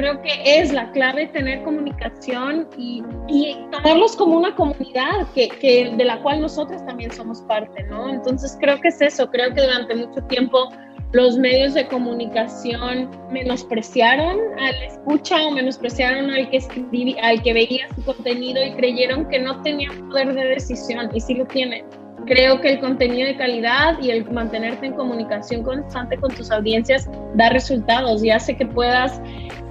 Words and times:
creo 0.00 0.22
que 0.22 0.30
es 0.44 0.72
la 0.72 0.90
clave 0.92 1.26
tener 1.26 1.62
comunicación 1.62 2.66
y, 2.78 3.02
y 3.28 3.54
tomarlos 3.70 4.16
como 4.16 4.38
una 4.38 4.54
comunidad 4.54 5.28
que, 5.34 5.48
que, 5.48 5.92
de 5.94 6.04
la 6.04 6.22
cual 6.22 6.40
nosotros 6.40 6.84
también 6.86 7.12
somos 7.12 7.42
parte, 7.42 7.82
¿no? 7.84 8.08
Entonces 8.08 8.56
creo 8.58 8.80
que 8.80 8.88
es 8.88 9.00
eso, 9.02 9.30
creo 9.30 9.54
que 9.54 9.60
durante 9.60 9.94
mucho 9.94 10.22
tiempo 10.22 10.70
los 11.12 11.36
medios 11.36 11.74
de 11.74 11.86
comunicación 11.88 13.10
menospreciaron 13.30 14.38
al 14.58 14.74
escucha 14.84 15.46
o 15.46 15.50
menospreciaron 15.50 16.30
al 16.30 16.48
que 16.48 16.58
escribí, 16.58 17.16
al 17.20 17.42
que 17.42 17.52
veía 17.52 17.86
su 17.94 18.02
contenido 18.04 18.64
y 18.64 18.72
creyeron 18.72 19.28
que 19.28 19.38
no 19.40 19.60
tenía 19.62 19.90
poder 20.08 20.32
de 20.34 20.46
decisión 20.46 21.10
y 21.12 21.20
sí 21.20 21.34
lo 21.34 21.44
tiene. 21.46 21.84
Creo 22.26 22.60
que 22.60 22.74
el 22.74 22.80
contenido 22.80 23.26
de 23.26 23.36
calidad 23.36 23.98
y 24.00 24.10
el 24.10 24.30
mantenerte 24.30 24.86
en 24.86 24.92
comunicación 24.94 25.62
constante 25.62 26.16
con 26.16 26.32
tus 26.34 26.50
audiencias 26.50 27.08
da 27.34 27.48
resultados 27.48 28.22
y 28.22 28.30
hace 28.30 28.56
que 28.56 28.66
puedas 28.66 29.20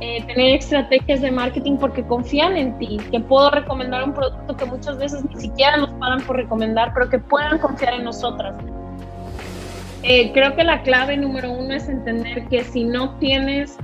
eh, 0.01 0.23
tener 0.27 0.55
estrategias 0.55 1.21
de 1.21 1.31
marketing 1.31 1.77
porque 1.77 2.03
confían 2.03 2.57
en 2.57 2.77
ti, 2.77 2.97
que 3.11 3.19
puedo 3.19 3.51
recomendar 3.51 4.03
un 4.03 4.13
producto 4.13 4.55
que 4.57 4.65
muchas 4.65 4.97
veces 4.97 5.23
ni 5.25 5.39
siquiera 5.39 5.77
nos 5.77 5.91
pagan 5.93 6.21
por 6.21 6.37
recomendar, 6.37 6.91
pero 6.93 7.09
que 7.09 7.19
puedan 7.19 7.59
confiar 7.59 7.93
en 7.93 8.03
nosotras. 8.03 8.55
Eh, 10.03 10.31
creo 10.31 10.55
que 10.55 10.63
la 10.63 10.81
clave 10.81 11.17
número 11.17 11.51
uno 11.51 11.73
es 11.73 11.89
entender 11.89 12.47
que 12.47 12.63
si 12.63 12.85
no 12.85 13.17
tienes 13.17 13.77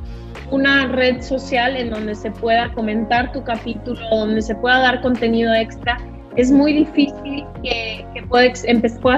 una 0.52 0.88
red 0.88 1.22
social 1.22 1.76
en 1.76 1.90
donde 1.90 2.16
se 2.16 2.32
pueda 2.32 2.72
comentar 2.74 3.32
tu 3.32 3.44
capítulo, 3.44 4.00
donde 4.10 4.42
se 4.42 4.56
pueda 4.56 4.80
dar 4.80 5.02
contenido 5.02 5.54
extra, 5.54 5.98
es 6.36 6.52
muy 6.52 6.74
difícil 6.74 7.46
que, 7.64 8.06
puedas, 8.30 8.66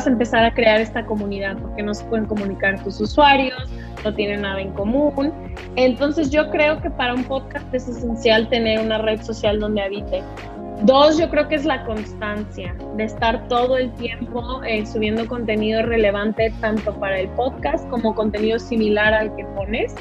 empezar 0.07 0.43
a 0.43 0.53
crear 0.53 0.79
esta 0.79 1.05
comunidad 1.05 1.57
porque 1.57 1.81
no 1.83 1.93
se 1.93 2.05
pueden 2.05 2.25
comunicar 2.25 2.83
tus 2.83 2.99
usuarios, 3.01 3.57
no 4.03 4.13
tienen 4.13 4.41
nada 4.41 4.61
en 4.61 4.71
común. 4.73 5.33
Entonces 5.75 6.29
yo 6.29 6.49
creo 6.51 6.81
que 6.81 6.89
para 6.91 7.13
un 7.13 7.23
podcast 7.23 7.73
es 7.73 7.87
esencial 7.87 8.47
tener 8.49 8.79
una 8.79 8.99
red 8.99 9.21
social 9.21 9.59
donde 9.59 9.81
habite. 9.81 10.21
Dos, 10.83 11.17
yo 11.17 11.27
creo 11.31 11.47
que 11.47 11.55
es 11.55 11.65
la 11.65 11.83
constancia 11.85 12.75
de 12.97 13.03
estar 13.03 13.47
todo 13.47 13.77
el 13.77 13.91
tiempo 13.93 14.61
eh, 14.63 14.85
subiendo 14.85 15.25
contenido 15.25 15.81
relevante 15.81 16.53
tanto 16.61 16.93
para 16.99 17.19
el 17.19 17.29
podcast 17.29 17.89
como 17.89 18.13
contenido 18.13 18.59
similar 18.59 19.11
al 19.11 19.35
que 19.35 19.43
pones, 19.55 19.95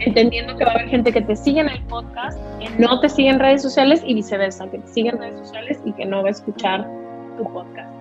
entendiendo 0.00 0.56
que 0.56 0.64
va 0.64 0.72
a 0.72 0.74
haber 0.74 0.88
gente 0.88 1.12
que 1.12 1.22
te 1.22 1.36
sigue 1.36 1.60
en 1.60 1.68
el 1.68 1.82
podcast, 1.84 2.38
que 2.58 2.68
no 2.78 3.00
te 3.00 3.08
sigue 3.08 3.30
en 3.30 3.38
redes 3.38 3.62
sociales 3.62 4.02
y 4.04 4.14
viceversa, 4.14 4.68
que 4.70 4.78
te 4.78 4.88
sigue 4.88 5.10
en 5.10 5.18
redes 5.18 5.38
sociales 5.40 5.80
y 5.84 5.92
que 5.92 6.04
no 6.04 6.22
va 6.22 6.28
a 6.28 6.32
escuchar 6.32 6.86
tu 7.36 7.44
podcast. 7.52 7.92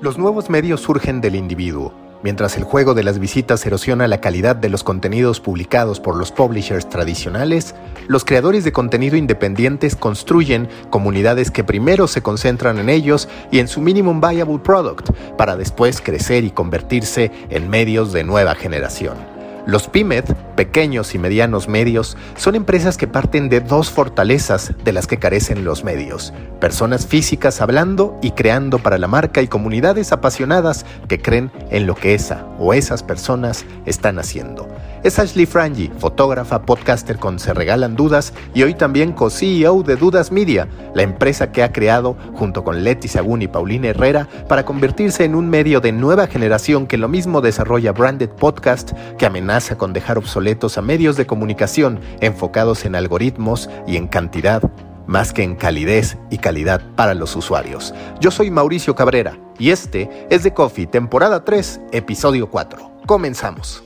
Los 0.00 0.18
nuevos 0.18 0.50
medios 0.50 0.80
surgen 0.80 1.20
del 1.20 1.36
individuo 1.36 1.92
Mientras 2.22 2.56
el 2.56 2.64
juego 2.64 2.94
de 2.94 3.04
las 3.04 3.18
visitas 3.18 3.64
erosiona 3.66 4.08
la 4.08 4.20
calidad 4.20 4.56
de 4.56 4.68
los 4.68 4.82
contenidos 4.82 5.40
publicados 5.40 6.00
por 6.00 6.16
los 6.16 6.32
publishers 6.32 6.88
tradicionales, 6.88 7.74
los 8.08 8.24
creadores 8.24 8.64
de 8.64 8.72
contenido 8.72 9.16
independientes 9.16 9.96
construyen 9.96 10.68
comunidades 10.90 11.50
que 11.50 11.62
primero 11.62 12.08
se 12.08 12.22
concentran 12.22 12.78
en 12.78 12.88
ellos 12.88 13.28
y 13.50 13.58
en 13.58 13.68
su 13.68 13.80
minimum 13.80 14.20
viable 14.20 14.58
product, 14.58 15.10
para 15.36 15.56
después 15.56 16.00
crecer 16.00 16.44
y 16.44 16.50
convertirse 16.50 17.30
en 17.50 17.68
medios 17.68 18.12
de 18.12 18.24
nueva 18.24 18.54
generación. 18.54 19.35
Los 19.66 19.88
PYMED, 19.88 20.26
pequeños 20.54 21.16
y 21.16 21.18
medianos 21.18 21.66
medios, 21.66 22.16
son 22.36 22.54
empresas 22.54 22.96
que 22.96 23.08
parten 23.08 23.48
de 23.48 23.58
dos 23.58 23.90
fortalezas 23.90 24.72
de 24.84 24.92
las 24.92 25.08
que 25.08 25.18
carecen 25.18 25.64
los 25.64 25.82
medios. 25.82 26.32
Personas 26.60 27.04
físicas 27.04 27.60
hablando 27.60 28.16
y 28.22 28.30
creando 28.30 28.78
para 28.78 28.96
la 28.96 29.08
marca 29.08 29.42
y 29.42 29.48
comunidades 29.48 30.12
apasionadas 30.12 30.86
que 31.08 31.20
creen 31.20 31.50
en 31.70 31.88
lo 31.88 31.96
que 31.96 32.14
esa 32.14 32.46
o 32.60 32.74
esas 32.74 33.02
personas 33.02 33.64
están 33.86 34.20
haciendo. 34.20 34.68
Es 35.06 35.20
Ashley 35.20 35.46
Frangi, 35.46 35.88
fotógrafa, 36.00 36.62
podcaster 36.62 37.16
con 37.16 37.38
Se 37.38 37.54
Regalan 37.54 37.94
Dudas 37.94 38.32
y 38.54 38.64
hoy 38.64 38.74
también 38.74 39.12
co-CEO 39.12 39.84
de 39.84 39.94
Dudas 39.94 40.32
Media, 40.32 40.66
la 40.96 41.04
empresa 41.04 41.52
que 41.52 41.62
ha 41.62 41.70
creado 41.70 42.16
junto 42.34 42.64
con 42.64 42.82
Leti 42.82 43.06
Sagún 43.06 43.40
y 43.40 43.46
Paulina 43.46 43.86
Herrera 43.86 44.28
para 44.48 44.64
convertirse 44.64 45.22
en 45.22 45.36
un 45.36 45.48
medio 45.48 45.80
de 45.80 45.92
nueva 45.92 46.26
generación 46.26 46.88
que 46.88 46.96
lo 46.96 47.06
mismo 47.06 47.40
desarrolla 47.40 47.92
branded 47.92 48.30
podcast 48.30 48.94
que 49.16 49.26
amenaza 49.26 49.78
con 49.78 49.92
dejar 49.92 50.18
obsoletos 50.18 50.76
a 50.76 50.82
medios 50.82 51.16
de 51.16 51.24
comunicación 51.24 52.00
enfocados 52.20 52.84
en 52.84 52.96
algoritmos 52.96 53.70
y 53.86 53.98
en 53.98 54.08
cantidad 54.08 54.60
más 55.06 55.32
que 55.32 55.44
en 55.44 55.54
calidez 55.54 56.18
y 56.30 56.38
calidad 56.38 56.82
para 56.96 57.14
los 57.14 57.36
usuarios. 57.36 57.94
Yo 58.18 58.32
soy 58.32 58.50
Mauricio 58.50 58.96
Cabrera 58.96 59.38
y 59.56 59.70
este 59.70 60.26
es 60.30 60.42
The 60.42 60.52
Coffee, 60.52 60.88
temporada 60.88 61.44
3, 61.44 61.82
episodio 61.92 62.50
4. 62.50 62.90
Comenzamos. 63.06 63.85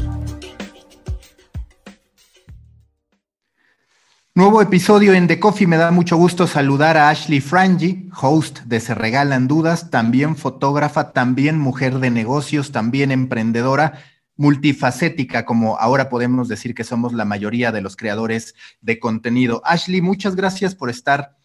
Nuevo 4.33 4.61
episodio 4.61 5.13
en 5.13 5.27
The 5.27 5.41
Coffee. 5.41 5.67
Me 5.67 5.75
da 5.75 5.91
mucho 5.91 6.15
gusto 6.15 6.47
saludar 6.47 6.95
a 6.95 7.09
Ashley 7.09 7.41
Frangi, 7.41 8.09
host 8.21 8.61
de 8.61 8.79
Se 8.79 8.95
Regalan 8.95 9.49
Dudas, 9.49 9.91
también 9.91 10.37
fotógrafa, 10.37 11.11
también 11.11 11.59
mujer 11.59 11.99
de 11.99 12.11
negocios, 12.11 12.71
también 12.71 13.11
emprendedora, 13.11 13.99
multifacética, 14.37 15.43
como 15.43 15.77
ahora 15.77 16.07
podemos 16.07 16.47
decir 16.47 16.73
que 16.73 16.85
somos 16.85 17.11
la 17.11 17.25
mayoría 17.25 17.73
de 17.73 17.81
los 17.81 17.97
creadores 17.97 18.55
de 18.79 18.99
contenido. 18.99 19.61
Ashley, 19.65 19.99
muchas 19.99 20.37
gracias 20.37 20.75
por 20.75 20.89
estar 20.89 21.35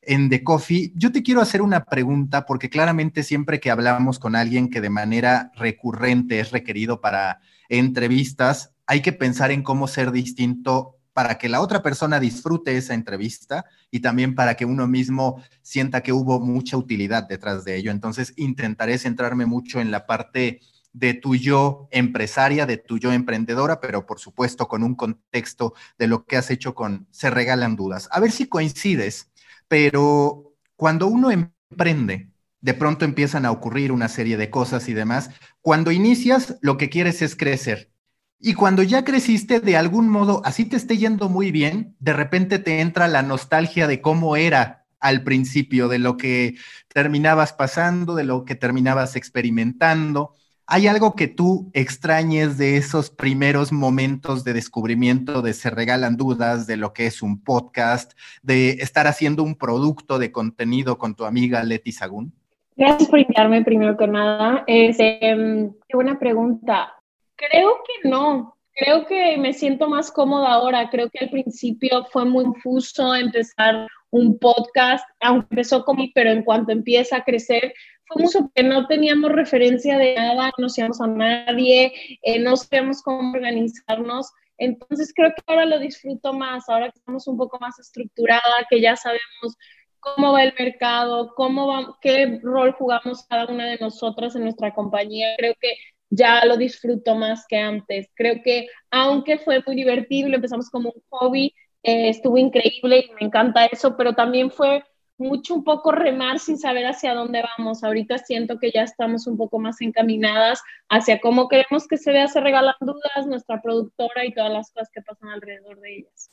en 0.00 0.30
The 0.30 0.44
Coffee. 0.44 0.92
Yo 0.94 1.10
te 1.10 1.24
quiero 1.24 1.40
hacer 1.40 1.62
una 1.62 1.84
pregunta 1.84 2.46
porque 2.46 2.70
claramente 2.70 3.24
siempre 3.24 3.58
que 3.58 3.72
hablamos 3.72 4.20
con 4.20 4.36
alguien 4.36 4.70
que 4.70 4.80
de 4.80 4.90
manera 4.90 5.50
recurrente 5.56 6.38
es 6.38 6.52
requerido 6.52 7.00
para 7.00 7.40
entrevistas, 7.68 8.72
hay 8.86 9.02
que 9.02 9.12
pensar 9.12 9.50
en 9.50 9.64
cómo 9.64 9.88
ser 9.88 10.12
distinto 10.12 10.95
para 11.16 11.38
que 11.38 11.48
la 11.48 11.62
otra 11.62 11.82
persona 11.82 12.20
disfrute 12.20 12.76
esa 12.76 12.92
entrevista 12.92 13.64
y 13.90 14.00
también 14.00 14.34
para 14.34 14.54
que 14.54 14.66
uno 14.66 14.86
mismo 14.86 15.42
sienta 15.62 16.02
que 16.02 16.12
hubo 16.12 16.40
mucha 16.40 16.76
utilidad 16.76 17.26
detrás 17.26 17.64
de 17.64 17.76
ello. 17.76 17.90
Entonces, 17.90 18.34
intentaré 18.36 18.98
centrarme 18.98 19.46
mucho 19.46 19.80
en 19.80 19.90
la 19.90 20.04
parte 20.04 20.60
de 20.92 21.14
tu 21.14 21.34
yo 21.34 21.88
empresaria, 21.90 22.66
de 22.66 22.76
tu 22.76 22.98
yo 22.98 23.14
emprendedora, 23.14 23.80
pero 23.80 24.04
por 24.04 24.20
supuesto 24.20 24.68
con 24.68 24.82
un 24.82 24.94
contexto 24.94 25.72
de 25.98 26.06
lo 26.06 26.26
que 26.26 26.36
has 26.36 26.50
hecho 26.50 26.74
con 26.74 27.08
Se 27.12 27.30
Regalan 27.30 27.76
Dudas. 27.76 28.10
A 28.12 28.20
ver 28.20 28.30
si 28.30 28.46
coincides, 28.46 29.30
pero 29.68 30.52
cuando 30.76 31.06
uno 31.06 31.30
emprende, 31.30 32.28
de 32.60 32.74
pronto 32.74 33.06
empiezan 33.06 33.46
a 33.46 33.52
ocurrir 33.52 33.90
una 33.90 34.08
serie 34.08 34.36
de 34.36 34.50
cosas 34.50 34.86
y 34.90 34.92
demás. 34.92 35.30
Cuando 35.62 35.92
inicias, 35.92 36.58
lo 36.60 36.76
que 36.76 36.90
quieres 36.90 37.22
es 37.22 37.36
crecer 37.36 37.95
y 38.38 38.54
cuando 38.54 38.82
ya 38.82 39.04
creciste, 39.04 39.60
de 39.60 39.76
algún 39.76 40.08
modo, 40.08 40.42
así 40.44 40.66
te 40.66 40.76
esté 40.76 40.98
yendo 40.98 41.28
muy 41.28 41.50
bien, 41.50 41.96
de 41.98 42.12
repente 42.12 42.58
te 42.58 42.80
entra 42.80 43.08
la 43.08 43.22
nostalgia 43.22 43.86
de 43.86 44.00
cómo 44.00 44.36
era 44.36 44.86
al 45.00 45.22
principio, 45.22 45.88
de 45.88 45.98
lo 45.98 46.16
que 46.16 46.56
terminabas 46.92 47.52
pasando, 47.52 48.14
de 48.14 48.24
lo 48.24 48.44
que 48.44 48.54
terminabas 48.54 49.16
experimentando. 49.16 50.34
¿Hay 50.66 50.88
algo 50.88 51.14
que 51.14 51.28
tú 51.28 51.70
extrañes 51.74 52.58
de 52.58 52.76
esos 52.76 53.10
primeros 53.10 53.72
momentos 53.72 54.42
de 54.42 54.52
descubrimiento, 54.52 55.40
de 55.40 55.54
se 55.54 55.70
regalan 55.70 56.16
dudas, 56.16 56.66
de 56.66 56.76
lo 56.76 56.92
que 56.92 57.06
es 57.06 57.22
un 57.22 57.42
podcast, 57.42 58.12
de 58.42 58.70
estar 58.80 59.06
haciendo 59.06 59.44
un 59.44 59.54
producto 59.54 60.18
de 60.18 60.32
contenido 60.32 60.98
con 60.98 61.14
tu 61.14 61.24
amiga 61.24 61.62
Leti 61.62 61.92
Sagún? 61.92 62.34
Gracias 62.76 63.08
por 63.08 63.20
invitarme 63.20 63.64
primero 63.64 63.96
que 63.96 64.08
nada. 64.08 64.64
Este, 64.66 65.18
qué 65.20 65.94
buena 65.94 66.18
pregunta. 66.18 66.95
Creo 67.36 67.82
que 67.84 68.08
no. 68.08 68.56
Creo 68.74 69.06
que 69.06 69.38
me 69.38 69.52
siento 69.52 69.88
más 69.88 70.10
cómoda 70.10 70.52
ahora. 70.52 70.90
Creo 70.90 71.08
que 71.10 71.20
al 71.20 71.30
principio 71.30 72.04
fue 72.06 72.24
muy 72.24 72.44
infuso 72.44 73.14
empezar 73.14 73.86
un 74.10 74.38
podcast, 74.38 75.04
aunque 75.20 75.48
empezó 75.50 75.84
como, 75.84 76.04
pero 76.14 76.30
en 76.30 76.42
cuanto 76.42 76.72
empieza 76.72 77.16
a 77.16 77.24
crecer, 77.24 77.74
fue 78.06 78.22
mucho 78.22 78.50
que 78.54 78.62
no 78.62 78.86
teníamos 78.86 79.32
referencia 79.32 79.98
de 79.98 80.14
nada, 80.14 80.46
no 80.46 80.52
conocíamos 80.52 81.00
a 81.00 81.06
nadie, 81.06 81.92
eh, 82.22 82.38
no 82.38 82.56
sabíamos 82.56 83.02
cómo 83.02 83.32
organizarnos. 83.32 84.32
Entonces 84.58 85.12
creo 85.14 85.32
que 85.34 85.42
ahora 85.46 85.66
lo 85.66 85.78
disfruto 85.78 86.32
más, 86.32 86.68
ahora 86.68 86.90
que 86.90 86.98
estamos 86.98 87.26
un 87.26 87.36
poco 87.36 87.58
más 87.60 87.78
estructurada, 87.78 88.66
que 88.70 88.80
ya 88.80 88.96
sabemos 88.96 89.56
cómo 90.00 90.32
va 90.32 90.44
el 90.44 90.54
mercado, 90.58 91.34
cómo 91.34 91.66
va, 91.66 91.98
qué 92.00 92.40
rol 92.42 92.72
jugamos 92.72 93.26
cada 93.28 93.46
una 93.46 93.66
de 93.66 93.78
nosotras 93.78 94.36
en 94.36 94.44
nuestra 94.44 94.72
compañía. 94.72 95.34
Creo 95.36 95.54
que 95.60 95.74
ya 96.10 96.44
lo 96.44 96.56
disfruto 96.56 97.14
más 97.14 97.46
que 97.48 97.58
antes. 97.58 98.08
Creo 98.14 98.42
que 98.42 98.68
aunque 98.90 99.38
fue 99.38 99.62
muy 99.66 99.76
divertido 99.76 100.28
empezamos 100.28 100.70
como 100.70 100.90
un 100.90 101.02
hobby, 101.10 101.54
eh, 101.82 102.08
estuvo 102.08 102.38
increíble 102.38 103.06
y 103.08 103.12
me 103.14 103.26
encanta 103.26 103.66
eso, 103.66 103.96
pero 103.96 104.14
también 104.14 104.50
fue 104.50 104.82
mucho 105.18 105.54
un 105.54 105.64
poco 105.64 105.92
remar 105.92 106.38
sin 106.38 106.58
saber 106.58 106.86
hacia 106.86 107.14
dónde 107.14 107.42
vamos. 107.56 107.84
Ahorita 107.84 108.18
siento 108.18 108.58
que 108.58 108.70
ya 108.70 108.82
estamos 108.82 109.26
un 109.26 109.36
poco 109.36 109.58
más 109.58 109.80
encaminadas 109.80 110.62
hacia 110.88 111.20
cómo 111.20 111.48
queremos 111.48 111.86
que 111.88 111.96
se 111.96 112.12
vea 112.12 112.28
Se 112.28 112.40
Regalan 112.40 112.74
Dudas, 112.80 113.26
nuestra 113.26 113.62
productora 113.62 114.24
y 114.24 114.34
todas 114.34 114.52
las 114.52 114.70
cosas 114.70 114.90
que 114.92 115.02
pasan 115.02 115.30
alrededor 115.30 115.80
de 115.80 115.96
ellas. 115.98 116.30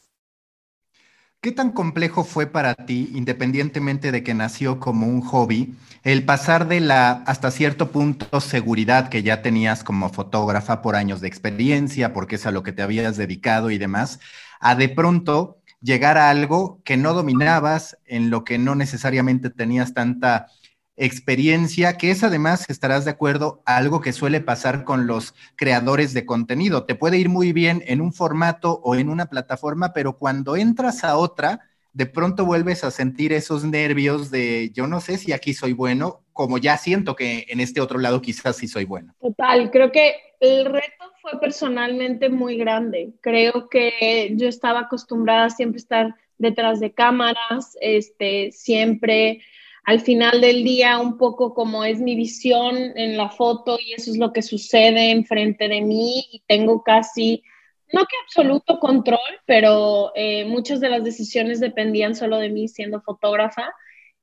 ¿Qué 1.43 1.51
tan 1.51 1.73
complejo 1.73 2.23
fue 2.23 2.47
para 2.47 2.73
ti, 2.73 3.11
independientemente 3.15 4.13
de 4.13 4.23
que 4.23 4.33
nació 4.33 4.79
como 4.79 5.07
un 5.07 5.19
hobby, 5.19 5.75
el 6.03 6.23
pasar 6.23 6.69
de 6.69 6.79
la 6.79 7.11
hasta 7.25 7.51
cierto 7.51 7.91
punto 7.91 8.39
seguridad 8.39 9.09
que 9.09 9.23
ya 9.23 9.41
tenías 9.41 9.83
como 9.83 10.07
fotógrafa 10.07 10.81
por 10.81 10.95
años 10.95 11.19
de 11.19 11.27
experiencia, 11.27 12.13
porque 12.13 12.35
es 12.35 12.45
a 12.45 12.51
lo 12.51 12.63
que 12.63 12.71
te 12.71 12.81
habías 12.81 13.17
dedicado 13.17 13.71
y 13.71 13.77
demás, 13.77 14.21
a 14.61 14.75
de 14.75 14.87
pronto 14.87 15.57
llegar 15.81 16.17
a 16.17 16.29
algo 16.29 16.81
que 16.85 16.95
no 16.95 17.13
dominabas, 17.13 17.97
en 18.05 18.29
lo 18.29 18.45
que 18.45 18.57
no 18.57 18.75
necesariamente 18.75 19.49
tenías 19.49 19.93
tanta 19.93 20.47
experiencia, 20.95 21.97
que 21.97 22.11
es 22.11 22.23
además, 22.23 22.69
estarás 22.69 23.05
de 23.05 23.11
acuerdo, 23.11 23.61
algo 23.65 24.01
que 24.01 24.13
suele 24.13 24.41
pasar 24.41 24.83
con 24.83 25.07
los 25.07 25.33
creadores 25.55 26.13
de 26.13 26.25
contenido. 26.25 26.85
Te 26.85 26.95
puede 26.95 27.17
ir 27.17 27.29
muy 27.29 27.53
bien 27.53 27.83
en 27.87 28.01
un 28.01 28.13
formato 28.13 28.79
o 28.83 28.95
en 28.95 29.09
una 29.09 29.25
plataforma, 29.25 29.93
pero 29.93 30.17
cuando 30.17 30.55
entras 30.55 31.03
a 31.03 31.17
otra, 31.17 31.61
de 31.93 32.05
pronto 32.05 32.45
vuelves 32.45 32.83
a 32.83 32.91
sentir 32.91 33.33
esos 33.33 33.63
nervios 33.63 34.31
de 34.31 34.71
yo 34.73 34.87
no 34.87 34.99
sé 34.99 35.17
si 35.17 35.31
aquí 35.31 35.53
soy 35.53 35.73
bueno, 35.73 36.21
como 36.33 36.57
ya 36.57 36.77
siento 36.77 37.15
que 37.15 37.45
en 37.49 37.59
este 37.59 37.81
otro 37.81 37.99
lado 37.99 38.21
quizás 38.21 38.57
sí 38.57 38.67
soy 38.67 38.85
bueno. 38.85 39.13
Total, 39.21 39.69
creo 39.71 39.91
que 39.91 40.15
el 40.39 40.65
reto 40.65 41.11
fue 41.21 41.39
personalmente 41.39 42.29
muy 42.29 42.57
grande. 42.57 43.13
Creo 43.21 43.69
que 43.69 44.33
yo 44.35 44.47
estaba 44.47 44.81
acostumbrada 44.81 45.45
a 45.45 45.49
siempre 45.49 45.77
estar 45.77 46.15
detrás 46.37 46.79
de 46.79 46.91
cámaras, 46.91 47.77
este, 47.79 48.51
siempre 48.51 49.41
al 49.83 49.99
final 49.99 50.39
del 50.41 50.63
día 50.63 50.97
un 50.99 51.17
poco 51.17 51.53
como 51.53 51.83
es 51.83 51.99
mi 51.99 52.15
visión 52.15 52.77
en 52.95 53.17
la 53.17 53.29
foto 53.29 53.77
y 53.79 53.93
eso 53.93 54.11
es 54.11 54.17
lo 54.17 54.31
que 54.31 54.41
sucede 54.41 55.11
enfrente 55.11 55.67
de 55.67 55.81
mí 55.81 56.25
y 56.31 56.43
tengo 56.47 56.83
casi, 56.83 57.43
no 57.91 58.01
que 58.05 58.15
absoluto 58.23 58.79
control, 58.79 59.19
pero 59.45 60.13
eh, 60.15 60.45
muchas 60.45 60.79
de 60.79 60.89
las 60.89 61.03
decisiones 61.03 61.59
dependían 61.59 62.15
solo 62.15 62.37
de 62.37 62.49
mí 62.49 62.67
siendo 62.67 63.01
fotógrafa. 63.01 63.73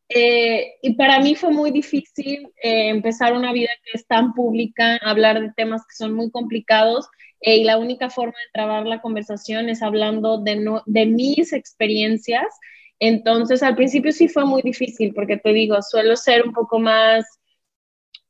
Eh, 0.08 0.72
y 0.82 0.94
para 0.94 1.20
mí 1.20 1.36
fue 1.36 1.50
muy 1.52 1.70
difícil 1.70 2.48
eh, 2.62 2.88
empezar 2.88 3.32
una 3.32 3.52
vida 3.52 3.68
que 3.84 3.96
es 3.96 4.06
tan 4.06 4.32
pública, 4.34 4.96
hablar 5.02 5.40
de 5.40 5.52
temas 5.52 5.82
que 5.86 5.94
son 5.94 6.14
muy 6.14 6.30
complicados 6.30 7.08
y 7.40 7.64
la 7.64 7.78
única 7.78 8.10
forma 8.10 8.32
de 8.32 8.50
trabar 8.52 8.86
la 8.86 9.00
conversación 9.00 9.68
es 9.68 9.82
hablando 9.82 10.38
de, 10.38 10.80
de 10.86 11.06
mis 11.06 11.52
experiencias 11.52 12.44
entonces, 13.00 13.62
al 13.62 13.74
principio 13.74 14.12
sí 14.12 14.28
fue 14.28 14.44
muy 14.44 14.62
difícil, 14.62 15.14
porque 15.14 15.38
te 15.38 15.52
digo, 15.52 15.80
suelo 15.82 16.16
ser 16.16 16.46
un 16.46 16.52
poco 16.52 16.78
más, 16.78 17.26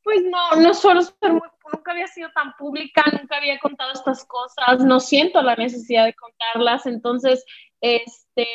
pues 0.02 0.22
no, 0.22 0.62
no 0.62 0.72
suelo 0.74 1.02
ser 1.02 1.32
muy, 1.32 1.42
nunca 1.72 1.92
había 1.92 2.06
sido 2.06 2.30
tan 2.34 2.54
pública, 2.56 3.04
nunca 3.12 3.36
había 3.36 3.58
contado 3.58 3.92
estas 3.92 4.24
cosas, 4.24 4.84
no 4.84 5.00
siento 5.00 5.42
la 5.42 5.56
necesidad 5.56 6.04
de 6.04 6.14
contarlas, 6.14 6.86
entonces, 6.86 7.44
este, 7.80 8.46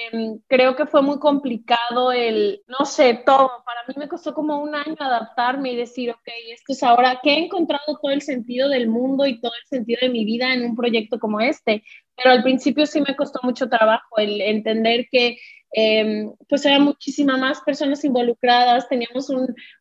creo 0.48 0.76
que 0.76 0.86
fue 0.86 1.02
muy 1.02 1.20
complicado 1.20 2.12
el, 2.12 2.62
no 2.68 2.86
sé, 2.86 3.22
todo, 3.26 3.64
para 3.66 3.82
mí 3.88 3.96
me 3.98 4.08
costó 4.08 4.34
como 4.34 4.60
un 4.60 4.76
año 4.76 4.96
adaptarme 5.00 5.72
y 5.74 5.76
decir, 5.76 6.12
ok, 6.12 6.28
esto 6.52 6.74
es 6.74 6.84
ahora 6.84 7.20
que 7.22 7.34
he 7.34 7.46
encontrado 7.46 8.00
todo 8.02 8.12
el 8.12 8.22
sentido 8.22 8.70
del 8.70 8.88
mundo 8.88 9.26
y 9.26 9.42
todo 9.42 9.52
el 9.60 9.68
sentido 9.68 10.00
de 10.02 10.10
mi 10.10 10.26
vida 10.26 10.54
en 10.54 10.64
un 10.64 10.76
proyecto 10.76 11.20
como 11.20 11.40
este, 11.40 11.84
pero 12.16 12.32
al 12.32 12.44
principio 12.44 12.86
sí 12.86 13.02
me 13.02 13.16
costó 13.16 13.40
mucho 13.44 13.68
trabajo 13.68 14.18
el 14.18 14.40
entender 14.42 15.08
que 15.12 15.38
Em, 15.78 16.32
pues 16.48 16.66
había 16.66 16.80
muchísimas 16.80 17.38
más 17.38 17.60
personas 17.62 18.02
involucradas, 18.06 18.88
teníamos 18.88 19.30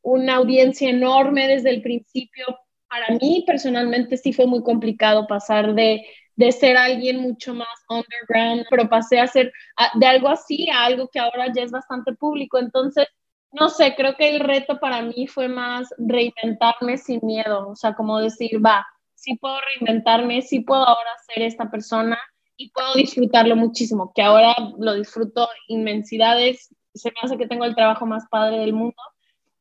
una 0.02 0.34
audiencia 0.34 0.90
enorme 0.90 1.46
desde 1.46 1.70
el 1.70 1.82
principio. 1.82 2.46
Para 2.88 3.16
mí 3.20 3.44
personalmente 3.46 4.16
sí 4.16 4.32
fue 4.32 4.46
muy 4.46 4.64
complicado 4.64 5.28
pasar 5.28 5.72
de, 5.74 6.04
de 6.34 6.50
ser 6.50 6.76
alguien 6.76 7.20
mucho 7.20 7.54
más 7.54 7.68
underground, 7.88 8.66
pero 8.70 8.88
pasé 8.88 9.20
a 9.20 9.28
ser 9.28 9.52
de 9.94 10.06
algo 10.06 10.28
así 10.28 10.68
a 10.68 10.84
algo 10.84 11.08
que 11.08 11.20
ahora 11.20 11.52
ya 11.54 11.62
es 11.62 11.70
bastante 11.70 12.12
público. 12.12 12.58
Entonces, 12.58 13.06
no 13.52 13.68
sé, 13.68 13.94
creo 13.96 14.16
que 14.16 14.30
el 14.30 14.40
reto 14.40 14.80
para 14.80 15.00
mí 15.02 15.28
fue 15.28 15.46
más 15.46 15.94
reinventarme 15.96 16.98
sin 16.98 17.20
miedo, 17.22 17.68
o 17.68 17.76
sea, 17.76 17.94
como 17.94 18.18
decir, 18.18 18.64
va, 18.64 18.84
sí 19.14 19.36
puedo 19.36 19.58
reinventarme, 19.60 20.42
sí 20.42 20.58
puedo 20.58 20.82
ahora 20.84 21.10
ser 21.28 21.44
esta 21.44 21.70
persona 21.70 22.18
y 22.56 22.70
puedo 22.70 22.94
disfrutarlo 22.94 23.56
muchísimo, 23.56 24.12
que 24.14 24.22
ahora 24.22 24.54
lo 24.78 24.94
disfruto 24.94 25.48
inmensidades, 25.68 26.74
se 26.94 27.10
me 27.10 27.16
hace 27.22 27.36
que 27.36 27.48
tengo 27.48 27.64
el 27.64 27.74
trabajo 27.74 28.06
más 28.06 28.24
padre 28.30 28.58
del 28.58 28.72
mundo. 28.72 29.02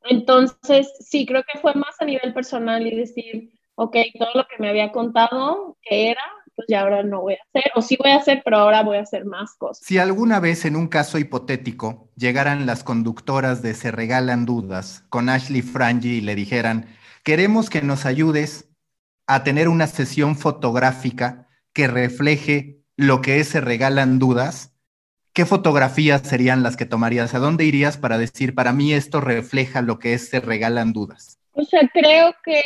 Entonces, 0.04 0.92
sí, 1.00 1.25
creo 1.25 1.44
que 1.44 1.60
fue 1.60 1.74
más 1.75 1.95
a 2.00 2.06
nivel 2.06 2.34
personal 2.34 2.86
y 2.86 2.95
decir, 2.95 3.54
ok, 3.75 3.95
todo 4.18 4.30
lo 4.36 4.48
que 4.48 4.57
me 4.60 4.69
había 4.69 4.92
contado 4.92 5.78
que 5.81 6.12
era, 6.12 6.22
pues 6.56 6.68
ya 6.68 6.81
ahora 6.81 7.04
no 7.04 7.22
voy 7.22 7.34
a 7.34 7.38
hacer, 7.50 7.72
o 7.75 7.81
sí 7.81 7.98
voy 8.01 8.12
a 8.12 8.18
hacer, 8.18 8.42
pero 8.45 8.57
ahora 8.57 8.84
voy 8.84 8.98
a 8.98 9.01
hacer 9.01 9.25
más 9.25 9.56
cosas. 9.56 9.84
Si 9.86 9.98
alguna 9.98 10.40
vez 10.40 10.66
en 10.66 10.75
un 10.75 10.88
caso 10.88 11.18
hipotético 11.18 12.10
llegaran 12.16 12.66
las 12.66 12.84
conductoras 12.84 13.62
de 13.62 13.74
Se 13.74 13.92
Regalan 13.92 14.45
Dudas 14.45 15.04
con 15.10 15.30
Ashley 15.30 15.62
Frangi 15.62 16.18
y 16.18 16.22
le 16.22 16.36
dijeran, 16.36 16.88
queremos 17.24 17.69
que 17.69 17.81
nos 17.81 18.06
ayudes 18.06 18.69
a 19.25 19.44
tener 19.44 19.68
una 19.69 19.88
sesión 19.88 20.36
fotográfica 20.36 21.48
que 21.72 21.88
refleje 21.88 22.82
lo 22.98 23.22
que 23.22 23.40
es 23.40 23.48
se 23.48 23.62
regalan 23.62 24.19
dudas, 24.19 24.74
¿qué 25.34 25.45
fotografías 25.45 26.22
serían 26.22 26.63
las 26.63 26.78
que 26.78 26.86
tomarías? 26.86 27.34
¿A 27.34 27.40
dónde 27.40 27.66
irías 27.66 27.98
para 27.98 28.18
decir, 28.18 28.54
para 28.54 28.74
mí 28.74 28.94
esto 28.94 29.22
refleja 29.22 29.81
lo 29.81 30.00
que 30.00 30.13
es 30.13 30.30
se 30.30 30.40
regalan 30.40 30.94
dudas? 30.94 31.40
O 31.51 31.63
sea, 31.63 31.88
creo 31.92 32.36
que 32.44 32.62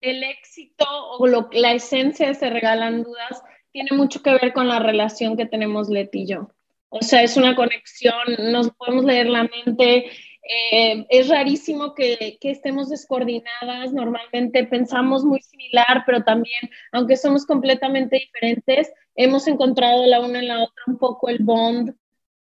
el 0.00 0.22
éxito 0.22 0.86
o 1.18 1.26
la 1.52 1.72
esencia 1.72 2.28
de 2.28 2.34
se 2.34 2.50
regalan 2.50 3.02
dudas 3.02 3.42
tiene 3.72 3.90
mucho 3.92 4.22
que 4.22 4.30
ver 4.30 4.52
con 4.52 4.68
la 4.68 4.78
relación 4.78 5.36
que 5.36 5.46
tenemos 5.46 5.88
Leti 5.88 6.22
y 6.22 6.26
yo. 6.28 6.50
O 6.88 7.02
sea, 7.02 7.22
es 7.22 7.36
una 7.36 7.56
conexión, 7.56 8.14
nos 8.38 8.70
podemos 8.70 9.04
leer 9.04 9.26
la 9.26 9.42
mente, 9.42 10.06
eh, 10.48 11.06
es 11.10 11.28
rarísimo 11.28 11.94
que, 11.94 12.38
que, 12.40 12.50
estemos 12.52 12.88
descoordinadas, 12.88 13.92
normalmente 13.92 14.64
pensamos 14.64 15.24
muy 15.24 15.40
similar, 15.40 16.04
pero 16.06 16.22
también, 16.22 16.70
aunque 16.92 17.16
somos 17.16 17.44
completamente 17.44 18.16
diferentes, 18.16 18.92
hemos 19.16 19.48
encontrado 19.48 20.06
la 20.06 20.20
una 20.20 20.38
en 20.38 20.48
la 20.48 20.62
otra 20.62 20.82
un 20.86 20.98
poco 20.98 21.28
el 21.28 21.38
bond 21.40 21.94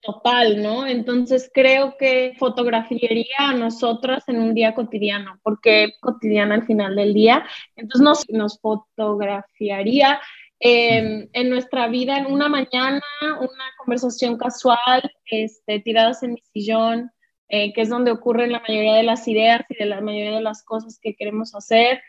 total, 0.02 0.62
¿no? 0.62 0.86
Entonces 0.86 1.50
creo 1.54 1.96
que 1.96 2.34
fotografiaría 2.38 3.36
a 3.38 3.54
nosotras 3.54 4.28
en 4.28 4.40
un 4.40 4.52
día 4.52 4.74
cotidiano, 4.74 5.38
porque 5.42 5.94
cotidiana 6.00 6.56
al 6.56 6.66
final 6.66 6.96
del 6.96 7.14
día, 7.14 7.46
entonces 7.76 8.02
nos, 8.02 8.28
nos 8.28 8.60
fotografiaría 8.60 10.20
em, 10.58 11.28
en 11.32 11.50
nuestra 11.50 11.86
vida 11.86 12.18
en 12.18 12.26
una 12.26 12.48
mañana, 12.48 13.02
una 13.20 13.64
conversación 13.78 14.36
casual, 14.36 15.02
este, 15.26 15.78
tiradas 15.80 16.22
en 16.24 16.34
mi 16.34 16.42
sillón, 16.52 17.12
eh, 17.48 17.72
que 17.72 17.82
es 17.82 17.88
donde 17.88 18.10
ocurren 18.10 18.50
la 18.50 18.62
mayoría 18.66 18.94
de 18.94 19.02
las 19.04 19.28
ideas 19.28 19.64
y 19.68 19.76
de 19.76 19.86
la 19.86 20.00
mayoría 20.00 20.36
de 20.36 20.42
las 20.42 20.64
cosas 20.64 20.98
que 21.00 21.14
queremos 21.14 21.54
hacer. 21.54 22.02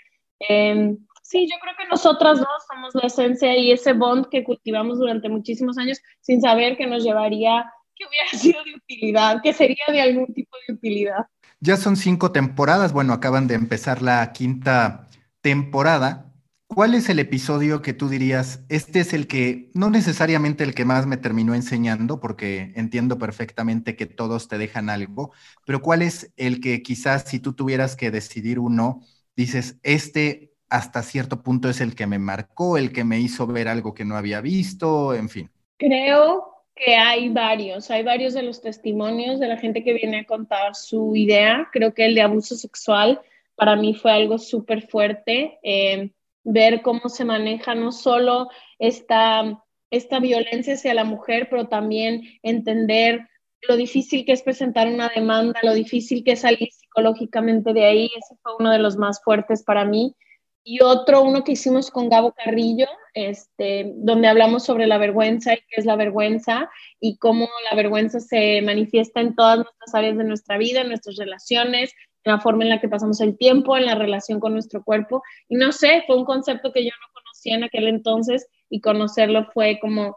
Eh, 0.50 0.96
sí, 1.34 1.50
yo 1.52 1.58
creo 1.60 1.74
que 1.75 1.88
nosotras 1.88 2.38
dos 2.38 2.63
somos 2.72 2.94
la 2.94 3.08
esencia 3.08 3.58
y 3.58 3.72
ese 3.72 3.94
bond 3.94 4.28
que 4.30 4.44
cultivamos 4.44 5.00
durante 5.00 5.30
muchísimos 5.30 5.80
años 5.80 6.00
sin 6.22 6.40
saber 6.40 6.78
que 6.78 6.86
nos 6.86 7.04
llevaría, 7.04 7.74
que 7.96 8.06
hubiera 8.06 8.30
sido 8.38 8.63
de 8.63 8.75
utilidad, 8.75 9.42
que 9.42 9.52
sería 9.52 9.84
de 9.88 10.02
algún 10.02 10.32
tipo 10.32 10.56
de 10.68 10.75
utilidad. 10.75 11.25
Ya 11.60 11.78
son 11.78 11.96
cinco 11.96 12.32
temporadas, 12.32 12.94
bueno, 12.94 13.13
acaban 13.13 13.48
de 13.48 13.56
empezar 13.56 14.04
la 14.04 14.32
quinta 14.32 15.08
temporada. 15.42 16.30
¿Cuál 16.68 16.94
es 16.94 17.10
el 17.10 17.18
episodio 17.18 17.82
que 17.82 17.94
tú 17.94 18.10
dirías, 18.10 18.63
este 18.70 19.00
es 19.00 19.13
el 19.13 19.25
que, 19.25 19.72
no 19.74 19.90
necesariamente 19.90 20.63
el 20.63 20.75
que 20.75 20.86
más 20.86 21.08
me 21.08 21.18
terminó 21.18 21.56
enseñando, 21.56 22.20
porque 22.20 22.74
entiendo 22.75 23.18
perfectamente 23.18 23.96
que 23.96 24.06
todos 24.06 24.48
te 24.48 24.60
dejan 24.60 24.90
algo, 24.90 25.32
pero 25.66 25.82
cuál 25.82 26.04
es 26.04 26.32
el 26.36 26.62
que 26.62 26.84
quizás 26.84 27.24
si 27.28 27.40
tú 27.40 27.54
tuvieras 27.54 27.96
que 27.96 28.12
decidir 28.12 28.60
uno, 28.60 29.02
dices, 29.36 29.80
este 29.84 30.52
hasta 30.74 31.03
cierto 31.03 31.44
punto 31.44 31.70
es 31.70 31.82
el 31.82 31.94
que 31.94 32.08
me 32.08 32.18
marcó, 32.18 32.80
el 32.80 32.92
que 32.92 33.03
me 33.03 33.20
hizo 33.20 33.46
ver 33.46 33.68
algo 33.68 33.94
que 33.94 34.06
no 34.06 34.18
había 34.18 34.42
visto, 34.42 35.13
en 35.13 35.30
fin? 35.30 35.51
Creo 35.77 36.48
que 36.75 36.96
hay 36.96 37.30
varios, 37.30 37.92
hay 37.92 38.01
varios 38.01 38.34
de 38.34 38.42
los 38.42 38.60
testimonios 38.60 39.39
de 39.39 39.50
la 39.50 39.58
gente 39.58 39.84
que 39.84 39.94
viene 39.94 40.22
a 40.22 40.25
contar 40.25 40.74
su 40.74 41.15
idea. 41.15 41.70
Creo 41.72 41.94
que 41.94 42.08
el 42.08 42.15
de 42.15 42.24
abuso 42.24 42.56
sexual 42.56 43.22
para 43.53 43.75
mí 43.75 43.94
fue 43.94 44.13
algo 44.13 44.39
súper 44.39 44.88
fuerte, 44.88 45.60
eh, 45.62 46.12
ver 46.44 46.82
cómo 46.82 47.08
se 47.08 47.24
maneja 47.24 47.75
no 47.75 47.92
solo 47.92 48.50
esta, 48.80 49.63
esta 49.92 50.20
violencia 50.20 50.74
hacia 50.74 50.96
la 50.96 51.03
mujer, 51.03 51.50
pero 51.51 51.68
también 51.68 52.24
entender 52.42 53.27
lo 53.68 53.75
difícil 53.75 54.25
que 54.25 54.32
es 54.32 54.42
presentar 54.42 54.88
una 54.88 55.12
demanda, 55.15 55.60
lo 55.62 55.75
difícil 55.75 56.24
que 56.24 56.32
es 56.32 56.39
salir 56.39 56.70
psicológicamente 56.72 57.74
de 57.74 57.86
ahí. 57.86 58.10
Ese 58.18 58.36
fue 58.42 58.53
uno 58.58 58.72
de 58.72 58.80
los 58.80 58.98
más 58.98 59.22
fuertes 59.24 59.62
para 59.63 59.86
mí. 59.86 60.15
Y 60.63 60.82
otro, 60.82 61.22
uno 61.22 61.43
que 61.43 61.53
hicimos 61.53 61.91
con 61.91 62.08
Gabo 62.08 62.32
Carrillo, 62.32 62.88
este, 63.13 63.91
donde 63.98 64.27
hablamos 64.27 64.63
sobre 64.63 64.88
la 64.88 64.98
vergüenza 64.98 65.53
y 65.53 65.58
qué 65.58 65.75
es 65.77 65.86
la 65.86 65.98
vergüenza 65.98 66.70
y 67.00 67.17
cómo 67.17 67.50
la 67.70 67.75
vergüenza 67.75 68.20
se 68.20 68.62
manifiesta 68.62 69.20
en 69.20 69.36
todas 69.36 69.58
nuestras 69.58 69.93
áreas 69.93 70.17
de 70.17 70.24
nuestra 70.24 70.58
vida, 70.58 70.82
en 70.82 70.88
nuestras 70.88 71.17
relaciones, 71.17 71.93
en 72.24 72.32
la 72.32 72.39
forma 72.39 72.63
en 72.63 72.70
la 72.70 72.79
que 72.79 72.88
pasamos 72.88 73.20
el 73.20 73.38
tiempo, 73.38 73.75
en 73.75 73.86
la 73.86 73.96
relación 73.96 74.39
con 74.39 74.53
nuestro 74.53 74.84
cuerpo. 74.84 75.22
Y 75.50 75.55
no 75.55 75.74
sé, 75.74 76.03
fue 76.08 76.17
un 76.17 76.25
concepto 76.25 76.72
que 76.72 76.86
yo 76.86 76.91
no 76.91 77.13
conocía 77.13 77.55
en 77.55 77.65
aquel 77.65 77.88
entonces 77.88 78.48
y 78.70 78.79
conocerlo 78.79 79.46
fue 79.53 79.79
como, 79.82 80.15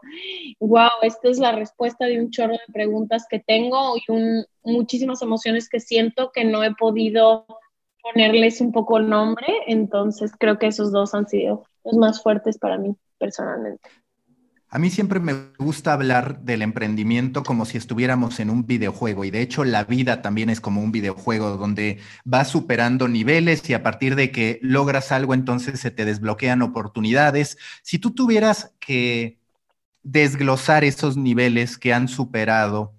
wow, 0.59 0.89
esta 1.01 1.29
es 1.29 1.39
la 1.39 1.51
respuesta 1.51 2.05
de 2.05 2.19
un 2.19 2.31
chorro 2.31 2.53
de 2.53 2.73
preguntas 2.73 3.25
que 3.29 3.39
tengo 3.39 3.95
y 3.97 4.01
muchísimas 4.63 5.21
emociones 5.21 5.69
que 5.69 5.79
siento 5.79 6.31
que 6.31 6.45
no 6.45 6.63
he 6.63 6.73
podido 6.73 7.45
ponerles 8.13 8.61
un 8.61 8.71
poco 8.71 8.99
nombre, 8.99 9.47
entonces 9.67 10.31
creo 10.37 10.57
que 10.59 10.67
esos 10.67 10.91
dos 10.91 11.13
han 11.13 11.27
sido 11.27 11.65
los 11.83 11.95
más 11.95 12.21
fuertes 12.21 12.57
para 12.57 12.77
mí 12.77 12.95
personalmente. 13.17 13.89
A 14.69 14.79
mí 14.79 14.89
siempre 14.89 15.21
me 15.21 15.33
gusta 15.57 15.93
hablar 15.93 16.41
del 16.41 16.61
emprendimiento 16.61 17.43
como 17.43 17.63
si 17.63 17.77
estuviéramos 17.77 18.41
en 18.41 18.49
un 18.49 18.67
videojuego 18.67 19.23
y 19.23 19.31
de 19.31 19.41
hecho 19.41 19.63
la 19.63 19.85
vida 19.85 20.21
también 20.21 20.49
es 20.49 20.59
como 20.59 20.81
un 20.81 20.91
videojuego 20.91 21.55
donde 21.55 21.99
vas 22.25 22.49
superando 22.49 23.07
niveles 23.07 23.67
y 23.69 23.73
a 23.73 23.81
partir 23.81 24.15
de 24.15 24.29
que 24.29 24.59
logras 24.61 25.13
algo 25.13 25.33
entonces 25.33 25.79
se 25.79 25.89
te 25.89 26.03
desbloquean 26.03 26.61
oportunidades. 26.61 27.57
Si 27.81 27.97
tú 27.97 28.11
tuvieras 28.11 28.75
que 28.81 29.39
desglosar 30.03 30.83
esos 30.83 31.15
niveles 31.15 31.77
que 31.77 31.93
han 31.93 32.09
superado 32.09 32.93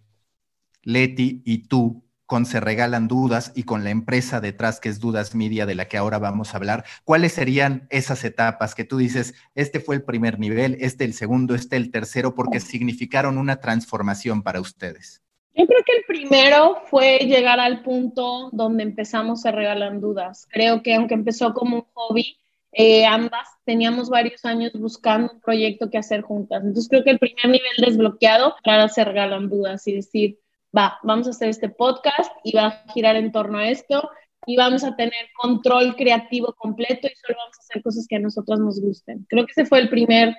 Leti 0.83 1.43
y 1.45 1.69
tú, 1.69 2.03
con 2.29 2.45
Se 2.45 2.61
Regalan 2.61 3.09
Dudas 3.09 3.53
y 3.57 3.63
con 3.63 3.85
la 3.85 3.91
empresa 3.91 4.43
detrás 4.43 4.81
que 4.81 4.91
es 4.91 5.01
Dudas 5.01 5.35
Media 5.35 5.65
de 5.65 5.75
la 5.75 5.89
que 5.89 5.97
ahora 5.97 6.19
vamos 6.19 6.53
a 6.53 6.59
hablar, 6.59 6.85
¿cuáles 7.05 7.33
serían 7.33 7.89
esas 7.89 8.23
etapas 8.23 8.75
que 8.75 8.85
tú 8.85 8.99
dices, 8.99 9.35
este 9.55 9.81
fue 9.81 9.95
el 9.95 10.03
primer 10.03 10.39
nivel, 10.39 10.77
este 10.79 11.05
el 11.05 11.15
segundo, 11.15 11.55
este 11.55 11.77
el 11.77 11.91
tercero, 11.91 12.35
porque 12.35 12.61
significaron 12.61 13.39
una 13.39 13.61
transformación 13.61 14.43
para 14.43 14.61
ustedes? 14.61 15.23
Yo 15.55 15.67
creo 15.67 15.81
que 15.87 15.97
el 15.97 16.05
primero 16.07 16.83
fue 16.91 17.21
llegar 17.21 17.61
al 17.61 17.83
punto 17.83 18.51
donde 18.53 18.83
empezamos 18.83 19.41
Se 19.41 19.51
Regalan 19.51 20.03
Dudas. 20.03 20.47
Creo 20.51 20.83
que 20.83 20.95
aunque 20.95 21.15
empezó 21.15 21.55
como 21.55 21.77
un 21.77 21.87
hobby, 21.95 22.37
eh, 22.73 23.07
ambas 23.07 23.49
teníamos 23.65 24.11
varios 24.11 24.45
años 24.45 24.73
buscando 24.75 25.33
un 25.33 25.41
proyecto 25.41 25.89
que 25.89 25.97
hacer 25.97 26.21
juntas. 26.21 26.63
Entonces 26.63 26.91
creo 26.91 27.05
que 27.05 27.11
el 27.11 27.19
primer 27.19 27.47
nivel 27.47 27.73
desbloqueado 27.79 28.55
para 28.63 28.87
Se 28.91 29.03
Regalan 29.03 29.49
Dudas 29.49 29.89
y 29.89 29.95
decir, 29.95 30.39
va, 30.77 30.99
vamos 31.03 31.27
a 31.27 31.31
hacer 31.31 31.49
este 31.49 31.69
podcast 31.69 32.31
y 32.45 32.53
va 32.53 32.67
a 32.67 32.93
girar 32.93 33.17
en 33.17 33.33
torno 33.33 33.59
a 33.59 33.69
esto 33.69 34.11
y 34.47 34.57
vamos 34.57 34.85
a 34.85 34.97
tener 34.97 35.29
control 35.41 35.97
creativo 35.97 36.55
completo 36.55 37.07
y 37.07 37.17
solo 37.17 37.39
vamos 37.39 37.57
a 37.59 37.63
hacer 37.63 37.83
cosas 37.83 38.07
que 38.09 38.17
a 38.17 38.21
nosotros 38.21 38.61
nos 38.61 38.81
gusten. 38.81 39.27
Creo 39.29 39.45
que 39.45 39.53
ese 39.53 39.67
fue 39.67 39.81
el 39.81 39.91
primer 39.91 40.35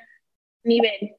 nivel. 0.63 1.15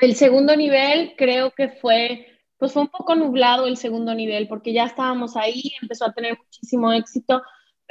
El 0.00 0.14
segundo 0.14 0.54
nivel 0.56 1.14
creo 1.16 1.50
que 1.52 1.68
fue, 1.68 2.26
pues 2.58 2.72
fue 2.72 2.82
un 2.82 2.88
poco 2.88 3.14
nublado 3.14 3.66
el 3.66 3.76
segundo 3.76 4.14
nivel 4.14 4.48
porque 4.48 4.72
ya 4.72 4.84
estábamos 4.84 5.36
ahí, 5.36 5.72
empezó 5.80 6.06
a 6.06 6.12
tener 6.12 6.36
muchísimo 6.38 6.92
éxito, 6.92 7.42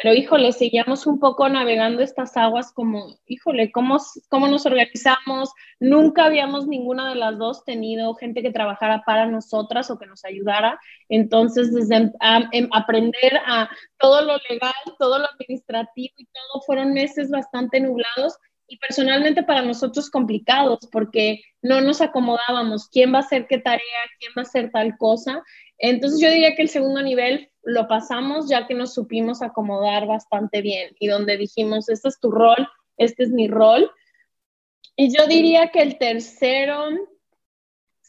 pero 0.02 0.16
híjole, 0.16 0.54
seguíamos 0.54 1.06
un 1.08 1.20
poco 1.20 1.50
navegando 1.50 2.02
estas 2.02 2.38
aguas 2.38 2.72
como, 2.72 3.18
híjole, 3.26 3.70
¿cómo, 3.70 3.98
¿cómo 4.30 4.48
nos 4.48 4.66
organizamos? 4.66 5.52
Nunca 5.78 6.26
habíamos 6.26 6.68
ninguna 6.68 7.10
de 7.10 7.16
las 7.16 7.38
dos 7.38 7.66
tenido 7.66 8.14
gente 8.16 8.42
que 8.42 8.52
trabajara 8.52 9.04
para 9.06 9.26
nosotras 9.26 9.92
o 9.92 10.00
que 10.00 10.06
nos 10.06 10.24
ayudara. 10.24 10.80
Entonces, 11.10 11.74
desde 11.74 12.14
em, 12.54 12.70
aprender 12.72 13.42
a 13.46 13.70
todo 13.98 14.22
lo 14.22 14.38
legal, 14.50 14.74
todo 14.98 15.20
lo 15.20 15.26
administrativo 15.34 16.14
y 16.18 16.26
todo, 16.28 16.62
fueron 16.66 16.94
meses 16.94 17.30
bastante 17.30 17.82
nublados 17.82 18.38
y 18.70 18.78
personalmente 18.78 19.44
para 19.44 19.62
nosotros 19.62 20.10
complicados 20.10 20.88
porque 20.92 21.42
no 21.62 21.82
nos 21.82 22.02
acomodábamos. 22.02 22.88
¿Quién 22.88 23.14
va 23.14 23.18
a 23.18 23.22
hacer 23.22 23.48
qué 23.48 23.58
tarea? 23.58 23.82
¿Quién 24.20 24.32
va 24.38 24.42
a 24.42 24.46
hacer 24.46 24.72
tal 24.72 24.98
cosa? 24.98 25.44
Entonces 25.78 26.22
yo 26.22 26.30
diría 26.30 26.56
que 26.56 26.62
el 26.62 26.70
segundo 26.70 27.02
nivel 27.02 27.50
lo 27.64 27.88
pasamos 27.88 28.50
ya 28.50 28.68
que 28.68 28.74
nos 28.74 28.94
supimos 28.94 29.42
acomodar 29.42 30.08
bastante 30.08 30.62
bien 30.62 30.96
y 31.00 31.08
donde 31.08 31.38
dijimos, 31.38 31.90
este 31.90 32.10
es 32.10 32.20
tu 32.20 32.32
rol, 32.32 32.68
este 32.98 33.24
es 33.24 33.30
mi 33.30 33.48
rol. 33.48 33.92
Y 34.96 35.16
yo 35.16 35.28
diría 35.28 35.70
que 35.70 35.82
el 35.82 35.98
tercero 35.98 36.90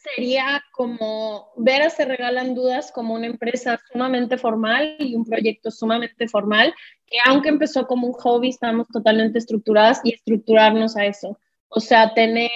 sería 0.02 0.64
como 0.72 1.50
ver 1.56 1.82
a 1.82 1.90
Se 1.90 2.04
Regalan 2.04 2.54
Dudas 2.54 2.90
como 2.92 3.14
una 3.14 3.26
empresa 3.26 3.80
sumamente 3.92 4.38
formal 4.38 4.96
y 4.98 5.14
un 5.14 5.24
proyecto 5.24 5.70
sumamente 5.70 6.28
formal, 6.28 6.74
que 7.06 7.18
aunque 7.26 7.48
empezó 7.48 7.86
como 7.86 8.06
un 8.06 8.14
hobby, 8.14 8.48
estamos 8.48 8.88
totalmente 8.88 9.38
estructuradas 9.38 10.00
y 10.04 10.14
estructurarnos 10.14 10.96
a 10.96 11.06
eso. 11.06 11.38
O 11.68 11.80
sea, 11.80 12.14
tener 12.14 12.50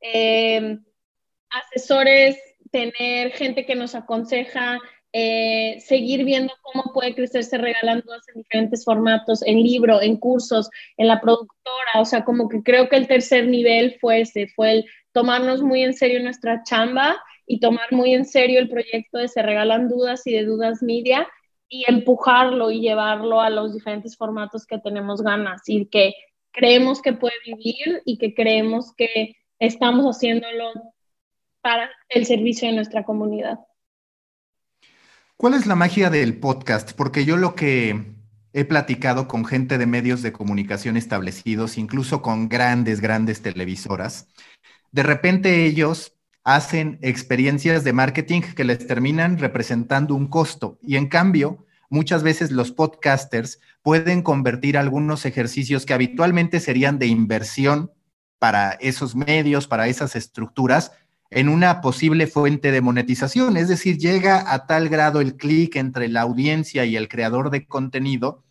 eh, 0.00 0.78
asesores, 1.50 2.36
tener 2.70 3.32
gente 3.32 3.64
que 3.64 3.74
nos 3.74 3.94
aconseja, 3.94 4.78
eh, 5.12 5.80
seguir 5.80 6.24
viendo 6.24 6.52
cómo 6.62 6.92
puede 6.92 7.14
crecerse 7.14 7.56
regalando 7.56 8.12
en 8.14 8.42
diferentes 8.42 8.84
formatos, 8.84 9.42
en 9.42 9.62
libro, 9.62 10.02
en 10.02 10.16
cursos, 10.16 10.68
en 10.98 11.08
la 11.08 11.20
productora, 11.20 11.92
o 11.96 12.04
sea, 12.04 12.24
como 12.24 12.48
que 12.48 12.62
creo 12.62 12.88
que 12.90 12.96
el 12.96 13.08
tercer 13.08 13.46
nivel 13.46 13.96
fue 14.00 14.20
ese, 14.20 14.48
fue 14.48 14.72
el 14.72 14.84
tomarnos 15.18 15.62
muy 15.62 15.82
en 15.82 15.94
serio 15.94 16.22
nuestra 16.22 16.62
chamba 16.62 17.16
y 17.44 17.58
tomar 17.58 17.90
muy 17.90 18.14
en 18.14 18.24
serio 18.24 18.60
el 18.60 18.68
proyecto 18.68 19.18
de 19.18 19.26
Se 19.26 19.42
Regalan 19.42 19.88
Dudas 19.88 20.24
y 20.28 20.32
de 20.32 20.44
Dudas 20.44 20.80
Media 20.80 21.26
y 21.68 21.84
empujarlo 21.88 22.70
y 22.70 22.80
llevarlo 22.80 23.40
a 23.40 23.50
los 23.50 23.74
diferentes 23.74 24.16
formatos 24.16 24.64
que 24.64 24.78
tenemos 24.78 25.20
ganas 25.20 25.62
y 25.66 25.86
que 25.86 26.14
creemos 26.52 27.02
que 27.02 27.14
puede 27.14 27.34
vivir 27.44 28.00
y 28.04 28.16
que 28.18 28.32
creemos 28.32 28.94
que 28.94 29.34
estamos 29.58 30.04
haciéndolo 30.04 30.70
para 31.62 31.90
el 32.10 32.24
servicio 32.24 32.68
de 32.68 32.76
nuestra 32.76 33.02
comunidad. 33.02 33.58
¿Cuál 35.36 35.54
es 35.54 35.66
la 35.66 35.74
magia 35.74 36.10
del 36.10 36.38
podcast? 36.38 36.92
Porque 36.92 37.24
yo 37.24 37.36
lo 37.36 37.56
que 37.56 38.04
he 38.52 38.64
platicado 38.64 39.26
con 39.26 39.44
gente 39.44 39.78
de 39.78 39.86
medios 39.86 40.22
de 40.22 40.30
comunicación 40.30 40.96
establecidos, 40.96 41.76
incluso 41.76 42.22
con 42.22 42.48
grandes, 42.48 43.00
grandes 43.00 43.42
televisoras, 43.42 44.28
de 44.92 45.02
repente 45.02 45.64
ellos 45.66 46.14
hacen 46.44 46.98
experiencias 47.02 47.84
de 47.84 47.92
marketing 47.92 48.40
que 48.40 48.64
les 48.64 48.86
terminan 48.86 49.38
representando 49.38 50.14
un 50.14 50.28
costo 50.28 50.78
y 50.82 50.96
en 50.96 51.08
cambio 51.08 51.66
muchas 51.90 52.22
veces 52.22 52.50
los 52.50 52.72
podcasters 52.72 53.60
pueden 53.82 54.22
convertir 54.22 54.78
algunos 54.78 55.26
ejercicios 55.26 55.86
que 55.86 55.94
habitualmente 55.94 56.60
serían 56.60 56.98
de 56.98 57.06
inversión 57.06 57.92
para 58.38 58.72
esos 58.80 59.16
medios, 59.16 59.66
para 59.66 59.88
esas 59.88 60.16
estructuras, 60.16 60.92
en 61.30 61.48
una 61.48 61.80
posible 61.80 62.26
fuente 62.26 62.70
de 62.70 62.80
monetización. 62.80 63.56
Es 63.56 63.68
decir, 63.68 63.98
llega 63.98 64.52
a 64.52 64.66
tal 64.66 64.88
grado 64.88 65.20
el 65.20 65.36
clic 65.36 65.76
entre 65.76 66.08
la 66.08 66.22
audiencia 66.22 66.84
y 66.84 66.96
el 66.96 67.08
creador 67.08 67.50
de 67.50 67.66
contenido 67.66 68.44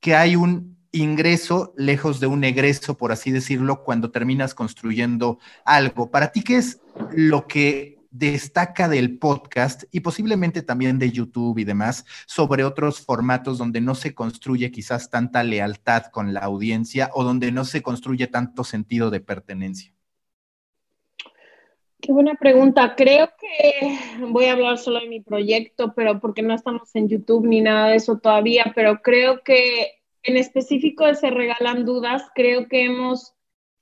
que 0.00 0.14
hay 0.14 0.36
un 0.36 0.71
ingreso 0.92 1.72
lejos 1.76 2.20
de 2.20 2.26
un 2.26 2.44
egreso, 2.44 2.96
por 2.96 3.12
así 3.12 3.30
decirlo, 3.30 3.82
cuando 3.82 4.10
terminas 4.10 4.54
construyendo 4.54 5.38
algo. 5.64 6.10
Para 6.10 6.32
ti, 6.32 6.42
¿qué 6.42 6.56
es 6.56 6.80
lo 7.10 7.46
que 7.46 7.98
destaca 8.12 8.88
del 8.88 9.18
podcast 9.18 9.84
y 9.90 10.00
posiblemente 10.00 10.62
también 10.62 10.98
de 10.98 11.10
YouTube 11.10 11.58
y 11.58 11.64
demás 11.64 12.04
sobre 12.26 12.62
otros 12.62 13.00
formatos 13.00 13.56
donde 13.56 13.80
no 13.80 13.94
se 13.94 14.14
construye 14.14 14.70
quizás 14.70 15.08
tanta 15.08 15.42
lealtad 15.42 16.04
con 16.12 16.34
la 16.34 16.40
audiencia 16.40 17.10
o 17.14 17.24
donde 17.24 17.50
no 17.50 17.64
se 17.64 17.82
construye 17.82 18.26
tanto 18.26 18.64
sentido 18.64 19.10
de 19.10 19.20
pertenencia? 19.20 19.92
Qué 22.02 22.12
buena 22.12 22.34
pregunta. 22.34 22.94
Creo 22.96 23.30
que 23.40 23.98
voy 24.26 24.46
a 24.46 24.52
hablar 24.52 24.76
solo 24.76 25.00
de 25.00 25.08
mi 25.08 25.20
proyecto, 25.20 25.94
pero 25.94 26.20
porque 26.20 26.42
no 26.42 26.52
estamos 26.52 26.94
en 26.94 27.08
YouTube 27.08 27.46
ni 27.46 27.60
nada 27.60 27.88
de 27.88 27.96
eso 27.96 28.18
todavía, 28.18 28.72
pero 28.74 29.00
creo 29.00 29.42
que 29.42 30.01
en 30.22 30.36
específico 30.36 31.06
de 31.06 31.14
Se 31.14 31.30
Regalan 31.30 31.84
Dudas, 31.84 32.24
creo 32.34 32.68
que 32.68 32.84
hemos 32.84 33.34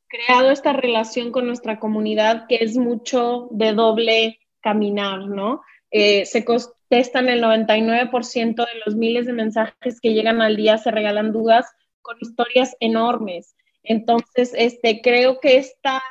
creado 0.08 0.50
esta 0.50 0.72
relación 0.72 1.30
con 1.30 1.46
nuestra 1.46 1.78
comunidad 1.78 2.46
que 2.48 2.56
es 2.56 2.76
mucho 2.76 3.48
de 3.52 3.72
doble 3.72 4.40
caminar, 4.60 5.26
¿no? 5.26 5.62
Eh, 5.90 6.26
se 6.26 6.44
contestan 6.44 7.28
el 7.28 7.42
99% 7.42 8.54
de 8.56 8.80
los 8.84 8.96
miles 8.96 9.26
de 9.26 9.32
mensajes 9.32 10.00
que 10.00 10.12
llegan 10.12 10.40
al 10.40 10.56
día, 10.56 10.78
se 10.78 10.90
regalan 10.90 11.32
dudas 11.32 11.66
con 12.02 12.16
historias 12.20 12.76
enormes. 12.80 13.54
Entonces, 13.82 14.52
este, 14.56 15.00
creo 15.00 15.40
que 15.40 15.56
esta 15.58 16.02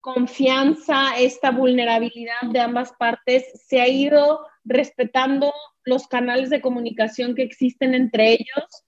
confianza, 0.00 1.18
esta 1.18 1.50
vulnerabilidad 1.50 2.40
de 2.50 2.60
ambas 2.60 2.92
partes, 2.98 3.44
se 3.66 3.80
ha 3.80 3.88
ido 3.88 4.46
respetando 4.64 5.52
los 5.84 6.06
canales 6.06 6.50
de 6.50 6.60
comunicación 6.60 7.34
que 7.34 7.42
existen 7.42 7.94
entre 7.94 8.32
ellos 8.32 8.84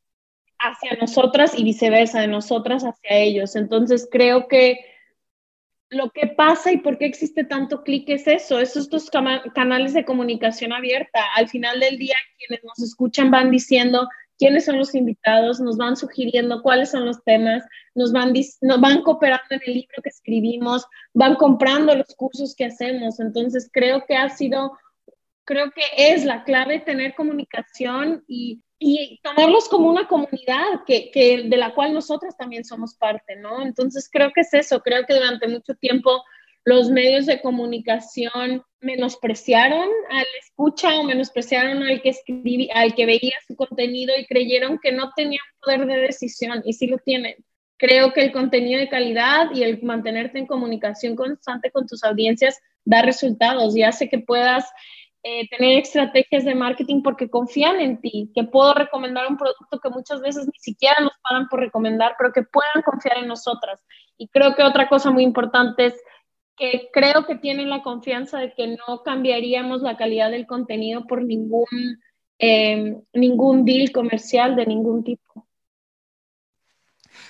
hacia 0.62 0.96
nosotras 1.00 1.58
y 1.58 1.64
viceversa, 1.64 2.20
de 2.20 2.28
nosotras 2.28 2.84
hacia 2.84 3.16
ellos. 3.16 3.56
Entonces 3.56 4.08
creo 4.10 4.48
que 4.48 4.78
lo 5.90 6.10
que 6.10 6.26
pasa 6.26 6.72
y 6.72 6.78
por 6.78 6.96
qué 6.98 7.04
existe 7.04 7.44
tanto 7.44 7.82
clic 7.82 8.08
es 8.08 8.26
eso, 8.26 8.58
esos 8.58 8.88
dos 8.88 9.10
canales 9.10 9.92
de 9.92 10.04
comunicación 10.04 10.72
abierta. 10.72 11.20
Al 11.36 11.48
final 11.48 11.80
del 11.80 11.98
día, 11.98 12.14
quienes 12.38 12.64
nos 12.64 12.78
escuchan 12.78 13.30
van 13.30 13.50
diciendo 13.50 14.08
quiénes 14.38 14.64
son 14.64 14.78
los 14.78 14.94
invitados, 14.94 15.60
nos 15.60 15.76
van 15.76 15.96
sugiriendo 15.96 16.62
cuáles 16.62 16.90
son 16.90 17.04
los 17.04 17.22
temas, 17.24 17.62
nos 17.94 18.12
van, 18.12 18.32
nos 18.62 18.80
van 18.80 19.02
cooperando 19.02 19.44
en 19.50 19.60
el 19.66 19.74
libro 19.74 20.02
que 20.02 20.08
escribimos, 20.08 20.86
van 21.12 21.34
comprando 21.36 21.94
los 21.94 22.14
cursos 22.16 22.54
que 22.56 22.64
hacemos. 22.64 23.20
Entonces, 23.20 23.68
creo 23.72 24.04
que 24.06 24.16
ha 24.16 24.30
sido, 24.30 24.72
creo 25.44 25.70
que 25.70 25.82
es 25.96 26.24
la 26.24 26.44
clave 26.44 26.80
tener 26.80 27.14
comunicación 27.14 28.24
y 28.26 28.62
y 28.84 29.20
tomarlos 29.22 29.68
como 29.68 29.88
una 29.88 30.08
comunidad 30.08 30.82
que, 30.86 31.10
que, 31.12 31.44
de 31.44 31.56
la 31.56 31.72
cual 31.72 31.94
nosotros 31.94 32.36
también 32.36 32.64
somos 32.64 32.94
parte, 32.96 33.36
¿no? 33.36 33.62
Entonces 33.62 34.08
creo 34.10 34.32
que 34.34 34.40
es 34.40 34.52
eso, 34.54 34.80
creo 34.80 35.06
que 35.06 35.14
durante 35.14 35.46
mucho 35.46 35.74
tiempo 35.76 36.22
los 36.64 36.90
medios 36.90 37.26
de 37.26 37.40
comunicación 37.40 38.62
menospreciaron 38.80 39.88
al 40.10 40.26
escucha 40.40 40.98
o 40.98 41.04
menospreciaron 41.04 41.82
al 41.82 42.02
que 42.02 42.10
escribía, 42.10 42.74
al 42.74 42.94
que 42.94 43.06
veía 43.06 43.34
su 43.46 43.54
contenido 43.54 44.14
y 44.18 44.26
creyeron 44.26 44.78
que 44.80 44.92
no 44.92 45.12
tenían 45.14 45.44
poder 45.60 45.86
de 45.86 45.98
decisión 45.98 46.62
y 46.64 46.72
sí 46.72 46.88
lo 46.88 46.98
tienen. 46.98 47.36
Creo 47.78 48.12
que 48.12 48.22
el 48.22 48.32
contenido 48.32 48.80
de 48.80 48.88
calidad 48.88 49.50
y 49.54 49.62
el 49.62 49.80
mantenerte 49.82 50.38
en 50.38 50.46
comunicación 50.46 51.14
constante 51.16 51.70
con 51.70 51.86
tus 51.86 52.02
audiencias 52.04 52.60
da 52.84 53.02
resultados 53.02 53.76
y 53.76 53.82
hace 53.82 54.08
que 54.08 54.18
puedas 54.18 54.64
eh, 55.24 55.48
tener 55.48 55.78
estrategias 55.78 56.44
de 56.44 56.54
marketing 56.54 57.02
porque 57.02 57.30
confían 57.30 57.80
en 57.80 58.00
ti, 58.00 58.30
que 58.34 58.42
puedo 58.42 58.74
recomendar 58.74 59.28
un 59.28 59.36
producto 59.36 59.78
que 59.78 59.88
muchas 59.88 60.20
veces 60.20 60.46
ni 60.46 60.58
siquiera 60.58 60.96
nos 61.00 61.12
pagan 61.22 61.48
por 61.48 61.60
recomendar, 61.60 62.16
pero 62.18 62.32
que 62.32 62.42
puedan 62.42 62.82
confiar 62.84 63.18
en 63.18 63.28
nosotras. 63.28 63.80
Y 64.18 64.28
creo 64.28 64.54
que 64.56 64.64
otra 64.64 64.88
cosa 64.88 65.10
muy 65.10 65.22
importante 65.22 65.86
es 65.86 65.94
que 66.56 66.90
creo 66.92 67.24
que 67.26 67.36
tienen 67.36 67.70
la 67.70 67.82
confianza 67.82 68.38
de 68.38 68.52
que 68.52 68.66
no 68.66 69.02
cambiaríamos 69.04 69.82
la 69.82 69.96
calidad 69.96 70.30
del 70.30 70.46
contenido 70.46 71.06
por 71.06 71.22
ningún, 71.22 71.66
eh, 72.38 72.96
ningún 73.12 73.64
deal 73.64 73.92
comercial 73.92 74.56
de 74.56 74.66
ningún 74.66 75.04
tipo. 75.04 75.41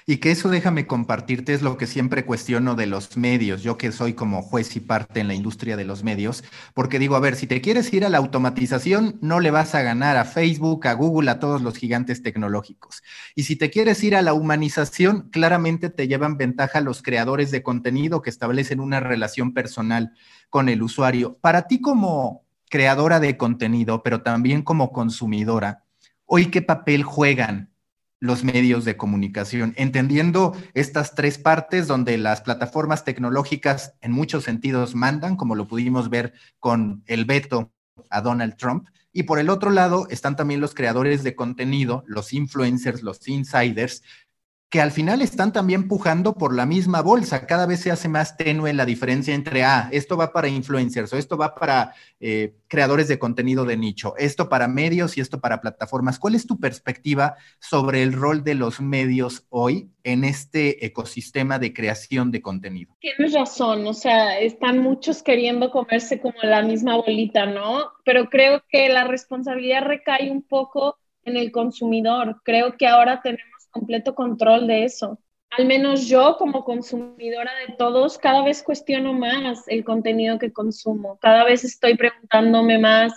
Y 0.07 0.17
que 0.17 0.31
eso 0.31 0.49
déjame 0.49 0.87
compartirte 0.87 1.55
es 1.55 1.63
lo 1.63 1.77
que 1.77 1.87
siempre 1.87 2.25
cuestiono 2.25 2.75
de 2.75 2.87
los 2.87 3.17
medios, 3.17 3.63
yo 3.63 3.79
que 3.79 3.93
soy 3.93 4.15
como 4.15 4.43
juez 4.43 4.75
y 4.77 4.81
parte 4.81 5.21
en 5.21 5.29
la 5.29 5.35
industria 5.35 5.77
de 5.77 5.85
los 5.85 6.03
medios, 6.03 6.43
porque 6.75 6.99
digo, 6.99 7.17
a 7.17 7.21
ver, 7.21 7.37
si 7.37 7.47
te 7.47 7.61
quieres 7.61 7.93
ir 7.93 8.05
a 8.05 8.09
la 8.09 8.19
automatización, 8.19 9.19
no 9.21 9.41
le 9.41 9.51
vas 9.51 9.75
a 9.75 9.83
ganar 9.83 10.17
a 10.17 10.25
Facebook, 10.25 10.87
a 10.87 10.95
Google, 10.95 11.31
a 11.31 11.39
todos 11.39 11.63
los 11.63 11.77
gigantes 11.77 12.23
tecnológicos. 12.23 13.03
Y 13.35 13.45
si 13.45 13.57
te 13.57 13.71
quieres 13.71 14.03
ir 14.03 14.17
a 14.17 14.23
la 14.23 14.35
humanización, 14.35 15.29
claramente 15.31 15.91
te 15.91 16.09
llevan 16.09 16.37
ventaja 16.37 16.81
los 16.81 17.03
creadores 17.03 17.51
de 17.51 17.63
contenido 17.63 18.23
que 18.23 18.31
establecen 18.31 18.81
una 18.81 19.01
relación 19.01 19.55
personal 19.55 20.13
con 20.51 20.69
el 20.69 20.83
usuario. 20.83 21.39
Para 21.41 21.67
ti 21.69 21.81
como 21.81 22.45
creadora 22.69 23.21
de 23.21 23.37
contenido, 23.37 24.03
pero 24.03 24.23
también 24.23 24.63
como 24.63 24.93
consumidora, 24.93 25.85
hoy 26.25 26.47
qué 26.47 26.63
papel 26.63 27.03
juegan 27.03 27.72
los 28.23 28.45
medios 28.45 28.85
de 28.85 28.97
comunicación, 28.97 29.75
entendiendo 29.77 30.57
estas 30.75 31.17
tres 31.17 31.39
partes 31.39 31.89
donde 31.89 32.17
las 32.19 32.41
plataformas 32.41 33.05
tecnológicas 33.05 33.95
en 34.01 34.13
muchos 34.13 34.45
sentidos 34.45 34.95
mandan, 34.95 35.35
como 35.35 35.57
lo 35.57 35.67
pudimos 35.67 36.09
ver 36.09 36.33
con 36.61 37.03
el 37.07 37.25
veto 37.25 37.73
a 38.11 38.21
Donald 38.21 38.55
Trump, 38.55 38.87
y 39.13 39.25
por 39.25 39.41
el 39.41 39.51
otro 39.51 39.71
lado 39.71 40.07
están 40.09 40.37
también 40.37 40.61
los 40.61 40.73
creadores 40.73 41.25
de 41.25 41.35
contenido, 41.35 42.05
los 42.07 42.33
influencers, 42.33 43.03
los 43.03 43.27
insiders, 43.27 44.05
que 44.73 44.81
al 44.81 44.91
final 44.91 45.21
están 45.21 45.53
también 45.53 45.87
pujando 45.87 46.33
por 46.33 46.57
la 46.57 46.65
misma 46.65 47.03
bolsa. 47.03 47.47
Cada 47.47 47.67
vez 47.67 47.81
se 47.81 47.91
hace 47.91 48.09
más 48.09 48.39
tenue 48.39 48.73
la 48.73 48.87
diferencia 48.87 49.35
entre, 49.35 49.65
ah, 49.65 49.91
esto 49.93 50.17
va 50.17 50.33
para 50.33 50.49
influencers 50.49 51.13
o 51.13 51.19
esto 51.19 51.37
va 51.37 51.55
para 51.55 51.93
eh, 52.21 52.55
creadores 52.69 53.07
de 53.07 53.19
contenido 53.19 53.67
de 53.67 53.77
nicho, 53.77 54.15
esto 54.17 54.49
para 54.49 54.69
medios 54.69 55.19
y 55.19 55.21
esto 55.21 55.43
para 55.43 55.61
plataformas. 55.61 56.19
¿Cuál 56.19 56.37
es 56.37 56.47
tu 56.47 56.59
perspectiva 56.59 57.37
sobre 57.61 58.03
el 58.03 58.15
rol 58.15 58.45
de 58.45 58.55
los 58.55 58.81
medios 58.81 59.45
hoy 59.51 59.91
en 60.05 60.25
este 60.25 60.87
ecosistema 60.87 61.59
de 61.59 61.75
creación 61.75 62.31
de 62.31 62.41
contenido? 62.41 62.97
Tienes 62.99 63.35
razón, 63.35 63.87
o 63.87 63.93
sea, 63.93 64.39
están 64.39 64.79
muchos 64.79 65.23
queriendo 65.23 65.71
comerse 65.71 66.19
como 66.19 66.37
la 66.43 66.63
misma 66.63 66.97
bolita, 66.97 67.45
¿no? 67.45 67.91
Pero 68.07 68.31
creo 68.31 68.63
que 68.71 68.89
la 68.89 69.05
responsabilidad 69.05 69.83
recae 69.83 70.31
un 70.31 70.41
poco 70.41 70.97
en 71.25 71.37
el 71.37 71.53
consumidor. 71.53 72.41
Creo 72.43 72.77
que 72.79 72.87
ahora 72.87 73.21
tenemos 73.21 73.52
completo 73.73 74.15
control 74.15 74.67
de 74.69 74.85
eso. 74.85 75.19
Al 75.51 75.67
menos 75.67 76.07
yo 76.07 76.37
como 76.39 76.65
consumidora 76.65 77.53
de 77.67 77.75
todos, 77.77 78.17
cada 78.17 78.43
vez 78.43 78.63
cuestiono 78.63 79.13
más 79.13 79.69
el 79.69 79.85
contenido 79.85 80.39
que 80.39 80.53
consumo. 80.53 81.19
Cada 81.21 81.45
vez 81.45 81.65
estoy 81.65 81.97
preguntándome 81.97 82.79
más 82.79 83.13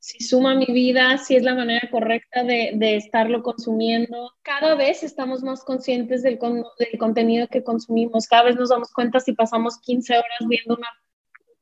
si 0.00 0.22
suma 0.22 0.54
mi 0.54 0.66
vida, 0.66 1.18
si 1.18 1.36
es 1.36 1.42
la 1.42 1.54
manera 1.54 1.88
correcta 1.90 2.44
de, 2.44 2.72
de 2.74 2.96
estarlo 2.96 3.42
consumiendo. 3.42 4.32
Cada 4.42 4.74
vez 4.74 5.02
estamos 5.02 5.42
más 5.42 5.64
conscientes 5.64 6.22
del, 6.22 6.38
del 6.38 6.98
contenido 6.98 7.48
que 7.48 7.64
consumimos. 7.64 8.26
Cada 8.26 8.44
vez 8.44 8.56
nos 8.56 8.68
damos 8.68 8.92
cuenta 8.92 9.20
si 9.20 9.32
pasamos 9.32 9.78
15 9.78 10.18
horas 10.18 10.38
viendo 10.46 10.76
una 10.76 10.88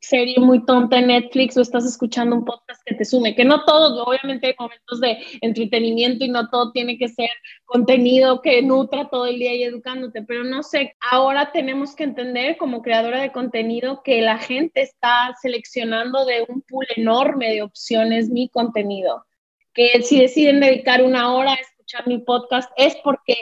serie 0.06 0.38
muy 0.38 0.64
tonta 0.64 0.98
en 0.98 1.08
Netflix 1.08 1.56
o 1.56 1.60
estás 1.60 1.84
escuchando 1.84 2.36
un 2.36 2.44
podcast 2.44 2.82
que 2.84 2.94
te 2.94 3.04
sume, 3.04 3.34
que 3.34 3.44
no 3.44 3.64
todos, 3.64 4.00
obviamente 4.06 4.46
hay 4.46 4.54
momentos 4.58 5.00
de 5.00 5.18
entretenimiento 5.40 6.24
y 6.24 6.28
no 6.28 6.48
todo 6.48 6.70
tiene 6.72 6.96
que 6.96 7.08
ser 7.08 7.28
contenido 7.64 8.40
que 8.40 8.62
nutra 8.62 9.08
todo 9.08 9.26
el 9.26 9.38
día 9.38 9.54
y 9.54 9.64
educándote, 9.64 10.22
pero 10.22 10.44
no 10.44 10.62
sé, 10.62 10.96
ahora 11.10 11.50
tenemos 11.52 11.96
que 11.96 12.04
entender 12.04 12.56
como 12.56 12.82
creadora 12.82 13.20
de 13.20 13.32
contenido 13.32 14.02
que 14.04 14.22
la 14.22 14.38
gente 14.38 14.82
está 14.82 15.34
seleccionando 15.42 16.24
de 16.24 16.46
un 16.48 16.62
pool 16.62 16.86
enorme 16.96 17.50
de 17.50 17.62
opciones 17.62 18.30
mi 18.30 18.48
contenido, 18.48 19.26
que 19.74 20.02
si 20.02 20.20
deciden 20.20 20.60
dedicar 20.60 21.02
una 21.02 21.34
hora 21.34 21.52
a 21.52 21.56
escuchar 21.56 22.06
mi 22.06 22.18
podcast 22.18 22.70
es 22.76 22.96
porque 23.02 23.34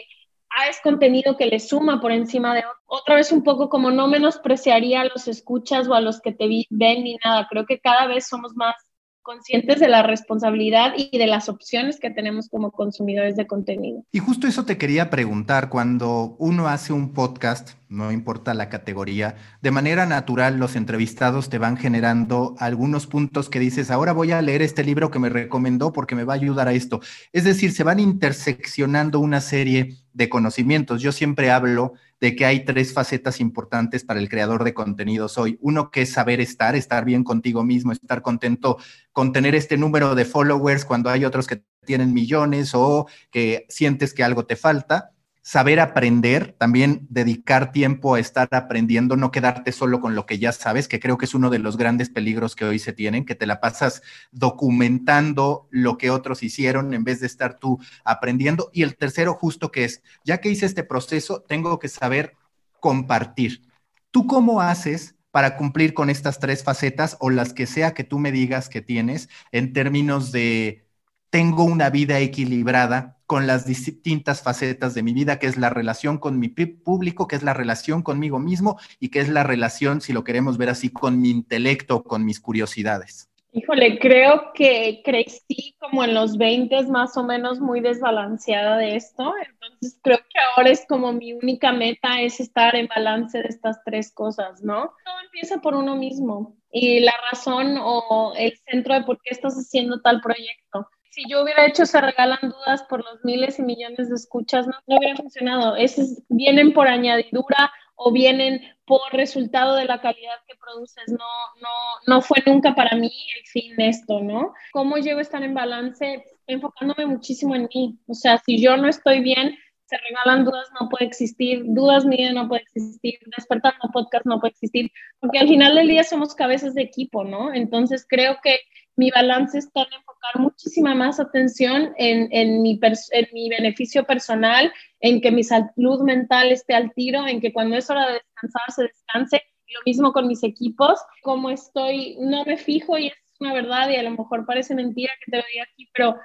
es 0.68 0.80
contenido 0.82 1.36
que 1.36 1.46
le 1.46 1.60
suma 1.60 2.00
por 2.00 2.12
encima 2.12 2.54
de. 2.54 2.64
Otra 2.86 3.16
vez 3.16 3.32
un 3.32 3.42
poco 3.42 3.68
como 3.68 3.90
no 3.90 4.08
menospreciaría 4.08 5.02
a 5.02 5.04
los 5.06 5.28
escuchas 5.28 5.88
o 5.88 5.94
a 5.94 6.00
los 6.00 6.20
que 6.20 6.32
te 6.32 6.46
ven 6.70 7.04
ni 7.04 7.16
nada. 7.24 7.46
Creo 7.50 7.66
que 7.66 7.80
cada 7.80 8.06
vez 8.06 8.26
somos 8.26 8.54
más 8.54 8.74
conscientes 9.24 9.80
de 9.80 9.88
la 9.88 10.04
responsabilidad 10.04 10.92
y 10.96 11.18
de 11.18 11.26
las 11.26 11.48
opciones 11.48 11.98
que 11.98 12.10
tenemos 12.10 12.48
como 12.48 12.70
consumidores 12.70 13.34
de 13.34 13.48
contenido. 13.48 14.04
Y 14.12 14.20
justo 14.20 14.46
eso 14.46 14.64
te 14.64 14.78
quería 14.78 15.10
preguntar, 15.10 15.68
cuando 15.68 16.36
uno 16.38 16.68
hace 16.68 16.92
un 16.92 17.12
podcast, 17.12 17.70
no 17.88 18.12
importa 18.12 18.54
la 18.54 18.68
categoría, 18.68 19.34
de 19.62 19.70
manera 19.72 20.06
natural 20.06 20.58
los 20.58 20.76
entrevistados 20.76 21.48
te 21.48 21.58
van 21.58 21.76
generando 21.76 22.54
algunos 22.58 23.06
puntos 23.06 23.48
que 23.48 23.58
dices, 23.58 23.90
ahora 23.90 24.12
voy 24.12 24.30
a 24.30 24.42
leer 24.42 24.62
este 24.62 24.84
libro 24.84 25.10
que 25.10 25.18
me 25.18 25.30
recomendó 25.30 25.92
porque 25.92 26.14
me 26.14 26.24
va 26.24 26.34
a 26.34 26.36
ayudar 26.36 26.68
a 26.68 26.72
esto. 26.72 27.00
Es 27.32 27.42
decir, 27.44 27.72
se 27.72 27.82
van 27.82 27.98
interseccionando 27.98 29.18
una 29.18 29.40
serie 29.40 29.96
de 30.12 30.28
conocimientos. 30.28 31.02
Yo 31.02 31.12
siempre 31.12 31.50
hablo 31.50 31.94
de 32.24 32.34
que 32.34 32.46
hay 32.46 32.64
tres 32.64 32.94
facetas 32.94 33.38
importantes 33.38 34.02
para 34.02 34.18
el 34.18 34.30
creador 34.30 34.64
de 34.64 34.72
contenidos 34.72 35.36
hoy. 35.36 35.58
Uno 35.60 35.90
que 35.90 36.00
es 36.00 36.12
saber 36.12 36.40
estar, 36.40 36.74
estar 36.74 37.04
bien 37.04 37.22
contigo 37.22 37.64
mismo, 37.64 37.92
estar 37.92 38.22
contento 38.22 38.78
con 39.12 39.30
tener 39.30 39.54
este 39.54 39.76
número 39.76 40.14
de 40.14 40.24
followers 40.24 40.86
cuando 40.86 41.10
hay 41.10 41.26
otros 41.26 41.46
que 41.46 41.62
tienen 41.84 42.14
millones 42.14 42.70
o 42.74 43.06
que 43.30 43.66
sientes 43.68 44.14
que 44.14 44.24
algo 44.24 44.46
te 44.46 44.56
falta 44.56 45.13
saber 45.44 45.78
aprender, 45.78 46.56
también 46.58 47.06
dedicar 47.10 47.70
tiempo 47.70 48.14
a 48.14 48.18
estar 48.18 48.48
aprendiendo, 48.52 49.14
no 49.14 49.30
quedarte 49.30 49.72
solo 49.72 50.00
con 50.00 50.14
lo 50.14 50.24
que 50.24 50.38
ya 50.38 50.52
sabes, 50.52 50.88
que 50.88 50.98
creo 50.98 51.18
que 51.18 51.26
es 51.26 51.34
uno 51.34 51.50
de 51.50 51.58
los 51.58 51.76
grandes 51.76 52.08
peligros 52.08 52.56
que 52.56 52.64
hoy 52.64 52.78
se 52.78 52.94
tienen, 52.94 53.26
que 53.26 53.34
te 53.34 53.46
la 53.46 53.60
pasas 53.60 54.02
documentando 54.32 55.68
lo 55.70 55.98
que 55.98 56.10
otros 56.10 56.42
hicieron 56.42 56.94
en 56.94 57.04
vez 57.04 57.20
de 57.20 57.26
estar 57.26 57.58
tú 57.58 57.78
aprendiendo. 58.04 58.70
Y 58.72 58.84
el 58.84 58.96
tercero 58.96 59.34
justo 59.34 59.70
que 59.70 59.84
es, 59.84 60.02
ya 60.24 60.38
que 60.38 60.48
hice 60.48 60.64
este 60.64 60.82
proceso, 60.82 61.42
tengo 61.46 61.78
que 61.78 61.88
saber 61.88 62.36
compartir. 62.80 63.68
¿Tú 64.10 64.26
cómo 64.26 64.62
haces 64.62 65.14
para 65.30 65.58
cumplir 65.58 65.92
con 65.92 66.08
estas 66.08 66.38
tres 66.38 66.64
facetas 66.64 67.18
o 67.20 67.28
las 67.28 67.52
que 67.52 67.66
sea 67.66 67.92
que 67.92 68.04
tú 68.04 68.18
me 68.18 68.32
digas 68.32 68.70
que 68.70 68.80
tienes 68.80 69.28
en 69.52 69.74
términos 69.74 70.32
de 70.32 70.86
tengo 71.28 71.64
una 71.64 71.90
vida 71.90 72.18
equilibrada 72.20 73.13
con 73.26 73.46
las 73.46 73.66
distintas 73.66 74.42
facetas 74.42 74.94
de 74.94 75.02
mi 75.02 75.12
vida, 75.12 75.38
que 75.38 75.46
es 75.46 75.56
la 75.56 75.70
relación 75.70 76.18
con 76.18 76.38
mi 76.38 76.48
público, 76.48 77.26
que 77.26 77.36
es 77.36 77.42
la 77.42 77.54
relación 77.54 78.02
conmigo 78.02 78.38
mismo 78.38 78.78
y 79.00 79.08
que 79.08 79.20
es 79.20 79.28
la 79.28 79.42
relación, 79.42 80.00
si 80.00 80.12
lo 80.12 80.24
queremos 80.24 80.58
ver 80.58 80.68
así, 80.68 80.90
con 80.90 81.20
mi 81.20 81.30
intelecto, 81.30 82.02
con 82.02 82.24
mis 82.24 82.40
curiosidades. 82.40 83.30
Híjole, 83.56 84.00
creo 84.00 84.52
que 84.52 85.00
crecí 85.04 85.76
como 85.78 86.02
en 86.02 86.12
los 86.12 86.36
20 86.36 86.88
más 86.88 87.16
o 87.16 87.22
menos 87.22 87.60
muy 87.60 87.80
desbalanceada 87.80 88.78
de 88.78 88.96
esto, 88.96 89.32
entonces 89.46 90.00
creo 90.02 90.18
que 90.18 90.40
ahora 90.56 90.70
es 90.70 90.84
como 90.88 91.12
mi 91.12 91.34
única 91.34 91.72
meta 91.72 92.20
es 92.20 92.40
estar 92.40 92.74
en 92.74 92.88
balance 92.88 93.38
de 93.38 93.46
estas 93.46 93.78
tres 93.84 94.12
cosas, 94.12 94.60
¿no? 94.64 94.92
Todo 95.04 95.14
empieza 95.24 95.58
por 95.58 95.76
uno 95.76 95.94
mismo 95.94 96.56
y 96.72 96.98
la 96.98 97.14
razón 97.30 97.76
o 97.80 98.34
el 98.36 98.58
centro 98.68 98.94
de 98.94 99.04
por 99.04 99.18
qué 99.22 99.30
estás 99.30 99.54
haciendo 99.54 100.00
tal 100.00 100.20
proyecto. 100.20 100.88
Si 101.14 101.22
yo 101.28 101.44
hubiera 101.44 101.64
hecho 101.64 101.86
Se 101.86 102.00
Regalan 102.00 102.40
Dudas 102.42 102.82
por 102.88 103.04
los 103.04 103.24
miles 103.24 103.60
y 103.60 103.62
millones 103.62 104.08
de 104.08 104.16
escuchas, 104.16 104.66
no, 104.66 104.72
no 104.88 104.96
hubiera 104.96 105.14
funcionado. 105.14 105.76
Esos 105.76 106.24
vienen 106.28 106.72
por 106.72 106.88
añadidura 106.88 107.70
o 107.94 108.10
vienen 108.10 108.60
por 108.84 109.00
resultado 109.12 109.76
de 109.76 109.84
la 109.84 110.00
calidad 110.00 110.34
que 110.48 110.56
produces. 110.56 111.04
No, 111.06 111.30
no, 111.62 111.68
no 112.08 112.20
fue 112.20 112.38
nunca 112.44 112.74
para 112.74 112.96
mí 112.96 113.12
el 113.38 113.46
fin 113.46 113.76
de 113.76 113.90
esto, 113.90 114.18
¿no? 114.18 114.54
¿Cómo 114.72 114.96
llevo 114.96 115.20
estar 115.20 115.40
en 115.44 115.54
balance? 115.54 116.24
Enfocándome 116.48 117.06
muchísimo 117.06 117.54
en 117.54 117.68
mí. 117.72 117.96
O 118.08 118.14
sea, 118.14 118.38
si 118.38 118.60
yo 118.60 118.76
no 118.76 118.88
estoy 118.88 119.20
bien, 119.20 119.56
se 119.84 119.96
regalan 119.98 120.44
dudas, 120.44 120.68
no 120.80 120.88
puede 120.88 121.04
existir, 121.04 121.62
dudas 121.64 122.04
mías 122.04 122.34
no 122.34 122.48
puede 122.48 122.62
existir, 122.62 123.20
despertando 123.36 123.88
podcast 123.92 124.26
no 124.26 124.40
puede 124.40 124.52
existir, 124.52 124.90
porque 125.20 125.38
al 125.38 125.46
final 125.46 125.76
del 125.76 125.86
día 125.86 126.02
somos 126.02 126.34
cabezas 126.34 126.74
de 126.74 126.82
equipo, 126.82 127.22
¿no? 127.22 127.52
Entonces 127.52 128.04
creo 128.08 128.38
que 128.42 128.58
mi 128.96 129.10
balance 129.10 129.58
está 129.58 129.82
en 129.82 129.92
enfocar 129.94 130.38
muchísima 130.40 130.94
más 130.94 131.18
atención 131.18 131.92
en, 131.96 132.28
en, 132.30 132.62
mi 132.62 132.78
en 132.82 133.26
mi 133.32 133.48
beneficio 133.48 134.04
personal, 134.04 134.72
en 135.00 135.20
que 135.20 135.30
mi 135.30 135.42
salud 135.42 136.02
mental 136.02 136.52
esté 136.52 136.74
al 136.74 136.92
tiro, 136.94 137.26
en 137.26 137.40
que 137.40 137.52
cuando 137.52 137.76
es 137.76 137.88
hora 137.90 138.06
de 138.06 138.14
descansar 138.14 138.62
se 138.74 138.82
descanse. 138.84 139.42
Lo 139.66 139.80
mismo 139.86 140.12
con 140.12 140.28
mis 140.28 140.44
equipos, 140.44 141.00
como 141.22 141.50
estoy, 141.50 142.16
no 142.20 142.44
me 142.44 142.56
fijo 142.56 142.96
y 142.96 143.08
es 143.08 143.14
una 143.40 143.52
verdad 143.52 143.90
y 143.90 143.96
a 143.96 144.02
lo 144.02 144.10
mejor 144.10 144.46
parece 144.46 144.74
mentira 144.74 145.12
que 145.24 145.30
te 145.32 145.38
lo 145.38 145.44
diga 145.52 145.64
aquí, 145.64 145.88
pero 145.92 146.16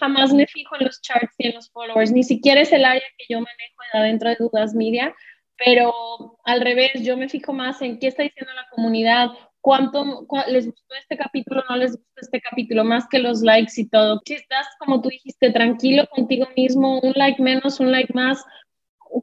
jamás 0.00 0.32
me 0.32 0.46
fijo 0.46 0.76
en 0.78 0.86
los 0.86 1.02
charts 1.02 1.34
y 1.38 1.48
en 1.48 1.54
los 1.54 1.70
followers, 1.70 2.12
ni 2.12 2.22
siquiera 2.22 2.60
es 2.60 2.72
el 2.72 2.84
área 2.84 3.02
que 3.18 3.26
yo 3.28 3.40
manejo 3.40 4.06
dentro 4.06 4.30
de 4.30 4.36
Dudas 4.36 4.74
Media, 4.74 5.14
pero 5.56 6.38
al 6.44 6.60
revés, 6.60 6.92
yo 7.02 7.16
me 7.16 7.28
fijo 7.28 7.52
más 7.52 7.80
en 7.82 7.98
qué 7.98 8.08
está 8.08 8.22
diciendo 8.22 8.52
la 8.54 8.68
comunidad, 8.70 9.30
cuánto 9.64 10.26
les 10.48 10.66
gustó 10.66 10.94
este 10.94 11.16
capítulo, 11.16 11.64
no 11.70 11.76
les 11.76 11.92
gustó 11.92 12.20
este 12.20 12.38
capítulo, 12.38 12.84
más 12.84 13.08
que 13.08 13.18
los 13.18 13.40
likes 13.40 13.72
y 13.76 13.88
todo. 13.88 14.20
Si 14.26 14.34
estás, 14.34 14.66
como 14.78 15.00
tú 15.00 15.08
dijiste, 15.08 15.50
tranquilo 15.52 16.06
contigo 16.10 16.46
mismo, 16.54 17.00
un 17.00 17.14
like 17.16 17.42
menos, 17.42 17.80
un 17.80 17.90
like 17.90 18.12
más, 18.12 18.44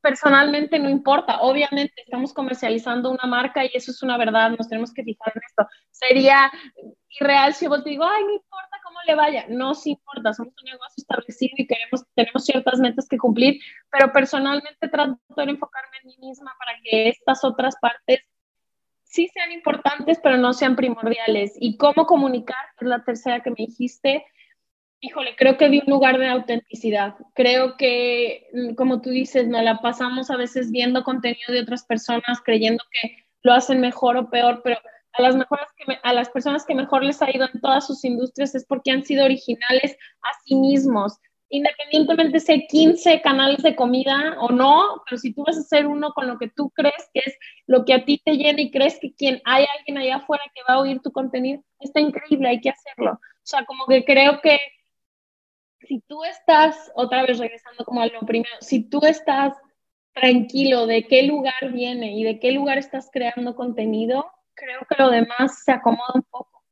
personalmente 0.01 0.79
no 0.79 0.89
importa. 0.89 1.41
Obviamente 1.41 1.93
estamos 2.01 2.33
comercializando 2.33 3.11
una 3.11 3.25
marca 3.27 3.63
y 3.65 3.69
eso 3.75 3.91
es 3.91 4.01
una 4.01 4.17
verdad, 4.17 4.49
nos 4.57 4.67
tenemos 4.67 4.91
que 4.91 5.03
fijar 5.03 5.31
en 5.35 5.41
esto. 5.47 5.67
Sería 5.91 6.51
irreal 7.19 7.53
si 7.53 7.67
vos 7.67 7.83
te 7.83 7.91
digo, 7.91 8.03
ay, 8.03 8.23
no 8.23 8.33
importa 8.33 8.81
cómo 8.83 8.97
le 9.05 9.13
vaya. 9.13 9.45
No 9.47 9.75
sí 9.75 9.91
importa, 9.91 10.33
somos 10.33 10.55
un 10.59 10.71
negocio 10.71 10.95
establecido 10.97 11.53
y 11.55 11.67
queremos, 11.67 12.03
tenemos 12.15 12.43
ciertas 12.43 12.79
metas 12.79 13.07
que 13.07 13.19
cumplir, 13.19 13.61
pero 13.91 14.11
personalmente 14.11 14.89
trato 14.89 15.19
de 15.37 15.43
enfocarme 15.43 15.97
en 16.01 16.07
mí 16.07 16.17
misma 16.19 16.51
para 16.57 16.71
que 16.83 17.09
estas 17.09 17.43
otras 17.43 17.75
partes 17.79 18.21
sí 19.11 19.27
sean 19.33 19.51
importantes, 19.51 20.19
pero 20.23 20.37
no 20.37 20.53
sean 20.53 20.75
primordiales. 20.75 21.53
Y 21.59 21.77
cómo 21.77 22.05
comunicar, 22.05 22.57
es 22.79 22.87
la 22.87 23.03
tercera 23.03 23.41
que 23.41 23.51
me 23.51 23.57
dijiste. 23.57 24.25
Híjole, 25.01 25.35
creo 25.35 25.57
que 25.57 25.69
de 25.69 25.79
un 25.79 25.91
lugar 25.91 26.17
de 26.17 26.29
autenticidad. 26.29 27.15
Creo 27.35 27.75
que, 27.75 28.47
mm, 28.53 28.75
como 28.75 29.01
tú 29.01 29.09
dices, 29.09 29.47
nos 29.47 29.63
la 29.63 29.81
pasamos 29.81 30.31
a 30.31 30.37
veces 30.37 30.71
viendo 30.71 31.03
contenido 31.03 31.51
de 31.51 31.61
otras 31.61 31.83
personas, 31.85 32.41
creyendo 32.43 32.83
que 32.91 33.17
lo 33.43 33.53
hacen 33.53 33.81
mejor 33.81 34.15
o 34.17 34.29
peor, 34.29 34.61
pero 34.63 34.77
a 35.13 35.21
las, 36.13 36.29
personas 36.29 36.65
que 36.65 36.73
mejor 36.73 37.03
les 37.03 37.21
ha 37.21 37.29
ido 37.29 37.47
en 37.53 37.59
todas 37.59 37.85
sus 37.85 38.05
industrias 38.05 38.55
es 38.55 38.65
porque 38.65 38.91
han 38.91 39.03
sido 39.03 39.25
originales 39.25 39.97
a 40.21 40.29
sí 40.45 40.55
mismos, 40.55 41.17
independientemente 41.51 42.39
sea 42.39 42.57
15 42.67 43.21
canales 43.21 43.61
de 43.61 43.75
comida 43.75 44.37
o 44.39 44.49
no, 44.49 45.03
pero 45.05 45.17
si 45.17 45.33
tú 45.33 45.43
vas 45.45 45.57
a 45.57 45.59
hacer 45.59 45.85
uno 45.85 46.13
con 46.13 46.27
lo 46.27 46.39
que 46.39 46.47
tú 46.47 46.69
crees 46.71 47.09
que 47.13 47.21
es 47.25 47.37
lo 47.67 47.83
que 47.83 47.93
a 47.93 48.05
ti 48.05 48.21
te 48.23 48.37
llena 48.37 48.61
y 48.61 48.71
crees 48.71 48.97
que 48.99 49.13
quien 49.13 49.41
hay 49.43 49.65
alguien 49.77 49.97
allá 49.97 50.15
afuera 50.15 50.43
que 50.55 50.61
va 50.67 50.75
a 50.75 50.79
oír 50.79 51.01
tu 51.01 51.11
contenido, 51.11 51.61
está 51.79 51.99
increíble, 51.99 52.47
hay 52.47 52.61
que 52.61 52.69
hacerlo. 52.69 53.13
O 53.13 53.43
sea, 53.43 53.65
como 53.65 53.85
que 53.85 54.05
creo 54.05 54.39
que 54.41 54.59
si 55.81 55.99
tú 56.07 56.23
estás, 56.23 56.91
otra 56.95 57.23
vez 57.23 57.37
regresando 57.37 57.83
como 57.83 58.01
a 58.01 58.07
lo 58.07 58.21
primero, 58.21 58.55
si 58.61 58.83
tú 58.83 59.01
estás 59.05 59.53
tranquilo 60.13 60.87
de 60.87 61.05
qué 61.05 61.23
lugar 61.23 61.73
viene 61.73 62.17
y 62.17 62.23
de 62.23 62.39
qué 62.39 62.53
lugar 62.53 62.77
estás 62.77 63.09
creando 63.11 63.55
contenido, 63.55 64.31
creo 64.53 64.79
que 64.87 64.95
lo 64.97 65.09
demás 65.09 65.63
se 65.65 65.73
acomoda 65.73 66.11
un 66.13 66.23
poco. 66.23 66.63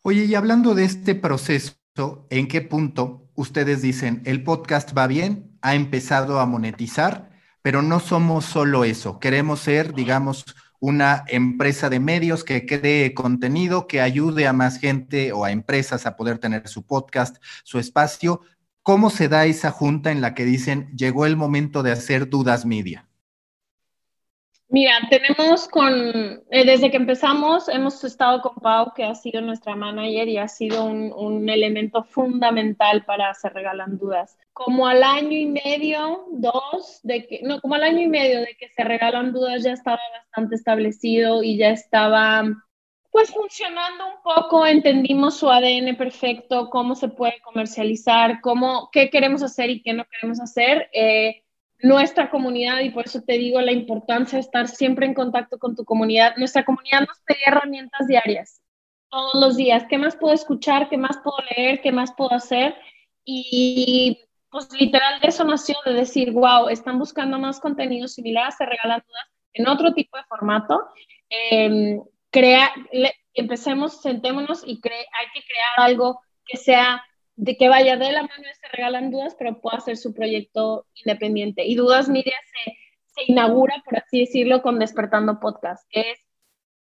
Oye, 0.00 0.24
y 0.24 0.34
hablando 0.34 0.74
de 0.74 0.84
este 0.84 1.14
proceso, 1.14 1.81
¿en 2.30 2.48
qué 2.48 2.62
punto 2.62 3.28
ustedes 3.34 3.82
dicen, 3.82 4.22
el 4.24 4.42
podcast 4.42 4.96
va 4.96 5.06
bien, 5.06 5.58
ha 5.60 5.74
empezado 5.74 6.40
a 6.40 6.46
monetizar, 6.46 7.30
pero 7.60 7.82
no 7.82 8.00
somos 8.00 8.46
solo 8.46 8.84
eso, 8.84 9.18
queremos 9.18 9.60
ser, 9.60 9.92
digamos, 9.92 10.44
una 10.80 11.24
empresa 11.28 11.90
de 11.90 12.00
medios 12.00 12.44
que 12.44 12.66
cree 12.66 13.14
contenido, 13.14 13.86
que 13.86 14.00
ayude 14.00 14.46
a 14.46 14.52
más 14.52 14.78
gente 14.78 15.32
o 15.32 15.44
a 15.44 15.52
empresas 15.52 16.06
a 16.06 16.16
poder 16.16 16.38
tener 16.38 16.66
su 16.66 16.84
podcast, 16.84 17.36
su 17.62 17.78
espacio. 17.78 18.40
¿Cómo 18.82 19.10
se 19.10 19.28
da 19.28 19.44
esa 19.44 19.70
junta 19.70 20.10
en 20.10 20.20
la 20.20 20.34
que 20.34 20.44
dicen, 20.44 20.90
llegó 20.96 21.24
el 21.24 21.36
momento 21.36 21.84
de 21.84 21.92
hacer 21.92 22.28
dudas 22.28 22.66
media? 22.66 23.08
Mira, 24.72 24.94
tenemos 25.10 25.68
con, 25.68 25.92
eh, 26.50 26.64
desde 26.64 26.90
que 26.90 26.96
empezamos, 26.96 27.68
hemos 27.68 28.02
estado 28.04 28.40
con 28.40 28.54
Pau, 28.54 28.94
que 28.94 29.04
ha 29.04 29.14
sido 29.14 29.42
nuestra 29.42 29.76
manager 29.76 30.26
y 30.28 30.38
ha 30.38 30.48
sido 30.48 30.84
un, 30.84 31.12
un, 31.12 31.50
elemento 31.50 32.02
fundamental 32.04 33.04
para 33.04 33.34
Se 33.34 33.50
Regalan 33.50 33.98
Dudas. 33.98 34.38
Como 34.54 34.86
al 34.86 35.02
año 35.02 35.36
y 35.36 35.44
medio, 35.44 36.24
dos, 36.30 37.00
de 37.02 37.26
que, 37.26 37.40
no, 37.42 37.60
como 37.60 37.74
al 37.74 37.82
año 37.82 38.00
y 38.00 38.08
medio 38.08 38.40
de 38.40 38.56
que 38.58 38.70
Se 38.70 38.82
Regalan 38.82 39.34
Dudas 39.34 39.62
ya 39.62 39.72
estaba 39.72 40.00
bastante 40.14 40.54
establecido 40.54 41.42
y 41.42 41.58
ya 41.58 41.68
estaba, 41.68 42.42
pues, 43.10 43.30
funcionando 43.30 44.06
un 44.06 44.22
poco, 44.22 44.64
entendimos 44.64 45.36
su 45.36 45.50
ADN 45.50 45.98
perfecto, 45.98 46.70
cómo 46.70 46.94
se 46.94 47.08
puede 47.08 47.42
comercializar, 47.42 48.40
cómo, 48.40 48.88
qué 48.90 49.10
queremos 49.10 49.42
hacer 49.42 49.68
y 49.68 49.82
qué 49.82 49.92
no 49.92 50.06
queremos 50.06 50.40
hacer. 50.40 50.88
Eh, 50.94 51.42
nuestra 51.82 52.30
comunidad, 52.30 52.80
y 52.80 52.90
por 52.90 53.06
eso 53.06 53.22
te 53.22 53.34
digo 53.34 53.60
la 53.60 53.72
importancia 53.72 54.36
de 54.36 54.40
estar 54.40 54.68
siempre 54.68 55.04
en 55.04 55.14
contacto 55.14 55.58
con 55.58 55.74
tu 55.74 55.84
comunidad, 55.84 56.36
nuestra 56.36 56.64
comunidad 56.64 57.00
nos 57.00 57.18
pedía 57.26 57.46
herramientas 57.48 58.06
diarias, 58.06 58.62
todos 59.10 59.34
los 59.34 59.56
días. 59.56 59.84
¿Qué 59.90 59.98
más 59.98 60.16
puedo 60.16 60.32
escuchar? 60.32 60.88
¿Qué 60.88 60.96
más 60.96 61.18
puedo 61.18 61.36
leer? 61.54 61.82
¿Qué 61.82 61.92
más 61.92 62.12
puedo 62.14 62.32
hacer? 62.32 62.74
Y 63.24 64.18
pues 64.50 64.68
literal 64.72 65.20
de 65.20 65.28
eso 65.28 65.44
nació, 65.44 65.76
de 65.84 65.94
decir, 65.94 66.32
wow, 66.32 66.68
están 66.68 66.98
buscando 66.98 67.38
más 67.38 67.58
contenido 67.60 68.06
similar, 68.06 68.52
se 68.52 68.64
regalan 68.64 69.02
dudas 69.06 69.26
en 69.54 69.68
otro 69.68 69.92
tipo 69.92 70.16
de 70.16 70.24
formato. 70.24 70.80
Eh, 71.28 72.00
crea, 72.30 72.72
empecemos, 73.34 74.00
sentémonos 74.00 74.62
y 74.66 74.80
cre 74.80 74.94
hay 74.94 75.26
que 75.34 75.40
crear 75.46 75.88
algo 75.88 76.20
que 76.44 76.58
sea 76.58 77.02
de 77.42 77.56
que 77.56 77.68
vaya 77.68 77.96
de 77.96 78.12
la 78.12 78.22
mano 78.22 78.44
se 78.60 78.68
regalan 78.68 79.10
dudas, 79.10 79.34
pero 79.36 79.60
pueda 79.60 79.78
hacer 79.78 79.96
su 79.96 80.14
proyecto 80.14 80.86
independiente. 80.94 81.64
Y 81.66 81.74
Dudas 81.74 82.08
Media 82.08 82.36
se, 82.52 82.76
se 83.06 83.32
inaugura, 83.32 83.82
por 83.84 83.98
así 83.98 84.20
decirlo, 84.20 84.62
con 84.62 84.78
Despertando 84.78 85.40
Podcast, 85.40 85.84
es 85.90 86.20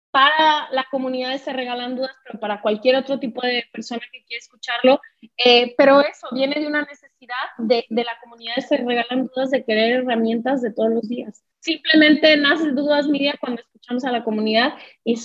para 0.09 0.69
la 0.71 0.87
comunidad 0.89 1.37
Se 1.37 1.51
Regalan 1.51 1.97
Dudas, 1.97 2.15
pero 2.25 2.39
para 2.39 2.61
cualquier 2.61 2.95
otro 2.95 3.19
tipo 3.19 3.41
de 3.41 3.65
persona 3.73 3.99
que 4.09 4.23
quiera 4.23 4.39
escucharlo. 4.39 5.01
Eh, 5.35 5.75
pero 5.77 5.99
eso 5.99 6.27
viene 6.31 6.61
de 6.61 6.67
una 6.67 6.83
necesidad 6.83 7.35
de, 7.57 7.85
de, 7.89 8.03
la 8.05 8.17
comunidad 8.23 8.55
de 8.55 8.61
Se 8.61 8.77
Regalan 8.77 9.25
Dudas 9.27 9.51
de 9.51 9.65
querer 9.65 9.97
herramientas 9.97 10.61
de 10.61 10.71
todos 10.71 10.91
los 10.91 11.09
días. 11.09 11.43
Simplemente 11.59 12.37
nace 12.37 12.71
Dudas 12.71 13.05
Media 13.07 13.35
cuando 13.37 13.61
escuchamos 13.61 14.05
a 14.05 14.13
la 14.13 14.23
comunidad 14.23 14.75
y 15.03 15.19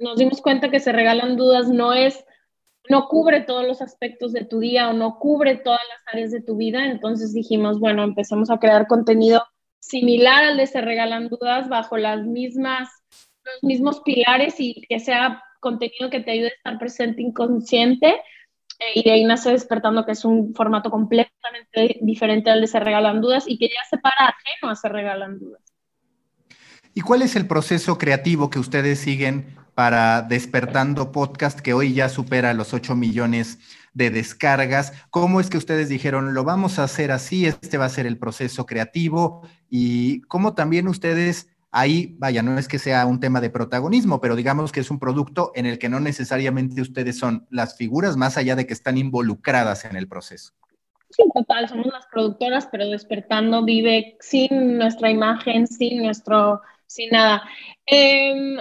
nos 0.00 0.18
dimos 0.18 0.42
cuenta 0.42 0.68
que 0.68 0.80
Se 0.80 0.90
Regalan 0.90 1.36
Dudas 1.36 1.68
no 1.68 1.92
es 1.92 2.24
no 2.88 3.08
cubre 3.08 3.40
todos 3.40 3.66
los 3.66 3.80
aspectos 3.80 4.32
de 4.32 4.44
tu 4.44 4.60
día 4.60 4.88
o 4.90 4.92
no 4.92 5.18
cubre 5.18 5.56
todas 5.56 5.80
las 5.88 6.14
áreas 6.14 6.30
de 6.30 6.42
tu 6.42 6.56
vida. 6.56 6.86
Entonces 6.86 7.32
dijimos, 7.32 7.80
bueno, 7.80 8.02
empecemos 8.02 8.50
a 8.50 8.58
crear 8.58 8.86
contenido 8.86 9.42
similar 9.80 10.44
al 10.44 10.56
de 10.56 10.66
Se 10.66 10.80
Regalan 10.80 11.28
Dudas 11.28 11.68
bajo 11.68 11.96
las 11.96 12.24
mismas, 12.24 12.88
los 13.44 13.62
mismos 13.62 14.00
pilares 14.00 14.56
y 14.58 14.82
que 14.88 15.00
sea 15.00 15.42
contenido 15.60 16.10
que 16.10 16.20
te 16.20 16.32
ayude 16.32 16.48
a 16.48 16.56
estar 16.56 16.78
presente 16.78 17.22
inconsciente. 17.22 18.08
Eh, 18.78 18.92
y 18.96 19.02
de 19.04 19.12
ahí 19.12 19.24
nace 19.24 19.50
Despertando, 19.50 20.04
que 20.04 20.12
es 20.12 20.24
un 20.24 20.54
formato 20.54 20.90
completamente 20.90 21.98
diferente 22.02 22.50
al 22.50 22.60
de 22.60 22.66
Se 22.66 22.80
Regalan 22.80 23.20
Dudas 23.20 23.44
y 23.46 23.56
que 23.56 23.68
ya 23.68 23.88
se 23.88 23.98
para 23.98 24.14
ajeno 24.28 24.70
a 24.70 24.76
Se 24.76 24.88
Regalan 24.88 25.38
Dudas. 25.38 25.62
¿Y 26.92 27.00
cuál 27.00 27.22
es 27.22 27.34
el 27.34 27.46
proceso 27.46 27.98
creativo 27.98 28.50
que 28.50 28.58
ustedes 28.58 29.00
siguen 29.00 29.56
para 29.74 30.22
Despertando 30.22 31.12
Podcast, 31.12 31.60
que 31.60 31.74
hoy 31.74 31.94
ya 31.94 32.08
supera 32.08 32.54
los 32.54 32.74
8 32.74 32.94
millones 32.94 33.58
de 33.92 34.10
descargas. 34.10 34.92
¿Cómo 35.10 35.40
es 35.40 35.50
que 35.50 35.58
ustedes 35.58 35.88
dijeron, 35.88 36.34
lo 36.34 36.44
vamos 36.44 36.78
a 36.78 36.84
hacer 36.84 37.12
así, 37.12 37.46
este 37.46 37.78
va 37.78 37.86
a 37.86 37.90
ser 37.90 38.06
el 38.06 38.18
proceso 38.18 38.66
creativo? 38.66 39.46
Y 39.68 40.20
cómo 40.22 40.54
también 40.54 40.88
ustedes 40.88 41.48
ahí, 41.70 42.14
vaya, 42.18 42.42
no 42.42 42.56
es 42.56 42.68
que 42.68 42.78
sea 42.78 43.04
un 43.04 43.18
tema 43.18 43.40
de 43.40 43.50
protagonismo, 43.50 44.20
pero 44.20 44.36
digamos 44.36 44.70
que 44.70 44.80
es 44.80 44.90
un 44.90 45.00
producto 45.00 45.50
en 45.56 45.66
el 45.66 45.78
que 45.78 45.88
no 45.88 45.98
necesariamente 45.98 46.80
ustedes 46.80 47.18
son 47.18 47.46
las 47.50 47.76
figuras, 47.76 48.16
más 48.16 48.36
allá 48.36 48.54
de 48.54 48.66
que 48.66 48.72
están 48.72 48.96
involucradas 48.96 49.84
en 49.84 49.96
el 49.96 50.06
proceso. 50.06 50.52
Sí, 51.10 51.22
total, 51.32 51.68
somos 51.68 51.86
las 51.86 52.06
productoras, 52.06 52.66
pero 52.70 52.86
Despertando 52.86 53.64
vive 53.64 54.16
sin 54.20 54.78
nuestra 54.78 55.10
imagen, 55.10 55.66
sin 55.66 56.02
nuestro, 56.02 56.60
sin 56.86 57.10
nada. 57.10 57.42
Em, 57.86 58.56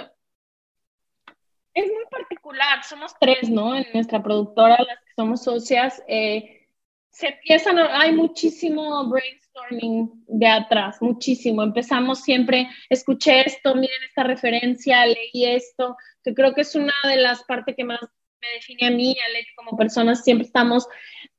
es 1.74 1.86
muy 1.86 2.06
particular, 2.10 2.84
somos 2.84 3.14
tres, 3.20 3.50
¿no? 3.50 3.76
En 3.76 3.86
nuestra 3.94 4.22
productora, 4.22 4.78
las 4.78 5.00
que 5.00 5.14
somos 5.16 5.44
socias, 5.44 6.04
eh, 6.08 6.68
se 7.10 7.28
empiezan, 7.28 7.78
hay 7.78 8.12
muchísimo 8.12 9.08
brainstorming 9.08 10.26
de 10.28 10.48
atrás, 10.48 10.98
muchísimo. 11.00 11.62
Empezamos 11.62 12.22
siempre, 12.22 12.68
escuché 12.90 13.42
esto, 13.46 13.76
miren 13.76 14.04
esta 14.08 14.24
referencia, 14.24 15.06
leí 15.06 15.46
esto, 15.46 15.96
que 16.24 16.34
creo 16.34 16.56
que 16.56 16.62
es 16.62 16.74
una 16.76 16.94
de 17.04 17.18
las 17.18 17.44
partes 17.44 17.76
que 17.76 17.84
más 17.84 18.00
me 18.02 18.48
define 18.56 18.88
a 18.88 18.92
mí 18.92 19.16
a 19.26 19.32
Leti 19.32 19.54
como 19.56 19.78
personas, 19.78 20.24
siempre 20.24 20.48
estamos 20.48 20.88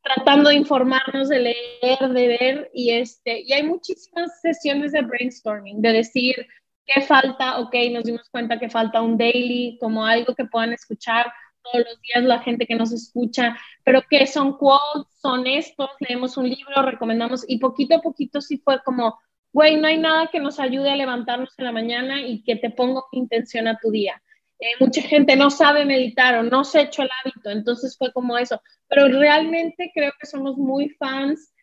tratando 0.02 0.50
de 0.50 0.56
informarnos, 0.56 1.28
de 1.28 1.40
leer, 1.40 2.08
de 2.08 2.28
ver, 2.28 2.70
y, 2.72 2.90
este, 2.90 3.40
y 3.40 3.52
hay 3.52 3.62
muchísimas 3.64 4.40
sesiones 4.40 4.92
de 4.92 5.02
brainstorming, 5.02 5.82
de 5.82 5.92
decir 5.92 6.46
qué 6.86 7.02
falta, 7.02 7.58
ok, 7.58 7.74
nos 7.92 8.04
dimos 8.04 8.28
cuenta 8.30 8.58
que 8.58 8.68
falta 8.68 9.02
un 9.02 9.16
daily, 9.16 9.78
como 9.80 10.04
algo 10.04 10.34
que 10.34 10.44
puedan 10.44 10.72
escuchar 10.72 11.32
todos 11.62 11.84
los 11.86 12.00
días 12.02 12.24
la 12.24 12.40
gente 12.40 12.66
que 12.66 12.74
nos 12.74 12.92
escucha, 12.92 13.56
pero 13.84 14.02
que 14.08 14.26
son 14.26 14.58
quotes, 14.58 15.12
son 15.20 15.46
estos, 15.46 15.88
leemos 16.00 16.36
un 16.36 16.48
libro, 16.48 16.82
recomendamos, 16.82 17.44
y 17.48 17.58
poquito 17.58 17.96
a 17.96 18.02
poquito 18.02 18.40
sí 18.40 18.58
fue 18.58 18.82
como, 18.82 19.18
güey, 19.52 19.76
no 19.76 19.88
hay 19.88 19.98
nada 19.98 20.28
que 20.28 20.40
nos 20.40 20.60
ayude 20.60 20.90
a 20.90 20.96
levantarnos 20.96 21.54
en 21.58 21.64
la 21.64 21.72
mañana 21.72 22.20
y 22.20 22.42
que 22.42 22.56
te 22.56 22.70
ponga 22.70 23.02
intención 23.12 23.66
a 23.66 23.78
tu 23.78 23.90
día. 23.90 24.22
Eh, 24.58 24.72
mucha 24.78 25.02
gente 25.02 25.36
no 25.36 25.50
sabe 25.50 25.84
meditar 25.84 26.36
o 26.36 26.42
no 26.42 26.64
se 26.64 26.78
ha 26.78 26.82
hecho 26.82 27.02
el 27.02 27.10
hábito, 27.22 27.50
entonces 27.50 27.96
fue 27.98 28.12
como 28.12 28.38
eso. 28.38 28.60
Pero 28.88 29.08
realmente 29.08 29.90
creo 29.94 30.12
que 30.20 30.26
somos 30.26 30.56
muy 30.56 30.90
fans 30.90 31.53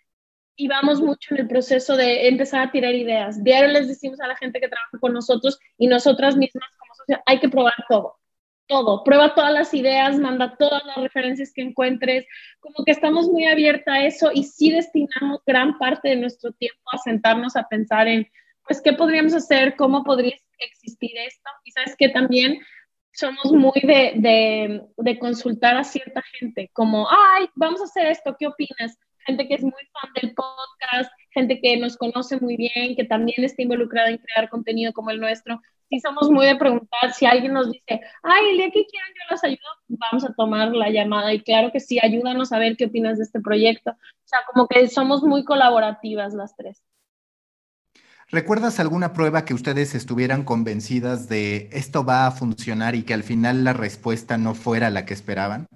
y 0.62 0.68
vamos 0.68 1.02
mucho 1.02 1.34
en 1.34 1.42
el 1.42 1.48
proceso 1.48 1.98
de 1.98 2.28
empezar 2.28 2.68
a 2.68 2.72
tirar 2.72 2.94
ideas. 2.94 3.44
Diario 3.44 3.70
les 3.70 3.88
decimos 3.88 4.22
a 4.22 4.28
la 4.28 4.36
gente 4.36 4.60
que 4.60 4.68
trabaja 4.68 5.00
con 5.00 5.12
nosotros 5.12 5.60
y 5.76 5.88
nosotras 5.88 6.38
mismas 6.38 6.70
como 6.78 6.94
sociedad, 6.94 7.24
hay 7.26 7.40
que 7.40 7.50
probar 7.50 7.74
todo, 7.90 8.20
todo. 8.68 9.04
Prueba 9.04 9.34
todas 9.34 9.52
las 9.52 9.74
ideas, 9.74 10.20
manda 10.20 10.56
todas 10.58 10.86
las 10.86 10.98
referencias 10.98 11.52
que 11.52 11.64
encuentres, 11.64 12.28
como 12.60 12.86
que 12.86 12.92
estamos 12.92 13.28
muy 13.28 13.46
abierta 13.46 13.94
a 13.94 14.06
eso 14.06 14.30
y 14.32 14.44
sí 14.44 14.70
destinamos 14.70 15.42
gran 15.48 15.80
parte 15.80 16.10
de 16.10 16.18
nuestro 16.18 16.52
tiempo 16.52 16.84
a 16.94 17.00
sentarnos 17.00 17.56
a 17.56 17.68
pensar 17.68 18.08
en, 18.08 18.28
pues, 18.68 18.82
¿qué 18.84 18.94
podríamos 18.94 19.34
hacer? 19.34 19.76
¿Cómo 19.76 20.04
podría 20.04 20.36
existir 20.60 21.18
esto? 21.26 21.50
Y 21.64 21.72
sabes 21.72 21.96
que 21.98 22.10
también 22.10 22.60
somos 23.14 23.52
muy 23.52 23.82
de, 23.82 24.84
de, 24.96 25.18
consultar 25.18 25.76
a 25.76 25.84
cierta 25.84 26.22
gente, 26.38 26.70
como, 26.72 27.08
ay, 27.10 27.48
vamos 27.56 27.82
a 27.82 27.86
hacer 27.86 28.06
esto, 28.06 28.36
¿qué 28.38 28.46
opinas? 28.46 28.96
Gente 29.26 29.48
que 29.48 29.56
es 29.56 29.62
muy 29.62 29.72
fan 29.72 30.12
del 30.22 30.34
podcast, 30.34 31.12
gente 31.32 31.60
que 31.62 31.78
nos 31.78 31.98
conoce 31.98 32.40
muy 32.40 32.58
bien, 32.58 32.96
que 32.96 33.04
también 33.04 33.44
está 33.44 33.62
involucrada 33.62 34.10
en 34.10 34.18
crear 34.18 34.50
contenido 34.50 34.94
como 34.94 35.10
el 35.12 35.20
nuestro. 35.20 35.62
Sí 35.90 36.00
somos 36.00 36.30
muy 36.30 36.46
de 36.46 36.56
preguntar, 36.56 37.14
si 37.14 37.26
alguien 37.26 37.54
nos 37.54 37.70
dice, 37.70 38.02
ay, 38.24 38.50
el 38.52 38.58
día 38.58 38.72
que 38.72 38.86
quieran 38.86 39.10
yo 39.10 39.32
los 39.32 39.44
ayudo, 39.44 39.60
vamos 39.88 40.24
a 40.24 40.34
tomar 40.34 40.74
la 40.74 40.90
llamada. 40.90 41.34
Y 41.34 41.42
claro 41.42 41.72
que 41.72 41.80
sí, 41.80 42.00
ayúdanos 42.02 42.52
a 42.52 42.60
ver 42.60 42.78
qué 42.78 42.86
opinas 42.86 43.18
de 43.18 43.26
este 43.26 43.42
proyecto. 43.42 43.92
O 43.92 44.28
sea, 44.28 44.40
como 44.52 44.68
que 44.68 44.88
somos 44.88 45.24
muy 45.24 45.44
colaborativas 45.44 46.34
las 46.34 46.56
tres. 46.56 46.82
¿Recuerdas 48.32 48.80
alguna 48.80 49.12
prueba 49.12 49.44
que 49.44 49.54
ustedes 49.54 49.94
estuvieran 49.94 50.46
convencidas 50.46 51.28
de 51.28 51.68
esto 51.74 52.06
va 52.06 52.28
a 52.28 52.32
funcionar 52.32 52.96
y 52.96 53.04
que 53.04 53.14
al 53.14 53.24
final 53.24 53.66
la 53.66 53.74
respuesta 53.74 54.38
no 54.38 54.56
fuera 54.56 54.90
la 54.90 55.06
que 55.06 55.14
esperaban? 55.14 55.68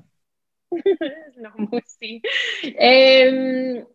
no, 1.37 1.53
sí. 1.99 2.21
Em, 2.63 3.85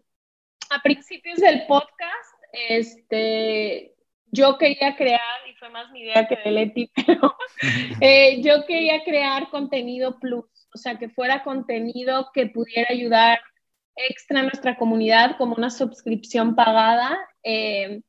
a 0.71 0.83
principios 0.83 1.39
del 1.39 1.67
podcast, 1.67 2.35
este, 2.53 3.95
yo 4.27 4.59
quería 4.59 4.97
crear, 4.97 5.49
y 5.49 5.55
fue 5.55 5.71
más 5.71 5.91
mi 5.91 6.03
idea 6.03 6.27
que 6.29 6.37
de 6.37 6.51
Leti, 6.51 6.91
pero 6.95 7.37
eh, 8.01 8.41
yo 8.43 8.65
quería 8.67 9.03
crear 9.05 9.51
contenido 9.51 10.19
plus, 10.19 10.47
o 10.73 10.79
sea, 10.79 10.99
que 10.99 11.09
fuera 11.09 11.43
contenido 11.43 12.31
que 12.33 12.47
pudiera 12.47 12.89
ayudar 12.91 13.41
extra 13.97 14.41
a 14.41 14.45
nuestra 14.45 14.77
comunidad 14.77 15.37
como 15.37 15.55
una 15.57 15.71
suscripción 15.71 16.55
pagada. 16.55 17.19
Eh, 17.43 18.03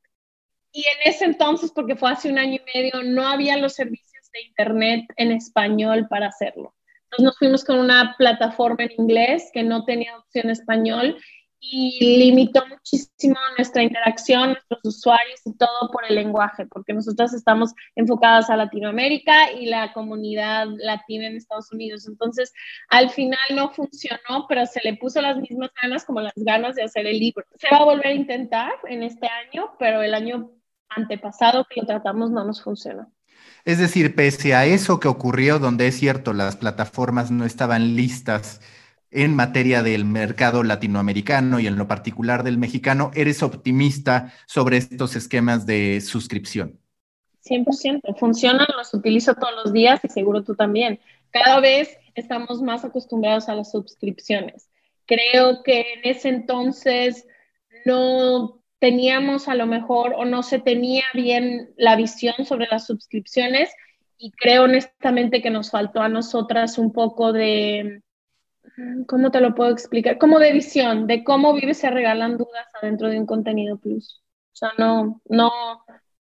y 0.72 0.80
en 0.80 1.12
ese 1.12 1.26
entonces, 1.26 1.72
porque 1.74 1.96
fue 1.96 2.12
hace 2.12 2.30
un 2.30 2.40
año 2.40 2.56
y 2.56 2.78
medio, 2.78 3.04
no 3.04 3.28
había 3.28 3.58
los 3.58 3.74
servicios 3.74 4.30
de 4.32 4.42
Internet 4.44 5.06
en 5.18 5.32
español 5.32 6.08
para 6.10 6.28
hacerlo. 6.28 6.74
Entonces 7.12 7.26
nos 7.26 7.38
fuimos 7.38 7.65
con 7.65 7.80
una 7.80 8.15
plataforma 8.17 8.86
en 8.86 8.91
inglés 8.97 9.50
que 9.54 9.63
no 9.63 9.84
tenía 9.84 10.17
opción 10.17 10.50
español 10.50 11.17
y 11.60 12.17
limitó 12.17 12.65
muchísimo 12.67 13.36
nuestra 13.58 13.84
interacción, 13.84 14.54
nuestros 14.54 14.80
usuarios 14.84 15.41
y 15.45 15.56
todo 15.58 15.91
por 15.91 16.06
el 16.08 16.15
lenguaje, 16.15 16.65
porque 16.65 16.93
nosotros 16.93 17.34
estamos 17.34 17.74
enfocadas 17.95 18.50
a 18.50 18.56
Latinoamérica 18.56 19.52
y 19.52 19.65
la 19.65 19.91
comunidad 19.93 20.67
latina 20.78 21.28
en 21.28 21.36
Estados 21.36 21.71
Unidos. 21.71 22.08
Entonces, 22.08 22.54
al 22.89 23.10
final 23.10 23.39
no 23.54 23.71
funcionó, 23.71 24.47
pero 24.47 24.65
se 24.65 24.80
le 24.84 24.95
puso 24.95 25.21
las 25.21 25.38
mismas 25.38 25.69
ganas 25.82 26.06
como 26.06 26.21
las 26.21 26.34
ganas 26.36 26.76
de 26.76 26.84
hacer 26.84 27.06
el 27.06 27.19
libro. 27.19 27.45
Se 27.56 27.67
va 27.69 27.82
a 27.82 27.86
volver 27.86 28.08
a 28.08 28.13
intentar 28.13 28.71
en 28.88 29.04
este 29.04 29.28
año, 29.28 29.74
pero 29.78 30.02
el 30.02 30.13
año 30.13 30.50
antepasado 30.89 31.65
que 31.69 31.82
lo 31.82 31.86
tratamos 31.86 32.32
no 32.32 32.45
nos 32.45 32.63
funcionó. 32.63 33.12
Es 33.65 33.78
decir, 33.78 34.15
pese 34.15 34.56
a 34.56 34.65
eso 34.65 35.00
que 35.00 35.08
ocurrió, 35.08 35.60
donde 35.60 35.88
es 35.88 35.97
cierto, 35.97 36.34
las 36.34 36.56
plataformas 36.56 37.32
no 37.32 37.45
estaban 37.45 37.95
listas 37.95 38.62
en 39.12 39.36
materia 39.36 39.84
del 39.84 40.06
mercado 40.06 40.63
latinoamericano 40.63 41.60
y 41.60 41.67
en 41.67 41.78
lo 41.78 41.88
particular 41.88 42.43
del 42.43 42.58
mexicano, 42.58 43.12
¿eres 43.13 43.43
optimista 43.43 44.34
sobre 44.45 44.78
estos 44.78 45.15
esquemas 45.15 45.65
de 45.65 46.00
suscripción? 46.02 46.80
100%, 47.45 48.17
funcionan, 48.17 48.67
los 48.78 48.93
utilizo 48.93 49.34
todos 49.34 49.54
los 49.63 49.74
días 49.74 50.00
y 50.04 50.08
seguro 50.08 50.43
tú 50.43 50.56
también. 50.56 51.00
Cada 51.32 51.60
vez 51.60 51.97
estamos 52.15 52.62
más 52.62 52.86
acostumbrados 52.86 53.50
a 53.50 53.56
las 53.56 53.71
suscripciones. 53.71 54.69
Creo 55.06 55.62
que 55.63 55.82
en 55.82 56.02
ese 56.04 56.30
entonces 56.30 57.28
no 57.86 58.61
teníamos 58.82 59.48
a 59.48 59.54
lo 59.54 59.67
mejor 59.67 60.15
o 60.17 60.26
no 60.26 60.41
se 60.41 60.58
tenía 60.58 61.04
bien 61.13 61.70
la 61.78 61.96
visión 61.96 62.34
sobre 62.46 62.67
las 62.70 62.88
suscripciones 62.88 63.70
y 64.17 64.32
creo 64.32 64.63
honestamente 64.63 65.44
que 65.44 65.52
nos 65.52 65.70
faltó 65.70 66.02
a 66.02 66.10
nosotras 66.10 66.80
un 66.80 66.91
poco 66.91 67.32
de, 67.32 68.02
¿cómo 69.08 69.30
te 69.30 69.39
lo 69.39 69.54
puedo 69.54 69.70
explicar? 69.70 70.17
Como 70.17 70.39
de 70.39 70.52
visión, 70.52 71.06
de 71.06 71.24
cómo 71.24 71.54
vive 71.54 71.76
se 71.76 71.91
regalan 71.91 72.39
dudas 72.39 72.65
adentro 72.82 73.08
de 73.08 73.20
un 73.20 73.28
contenido 73.28 73.78
plus. 73.78 74.24
O 74.52 74.56
sea, 74.56 74.72
no, 74.80 75.22
no, 75.30 75.52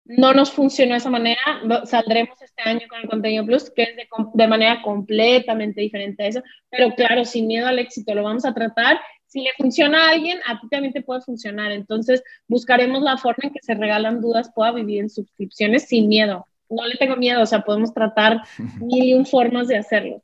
no 0.04 0.34
nos 0.34 0.52
funcionó 0.52 0.92
de 0.92 0.98
esa 0.98 1.10
manera. 1.10 1.40
Saldremos 1.86 2.42
este 2.42 2.62
año 2.62 2.88
con 2.90 3.00
el 3.00 3.10
contenido 3.10 3.46
plus, 3.46 3.70
que 3.70 3.84
es 3.84 3.96
de, 3.96 4.08
de 4.34 4.48
manera 4.50 4.82
completamente 4.82 5.80
diferente 5.80 6.24
a 6.24 6.28
eso, 6.28 6.44
pero 6.70 6.94
claro, 6.94 7.24
sin 7.24 7.48
miedo 7.48 7.68
al 7.68 7.80
éxito, 7.80 8.14
lo 8.14 8.24
vamos 8.24 8.44
a 8.44 8.54
tratar 8.54 9.00
si 9.30 9.42
le 9.42 9.52
funciona 9.58 10.08
a 10.08 10.10
alguien, 10.10 10.40
a 10.48 10.60
ti 10.60 10.68
también 10.70 10.92
te 10.92 11.04
puede 11.04 11.22
funcionar. 11.22 11.72
Entonces, 11.72 12.24
buscaremos 12.48 13.04
la 13.04 13.16
forma 13.18 13.44
en 13.44 13.54
que 13.54 13.60
se 13.62 13.76
regalan 13.76 14.22
dudas, 14.22 14.52
pueda 14.54 14.72
vivir 14.72 15.02
en 15.02 15.10
suscripciones 15.10 15.88
sin 15.88 16.08
miedo. 16.08 16.48
No 16.68 16.86
le 16.88 16.96
tengo 16.96 17.16
miedo, 17.16 17.42
o 17.42 17.46
sea, 17.46 17.62
podemos 17.62 17.94
tratar 17.94 18.42
mil 18.82 19.04
y 19.04 19.14
un 19.14 19.28
formas 19.28 19.68
de 19.68 19.78
hacerlo. 19.78 20.24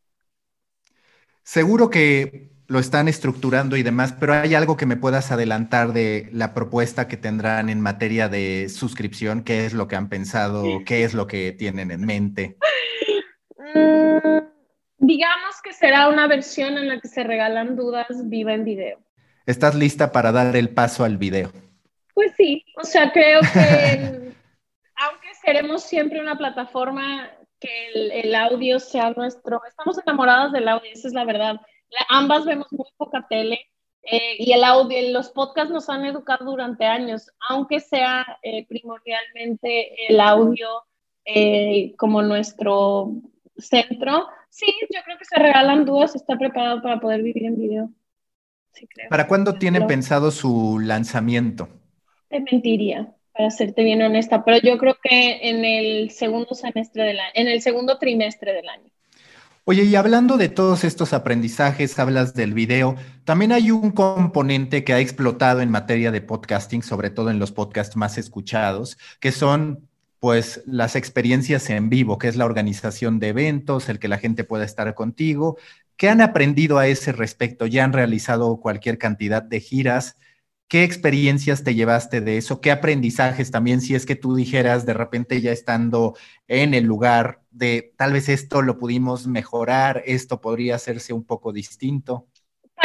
Seguro 1.44 1.92
que 1.92 2.50
lo 2.68 2.80
están 2.80 3.08
estructurando 3.08 3.78
y 3.78 3.84
demás, 3.84 4.16
pero 4.20 4.34
hay 4.34 4.56
algo 4.56 4.76
que 4.76 4.88
me 4.88 4.98
puedas 4.98 5.32
adelantar 5.32 5.94
de 5.94 6.28
la 6.32 6.56
propuesta 6.56 7.08
que 7.08 7.16
tendrán 7.16 7.70
en 7.70 7.80
materia 7.80 8.28
de 8.28 8.70
suscripción, 8.70 9.44
qué 9.44 9.68
es 9.68 9.74
lo 9.74 9.88
que 9.88 9.96
han 9.96 10.10
pensado, 10.10 10.64
qué 10.84 11.04
es 11.04 11.14
lo 11.14 11.28
que 11.28 11.52
tienen 11.52 11.92
en 11.92 12.02
mente. 12.02 12.58
Digamos 14.98 15.62
que 15.64 15.74
será 15.74 16.10
una 16.10 16.28
versión 16.28 16.78
en 16.78 16.88
la 16.88 17.00
que 17.00 17.08
se 17.08 17.24
regalan 17.24 17.76
dudas 17.76 18.08
viva 18.30 18.54
en 18.54 18.64
video. 18.64 19.00
¿Estás 19.46 19.76
lista 19.76 20.12
para 20.12 20.32
dar 20.32 20.56
el 20.56 20.70
paso 20.70 21.04
al 21.04 21.18
video? 21.18 21.52
Pues 22.14 22.34
sí, 22.38 22.64
o 22.78 22.84
sea, 22.84 23.12
creo 23.12 23.42
que 23.42 23.46
aunque 24.96 25.34
seremos 25.44 25.84
siempre 25.84 26.20
una 26.20 26.38
plataforma 26.38 27.30
que 27.60 28.22
el, 28.22 28.36
audio 28.36 28.80
sea 28.80 29.12
nuestro, 29.12 29.62
estamos 29.68 29.98
enamoradas 29.98 30.52
del 30.52 30.68
audio, 30.68 30.92
esa 30.92 31.08
es 31.08 31.14
la 31.14 31.26
verdad. 31.26 31.62
ambas 32.10 32.46
vemos 32.46 32.68
muy 32.72 32.88
poca 32.98 33.26
tele 33.30 33.60
eh, 34.04 34.36
y 34.38 34.52
el 34.52 34.64
audio, 34.64 34.98
los 35.12 35.30
podcasts 35.30 35.72
nos 35.72 35.90
han 35.90 36.06
educado 36.06 36.46
durante 36.46 36.86
años, 36.86 37.32
aunque 37.50 37.80
sea 37.80 38.26
eh, 38.44 38.66
primordialmente 38.68 40.08
el 40.08 40.20
audio 40.20 40.70
eh, 41.26 41.94
como 41.98 42.22
nuestro 42.22 43.14
centro, 43.58 44.28
Sí, 44.56 44.68
yo 44.90 45.02
creo 45.04 45.18
que 45.18 45.26
se 45.26 45.36
regalan 45.36 45.84
dudas, 45.84 46.16
está 46.16 46.38
preparado 46.38 46.82
para 46.82 46.98
poder 47.02 47.22
vivir 47.22 47.44
en 47.44 47.58
video. 47.58 47.90
¿Para 49.10 49.28
cuándo 49.28 49.56
tienen 49.56 49.86
pensado 49.86 50.32
su 50.32 50.80
lanzamiento? 50.80 51.68
Te 52.30 52.40
mentiría. 52.40 53.14
para 53.34 53.52
serte 53.52 53.84
bien 53.84 54.02
honesta, 54.02 54.46
pero 54.46 54.58
yo 54.60 54.78
creo 54.78 54.96
que 55.04 55.50
en 55.50 55.66
el 55.66 56.10
segundo 56.12 56.56
semestre 56.56 57.04
del 57.04 57.20
año, 57.20 57.32
en 57.34 57.48
el 57.50 57.62
segundo 57.62 57.98
trimestre 57.98 58.54
del 58.54 58.70
año. 58.70 58.90
Oye, 59.66 59.84
y 59.84 59.96
hablando 59.96 60.38
de 60.38 60.48
todos 60.48 60.86
estos 60.86 61.12
aprendizajes, 61.12 62.00
hablas 62.00 62.34
del 62.34 62.54
video, 62.54 62.96
también 63.26 63.52
hay 63.52 63.72
un 63.72 63.92
componente 63.92 64.86
que 64.86 64.94
ha 64.94 65.02
explotado 65.02 65.60
en 65.60 65.70
materia 65.70 66.12
de 66.12 66.22
podcasting, 66.22 66.82
sobre 66.82 67.10
todo 67.10 67.30
en 67.30 67.40
los 67.40 67.52
podcasts 67.52 67.98
más 67.98 68.18
escuchados, 68.18 68.98
que 69.20 69.34
son 69.34 69.90
pues 70.26 70.64
las 70.66 70.96
experiencias 70.96 71.70
en 71.70 71.88
vivo, 71.92 72.18
que 72.18 72.28
es 72.28 72.36
la 72.36 72.46
organización 72.46 73.20
de 73.20 73.28
eventos, 73.28 73.90
el 73.90 74.00
que 74.00 74.08
la 74.08 74.18
gente 74.18 74.44
pueda 74.44 74.66
estar 74.66 74.96
contigo. 74.96 75.56
¿Qué 75.98 76.10
han 76.10 76.20
aprendido 76.20 76.80
a 76.80 76.88
ese 76.88 77.12
respecto? 77.12 77.68
¿Ya 77.68 77.84
han 77.84 77.94
realizado 77.94 78.58
cualquier 78.60 78.98
cantidad 78.98 79.44
de 79.44 79.60
giras? 79.60 80.18
¿Qué 80.68 80.84
experiencias 80.84 81.64
te 81.64 81.76
llevaste 81.76 82.22
de 82.22 82.38
eso? 82.40 82.60
¿Qué 82.60 82.72
aprendizajes 82.72 83.52
también, 83.52 83.82
si 83.82 83.94
es 83.94 84.08
que 84.08 84.16
tú 84.16 84.36
dijeras 84.36 84.88
de 84.88 84.96
repente 84.96 85.42
ya 85.42 85.52
estando 85.52 86.16
en 86.48 86.74
el 86.74 86.86
lugar 86.86 87.44
de 87.52 87.94
tal 87.96 88.14
vez 88.14 88.28
esto 88.28 88.64
lo 88.64 88.80
pudimos 88.80 89.28
mejorar, 89.28 90.02
esto 90.08 90.42
podría 90.42 90.74
hacerse 90.74 91.14
un 91.14 91.24
poco 91.24 91.54
distinto? 91.54 92.26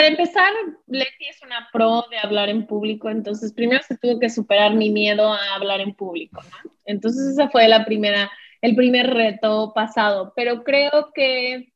Para 0.00 0.12
empezar, 0.12 0.50
Leti 0.86 1.26
es 1.28 1.42
una 1.42 1.68
pro 1.70 2.06
de 2.10 2.16
hablar 2.16 2.48
en 2.48 2.66
público, 2.66 3.10
entonces 3.10 3.52
primero 3.52 3.82
se 3.82 3.98
tuvo 3.98 4.18
que 4.18 4.30
superar 4.30 4.72
mi 4.72 4.88
miedo 4.88 5.30
a 5.30 5.54
hablar 5.54 5.82
en 5.82 5.92
público, 5.92 6.40
¿no? 6.42 6.72
Entonces 6.86 7.34
ese 7.34 7.50
fue 7.50 7.68
la 7.68 7.84
primera, 7.84 8.30
el 8.62 8.74
primer 8.76 9.12
reto 9.12 9.74
pasado, 9.74 10.32
pero 10.34 10.64
creo 10.64 11.10
que, 11.14 11.74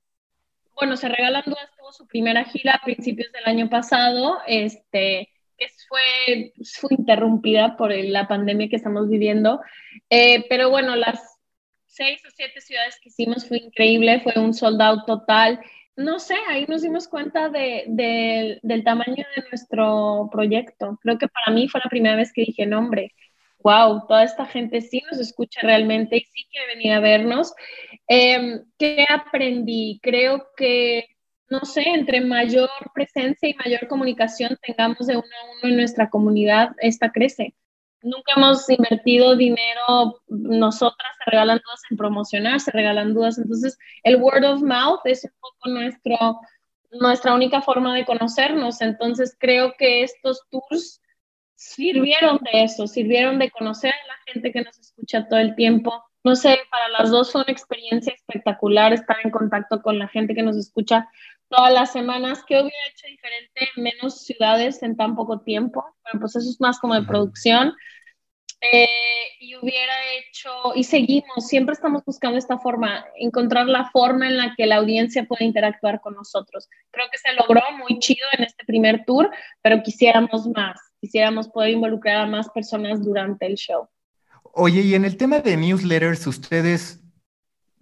bueno, 0.75 0.97
Se 0.97 1.11
Regalan 1.11 1.43
Dudas 1.45 1.69
tuvo 1.77 1.93
su 1.93 2.07
primera 2.07 2.45
gira 2.45 2.77
a 2.77 2.83
principios 2.83 3.31
del 3.31 3.45
año 3.45 3.69
pasado, 3.69 4.39
este, 4.47 5.29
que 5.59 5.67
fue, 5.87 6.55
fue 6.81 6.97
interrumpida 6.97 7.77
por 7.77 7.95
la 7.95 8.27
pandemia 8.27 8.71
que 8.71 8.77
estamos 8.77 9.11
viviendo. 9.11 9.61
Eh, 10.09 10.47
pero 10.49 10.71
bueno, 10.71 10.97
las 10.97 11.21
seis 11.85 12.23
o 12.27 12.31
siete 12.35 12.63
ciudades 12.63 12.99
que 13.03 13.11
hicimos 13.11 13.47
fue 13.47 13.59
increíble, 13.59 14.21
fue 14.21 14.33
un 14.43 14.55
soldado 14.55 15.05
total. 15.05 15.61
No 15.97 16.19
sé, 16.19 16.35
ahí 16.49 16.67
nos 16.67 16.83
dimos 16.83 17.07
cuenta 17.07 17.49
de, 17.49 17.85
del 18.63 18.85
tamaño 18.85 19.25
de 19.37 19.45
nuestro 19.49 20.29
proyecto. 20.33 20.99
Creo 21.03 21.19
que 21.19 21.29
para 21.29 21.55
mí 21.55 21.69
fue 21.69 21.81
la 21.85 21.91
primera 21.91 22.17
vez 22.17 22.33
que 22.33 22.43
dije, 22.43 22.67
no, 22.67 22.79
hombre, 22.79 23.13
wow, 23.63 24.07
toda 24.07 24.25
esta 24.25 24.47
gente 24.47 24.81
sí 24.81 25.03
nos 25.11 25.21
escucha 25.21 25.61
realmente 25.63 26.17
y 26.17 26.25
sí 26.25 26.47
quiere 26.51 26.75
venir 26.75 26.93
a 26.93 27.01
vernos. 27.01 27.55
Eh, 28.09 28.61
¿Qué 28.77 29.07
aprendí? 29.09 30.01
Creo 30.03 30.49
que 30.57 31.15
no 31.51 31.61
sé, 31.65 31.83
entre 31.83 32.21
mayor 32.21 32.71
presencia 32.95 33.49
y 33.49 33.55
mayor 33.55 33.87
comunicación 33.87 34.59
tengamos 34.63 35.07
de 35.07 35.17
uno 35.17 35.25
a 35.25 35.51
uno 35.53 35.71
en 35.71 35.77
nuestra 35.77 36.11
comunidad, 36.11 36.71
esta 36.79 37.13
crece. 37.13 37.55
Nunca 38.05 38.35
hemos 38.37 38.69
invertido 38.69 39.35
dinero, 39.35 40.21
nosotras 40.29 41.13
se 41.25 41.31
regalan 41.31 41.61
dudas 41.65 41.81
en 41.91 41.97
promocionar, 41.97 42.61
se 42.61 42.71
regalan 42.71 43.15
dudas. 43.15 43.39
Entonces, 43.39 43.79
el 44.03 44.17
word 44.17 44.45
of 44.45 44.63
mouth 44.63 45.01
es 45.05 45.25
un 45.25 45.33
poco 45.41 45.71
nuestro, 45.71 46.41
nuestra 46.93 47.35
única 47.35 47.63
forma 47.63 47.95
de 47.95 48.05
conocernos. 48.05 48.81
Entonces, 48.83 49.37
creo 49.39 49.75
que 49.79 50.03
estos 50.03 50.43
tours 50.51 51.01
sirvieron 51.55 52.39
de 52.53 52.65
eso, 52.65 52.87
sirvieron 52.87 53.39
de 53.39 53.51
conocer 53.51 53.91
a 53.91 54.07
la 54.07 54.15
gente 54.27 54.53
que 54.53 54.63
nos 54.63 54.79
escucha 54.79 55.27
todo 55.27 55.41
el 55.41 55.55
tiempo. 55.55 56.05
No 56.23 56.37
sé, 56.37 56.59
para 56.71 56.89
las 56.89 57.11
dos 57.11 57.33
fue 57.33 57.43
una 57.43 57.53
experiencia 57.53 58.13
espectacular 58.13 58.93
estar 58.93 59.17
en 59.25 59.31
contacto 59.31 59.83
con 59.83 59.99
la 59.99 60.09
gente 60.09 60.35
que 60.35 60.43
nos 60.43 60.57
escucha 60.57 61.09
todas 61.49 61.73
las 61.73 61.93
semanas. 61.93 62.43
¿Qué 62.47 62.55
hubiera 62.55 62.87
hecho 62.91 63.07
diferente 63.07 63.69
en 63.77 63.83
menos 63.83 64.25
ciudades 64.25 64.83
en 64.83 64.97
tan 64.97 65.15
poco 65.17 65.41
tiempo? 65.41 65.85
Bueno, 66.05 66.21
pues 66.21 66.37
eso 66.37 66.49
es 66.49 66.61
más 66.61 66.79
como 66.79 66.95
de 66.95 67.07
producción. 67.07 67.75
Eh, 68.61 68.89
y 69.41 69.57
hubiera 69.57 69.93
hecho, 70.17 70.51
y 70.75 70.85
seguimos, 70.85 71.47
siempre 71.47 71.75
estamos 71.75 72.03
buscando 72.05 72.39
esta 72.39 72.59
forma, 72.59 73.05
encontrar 73.17 73.67
la 73.67 73.91
forma 73.91 74.27
en 74.27 74.39
la 74.39 74.55
que 74.57 74.65
la 74.65 74.77
audiencia 74.77 75.25
puede 75.25 75.45
interactuar 75.45 76.01
con 76.01 76.15
nosotros. 76.15 76.69
Creo 76.91 77.07
que 77.13 77.19
se 77.19 77.35
logró 77.35 77.61
muy 77.77 77.99
chido 77.99 78.27
en 78.33 78.45
este 78.45 78.65
primer 78.65 79.05
tour, 79.05 79.31
pero 79.61 79.83
quisiéramos 79.83 80.47
más, 80.47 80.81
quisiéramos 80.99 81.49
poder 81.49 81.73
involucrar 81.73 82.23
a 82.23 82.27
más 82.27 82.49
personas 82.49 83.05
durante 83.05 83.45
el 83.45 83.57
show. 83.57 83.87
Oye, 84.55 84.81
y 84.81 84.95
en 84.95 85.05
el 85.05 85.19
tema 85.19 85.41
de 85.41 85.59
newsletters, 85.59 86.27
ustedes 86.27 87.04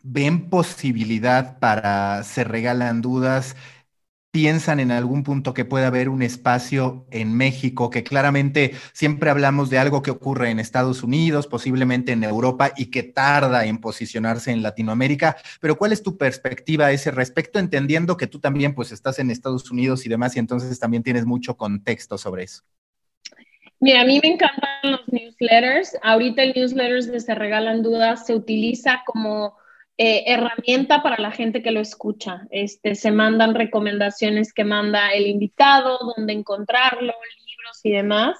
ven 0.02 0.50
posibilidad 0.50 1.58
para 1.58 2.22
Se 2.24 2.44
Regalan 2.44 3.02
Dudas? 3.02 3.56
¿Piensan 4.30 4.80
en 4.80 4.90
algún 4.90 5.24
punto 5.24 5.52
que 5.52 5.66
pueda 5.66 5.88
haber 5.88 6.08
un 6.08 6.22
espacio 6.22 7.06
en 7.10 7.36
México, 7.36 7.90
que 7.90 8.02
claramente 8.02 8.72
siempre 8.94 9.28
hablamos 9.28 9.68
de 9.68 9.78
algo 9.78 10.00
que 10.00 10.10
ocurre 10.10 10.48
en 10.48 10.58
Estados 10.58 11.02
Unidos, 11.02 11.46
posiblemente 11.46 12.12
en 12.12 12.24
Europa 12.24 12.72
y 12.74 12.86
que 12.86 13.02
tarda 13.02 13.66
en 13.66 13.76
posicionarse 13.78 14.50
en 14.50 14.62
Latinoamérica? 14.62 15.36
Pero 15.60 15.76
¿cuál 15.76 15.92
es 15.92 16.02
tu 16.02 16.16
perspectiva 16.16 16.86
a 16.86 16.92
ese 16.92 17.10
respecto, 17.10 17.58
entendiendo 17.58 18.16
que 18.16 18.26
tú 18.26 18.40
también 18.40 18.74
pues 18.74 18.90
estás 18.90 19.18
en 19.18 19.30
Estados 19.30 19.70
Unidos 19.70 20.06
y 20.06 20.08
demás 20.08 20.34
y 20.34 20.38
entonces 20.38 20.78
también 20.78 21.02
tienes 21.02 21.26
mucho 21.26 21.58
contexto 21.58 22.16
sobre 22.16 22.44
eso? 22.44 22.62
Mira, 23.80 24.00
a 24.00 24.04
mí 24.06 24.18
me 24.22 24.30
encantan 24.30 24.68
los 24.84 25.00
newsletters. 25.08 25.98
Ahorita 26.02 26.42
el 26.42 26.54
newsletters 26.54 27.12
de 27.12 27.20
Se 27.20 27.34
Regalan 27.34 27.82
Dudas 27.82 28.24
se 28.24 28.34
utiliza 28.34 29.02
como 29.04 29.60
eh, 30.04 30.24
herramienta 30.26 31.00
para 31.00 31.16
la 31.18 31.30
gente 31.30 31.62
que 31.62 31.70
lo 31.70 31.78
escucha. 31.78 32.48
Este, 32.50 32.96
se 32.96 33.12
mandan 33.12 33.54
recomendaciones 33.54 34.52
que 34.52 34.64
manda 34.64 35.12
el 35.12 35.28
invitado, 35.28 35.96
dónde 36.16 36.32
encontrarlo, 36.32 37.14
libros 37.46 37.80
y 37.84 37.92
demás. 37.92 38.36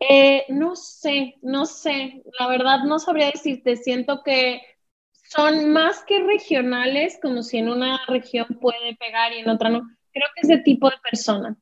Eh, 0.00 0.46
no 0.48 0.74
sé, 0.74 1.34
no 1.42 1.66
sé, 1.66 2.22
la 2.38 2.48
verdad 2.48 2.84
no 2.84 2.98
sabría 2.98 3.30
decirte, 3.30 3.76
siento 3.76 4.22
que 4.22 4.62
son 5.12 5.70
más 5.70 6.02
que 6.02 6.20
regionales, 6.20 7.18
como 7.20 7.42
si 7.42 7.58
en 7.58 7.68
una 7.68 8.00
región 8.08 8.46
puede 8.58 8.96
pegar 8.96 9.34
y 9.34 9.40
en 9.40 9.50
otra 9.50 9.68
no. 9.68 9.82
Creo 10.14 10.28
que 10.34 10.40
es 10.44 10.48
de 10.48 10.58
tipo 10.60 10.88
de 10.88 10.96
persona. 11.02 11.58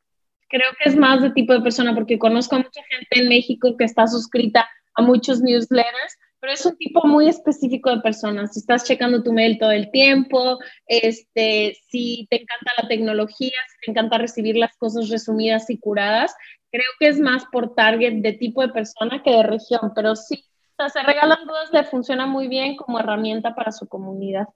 Creo 0.48 0.70
que 0.78 0.88
es 0.88 0.94
más 0.94 1.20
de 1.22 1.30
tipo 1.30 1.52
de 1.54 1.60
persona 1.60 1.92
porque 1.92 2.20
conozco 2.20 2.54
a 2.54 2.58
mucha 2.60 2.84
gente 2.84 3.20
en 3.20 3.28
México 3.28 3.76
que 3.76 3.82
está 3.82 4.06
suscrita 4.06 4.68
a 4.94 5.02
muchos 5.02 5.40
newsletters, 5.40 6.18
pero 6.44 6.52
es 6.52 6.66
un 6.66 6.76
tipo 6.76 7.06
muy 7.06 7.26
específico 7.26 7.88
de 7.88 8.02
personas. 8.02 8.52
Si 8.52 8.60
estás 8.60 8.84
checando 8.84 9.22
tu 9.22 9.32
mail 9.32 9.58
todo 9.58 9.70
el 9.70 9.90
tiempo, 9.90 10.58
este, 10.86 11.74
si 11.88 12.26
te 12.28 12.42
encanta 12.42 12.82
la 12.82 12.86
tecnología, 12.86 13.56
si 13.72 13.86
te 13.86 13.90
encanta 13.90 14.18
recibir 14.18 14.58
las 14.58 14.76
cosas 14.76 15.08
resumidas 15.08 15.70
y 15.70 15.78
curadas, 15.78 16.36
creo 16.70 16.84
que 17.00 17.08
es 17.08 17.18
más 17.18 17.46
por 17.50 17.74
target 17.74 18.20
de 18.20 18.34
tipo 18.34 18.60
de 18.60 18.68
persona 18.74 19.22
que 19.22 19.30
de 19.30 19.42
región, 19.42 19.92
pero 19.94 20.16
sí, 20.16 20.44
se 20.92 21.02
regalan 21.02 21.46
dudas, 21.46 21.72
le 21.72 21.82
funciona 21.84 22.26
muy 22.26 22.46
bien 22.48 22.76
como 22.76 23.00
herramienta 23.00 23.54
para 23.54 23.72
su 23.72 23.88
comunidad. 23.88 24.46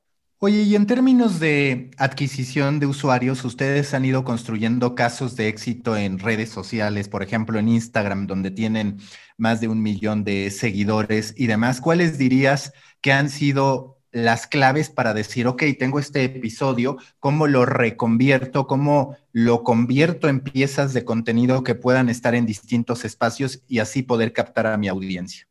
Oye, 0.40 0.62
y 0.62 0.76
en 0.76 0.86
términos 0.86 1.40
de 1.40 1.90
adquisición 1.96 2.78
de 2.78 2.86
usuarios, 2.86 3.44
ustedes 3.44 3.92
han 3.92 4.04
ido 4.04 4.22
construyendo 4.22 4.94
casos 4.94 5.34
de 5.34 5.48
éxito 5.48 5.96
en 5.96 6.20
redes 6.20 6.48
sociales, 6.48 7.08
por 7.08 7.24
ejemplo, 7.24 7.58
en 7.58 7.66
Instagram, 7.68 8.28
donde 8.28 8.52
tienen 8.52 8.98
más 9.36 9.60
de 9.60 9.66
un 9.66 9.82
millón 9.82 10.22
de 10.22 10.52
seguidores 10.52 11.34
y 11.36 11.48
demás. 11.48 11.80
¿Cuáles 11.80 12.18
dirías 12.18 12.72
que 13.00 13.10
han 13.10 13.30
sido 13.30 13.98
las 14.12 14.46
claves 14.46 14.90
para 14.90 15.12
decir, 15.12 15.48
ok, 15.48 15.64
tengo 15.76 15.98
este 15.98 16.22
episodio, 16.22 16.98
¿cómo 17.18 17.48
lo 17.48 17.66
reconvierto? 17.66 18.68
¿Cómo 18.68 19.16
lo 19.32 19.64
convierto 19.64 20.28
en 20.28 20.38
piezas 20.38 20.92
de 20.94 21.04
contenido 21.04 21.64
que 21.64 21.74
puedan 21.74 22.08
estar 22.08 22.36
en 22.36 22.46
distintos 22.46 23.04
espacios 23.04 23.64
y 23.66 23.80
así 23.80 24.02
poder 24.04 24.32
captar 24.32 24.68
a 24.68 24.78
mi 24.78 24.86
audiencia? 24.86 25.47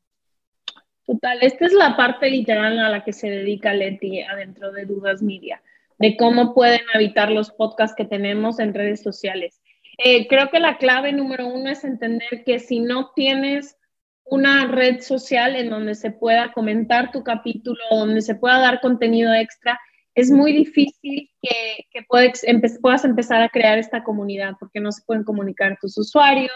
Total, 1.08 1.38
esta 1.42 1.66
es 1.66 1.72
la 1.72 1.96
parte 1.96 2.30
literal 2.30 2.78
a 2.80 2.90
la 2.90 3.06
que 3.06 3.14
se 3.14 3.30
dedica 3.30 3.74
Leti 3.74 4.22
adentro 4.24 4.74
de 4.74 4.84
Dudas 4.86 5.22
Media, 5.22 5.64
de 5.98 6.18
cómo 6.18 6.54
pueden 6.54 6.82
habitar 6.94 7.32
los 7.32 7.50
podcasts 7.50 7.96
que 7.96 8.04
tenemos 8.04 8.60
en 8.60 8.74
redes 8.74 9.04
sociales. 9.04 9.62
Eh, 10.04 10.28
creo 10.28 10.50
que 10.50 10.60
la 10.60 10.78
clave 10.78 11.14
número 11.14 11.48
uno 11.48 11.70
es 11.70 11.86
entender 11.86 12.44
que 12.46 12.60
si 12.60 12.82
no 12.82 13.14
tienes 13.16 13.78
una 14.26 14.68
red 14.68 15.00
social 15.00 15.56
en 15.56 15.70
donde 15.70 15.96
se 15.96 16.12
pueda 16.12 16.52
comentar 16.52 17.12
tu 17.14 17.24
capítulo, 17.24 17.80
donde 17.90 18.22
se 18.22 18.36
pueda 18.36 18.60
dar 18.60 18.82
contenido 18.82 19.34
extra, 19.34 19.80
es 20.14 20.30
muy 20.30 20.52
difícil 20.52 21.32
que, 21.42 21.86
que 21.90 22.02
puedas, 22.04 22.44
puedas 22.82 23.06
empezar 23.06 23.42
a 23.42 23.50
crear 23.50 23.78
esta 23.78 24.04
comunidad 24.04 24.56
porque 24.60 24.82
no 24.82 24.92
se 24.92 25.04
pueden 25.06 25.24
comunicar 25.24 25.78
tus 25.80 25.98
usuarios, 25.98 26.52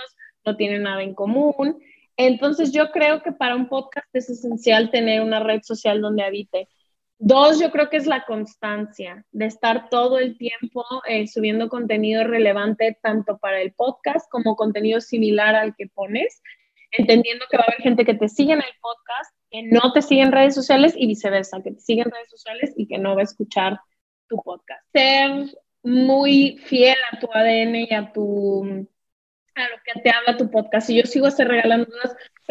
no 0.46 0.58
tienen 0.58 0.84
nada 0.84 1.04
en 1.04 1.14
común. 1.14 1.80
Entonces 2.18 2.72
yo 2.72 2.92
creo 2.92 3.22
que 3.22 3.32
para 3.32 3.56
un 3.56 3.68
podcast 3.68 4.08
es 4.14 4.30
esencial 4.30 4.92
tener 4.92 5.22
una 5.22 5.40
red 5.40 5.62
social 5.64 6.02
donde 6.02 6.24
habite. 6.24 6.68
Dos, 7.18 7.60
yo 7.60 7.72
creo 7.72 7.90
que 7.90 7.98
es 7.98 8.08
la 8.08 8.26
constancia 8.26 9.26
de 9.32 9.46
estar 9.46 9.90
todo 9.90 10.18
el 10.18 10.38
tiempo 10.38 10.84
eh, 11.08 11.28
subiendo 11.28 11.70
contenido 11.70 12.24
relevante 12.24 12.98
tanto 13.02 13.38
para 13.38 13.62
el 13.62 13.74
podcast 13.74 14.28
como 14.32 14.56
contenido 14.56 15.00
similar 15.02 15.56
al 15.56 15.76
que 15.76 15.88
pones, 15.88 16.42
entendiendo 16.92 17.46
que 17.50 17.58
va 17.58 17.64
a 17.64 17.72
haber 17.72 17.84
gente 17.84 18.06
que 18.06 18.16
te 18.16 18.28
sigue 18.28 18.54
en 18.54 18.60
el 18.60 18.74
podcast, 18.82 19.36
que 19.52 19.64
no 19.64 19.94
te 19.94 20.02
sigue 20.02 20.22
en 20.22 20.32
redes 20.32 20.56
sociales 20.56 20.94
y 20.98 21.06
viceversa, 21.06 21.62
que 21.62 21.72
te 21.72 21.80
sigue 21.80 22.02
en 22.02 22.12
redes 22.12 22.30
sociales 22.30 22.74
y 22.76 22.88
que 22.88 22.98
no 22.98 23.16
va 23.16 23.22
a 23.22 23.26
escuchar 23.26 23.80
tu 24.28 24.38
podcast. 24.38 24.84
Ser 24.92 25.56
muy 25.84 26.58
fiel 26.58 26.98
a 27.12 27.20
tu 27.20 27.28
ADN 27.32 27.76
y 27.76 27.94
a 27.94 28.12
tu 28.12 28.88
a 29.56 29.70
lo 29.70 29.78
que 29.84 30.02
te 30.02 30.10
habla 30.10 30.38
tu 30.38 30.50
podcast. 30.50 30.88
Si 30.88 30.96
yo 30.96 31.04
sigo 31.04 31.30
se 31.32 31.44
regalando 31.44 31.88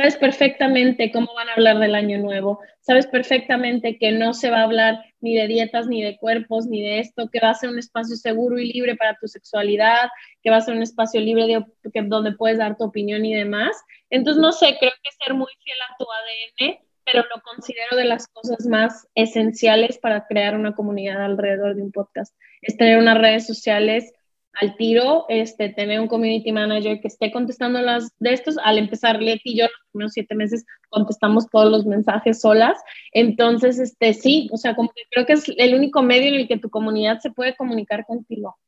Sabes 0.01 0.17
perfectamente 0.17 1.13
cómo 1.13 1.35
van 1.35 1.51
a 1.51 1.53
hablar 1.53 1.79
del 1.79 1.95
año 1.95 2.19
nuevo. 2.19 2.61
Sabes 2.81 3.07
perfectamente 3.07 3.99
que 3.99 4.13
no 4.13 4.33
se 4.33 4.49
va 4.49 4.61
a 4.61 4.63
hablar 4.63 5.05
ni 5.21 5.35
de 5.35 5.47
dietas, 5.47 5.89
ni 5.89 6.03
de 6.03 6.17
cuerpos, 6.17 6.67
ni 6.67 6.81
de 6.81 7.01
esto, 7.01 7.29
que 7.31 7.41
va 7.41 7.51
a 7.51 7.55
ser 7.55 7.69
un 7.69 7.79
espacio 7.79 8.17
seguro 8.17 8.59
y 8.59 8.73
libre 8.73 8.97
para 8.97 9.19
tu 9.21 9.29
sexualidad, 9.29 10.09
que 10.43 10.51
va 10.51 10.57
a 10.57 10.63
ser 10.63 10.75
un 10.75 10.83
espacio 10.83 11.21
libre 11.21 11.47
de, 11.47 11.65
que, 11.93 12.03
donde 12.03 12.33
puedes 12.33 12.57
dar 12.57 12.79
tu 12.79 12.85
opinión 12.85 13.27
y 13.27 13.35
demás. 13.35 13.77
Entonces, 14.09 14.41
no 14.41 14.53
sé, 14.53 14.77
creo 14.81 14.93
que 15.03 15.11
ser 15.23 15.35
muy 15.35 15.53
fiel 15.63 15.79
a 15.83 15.97
tu 15.99 16.07
ADN, 16.11 16.79
pero 17.05 17.25
lo 17.35 17.43
considero 17.43 17.97
de 17.97 18.05
las 18.05 18.27
cosas 18.29 18.65
más 18.67 19.07
esenciales 19.15 19.99
para 19.99 20.27
crear 20.27 20.55
una 20.55 20.75
comunidad 20.75 21.23
alrededor 21.23 21.75
de 21.75 21.83
un 21.83 21.93
podcast. 21.93 22.35
Es 22.63 22.77
tener 22.77 22.97
unas 22.99 23.19
redes 23.19 23.47
sociales 23.47 24.13
al 24.55 24.77
tiro, 24.77 25.27
este, 25.29 25.69
tener 25.71 26.01
un 26.01 26.09
community 26.09 26.53
manager 26.53 27.01
que 27.01 27.09
esté 27.09 27.33
contestando 27.33 27.81
las 27.81 28.13
de 28.19 28.33
estos. 28.33 28.59
Al 28.59 28.79
empezar, 28.79 29.23
Leti 29.23 29.53
y 29.53 29.59
yo, 29.59 29.65
los 29.65 29.91
primeros 29.93 30.13
siete 30.13 30.35
meses, 30.35 30.67
contestamos 30.89 31.49
todos 31.49 31.71
los 31.71 31.87
mensajes 31.87 32.41
solas. 32.41 32.79
Entonces, 33.13 33.79
este, 33.79 34.13
sí, 34.13 34.49
o 34.53 34.57
sea, 34.57 34.75
como 34.75 34.91
que 34.91 35.03
creo 35.11 35.27
que 35.27 35.35
es 35.35 35.45
el 35.57 35.75
único 35.75 36.03
medio 36.03 36.29
en 36.29 36.35
el 36.35 36.49
que 36.49 36.59
tu 36.59 36.69
comunidad 36.69 37.21
se 37.21 37.31
puede 37.31 37.57
comunicar 37.57 38.05
contigo. 38.05 38.59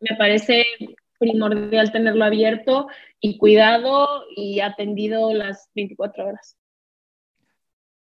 Me 0.00 0.16
parece 0.16 0.64
primordial 1.18 1.92
tenerlo 1.92 2.24
abierto 2.24 2.88
y 3.20 3.38
cuidado 3.38 4.24
y 4.36 4.60
atendido 4.60 5.32
las 5.32 5.70
24 5.74 6.26
horas. 6.26 6.57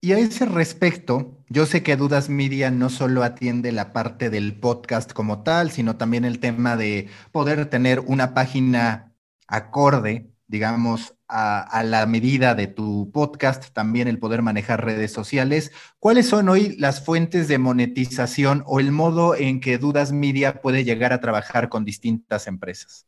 Y 0.05 0.13
a 0.13 0.19
ese 0.19 0.45
respecto, 0.45 1.35
yo 1.49 1.65
sé 1.65 1.81
que 1.81 1.95
Dudas 1.95 2.29
Media 2.29 2.69
no 2.69 2.91
solo 2.91 3.23
atiende 3.23 3.71
la 3.71 3.91
parte 3.91 4.29
del 4.29 4.53
podcast 4.53 5.11
como 5.13 5.41
tal, 5.41 5.71
sino 5.71 5.97
también 5.97 6.25
el 6.25 6.39
tema 6.39 6.77
de 6.77 7.09
poder 7.31 7.65
tener 7.71 8.01
una 8.01 8.35
página 8.35 9.15
acorde, 9.47 10.29
digamos, 10.45 11.15
a, 11.27 11.81
la 11.83 12.05
medida 12.05 12.53
de 12.53 12.67
tu 12.67 13.09
podcast, 13.11 13.73
también 13.73 14.07
el 14.07 14.19
poder 14.19 14.43
manejar 14.43 14.85
redes 14.85 15.11
sociales. 15.11 15.71
¿Cuáles 15.97 16.29
son 16.29 16.49
hoy 16.49 16.75
las 16.77 17.03
fuentes 17.03 17.47
de 17.47 17.57
monetización 17.57 18.63
o 18.67 18.79
el 18.79 18.91
modo 18.91 19.33
en 19.33 19.59
que 19.59 19.79
Dudas 19.79 20.11
Media 20.11 20.61
puede 20.61 20.83
llegar 20.83 21.13
a 21.13 21.19
trabajar 21.19 21.67
con 21.67 21.83
distintas 21.83 22.45
empresas? 22.45 23.07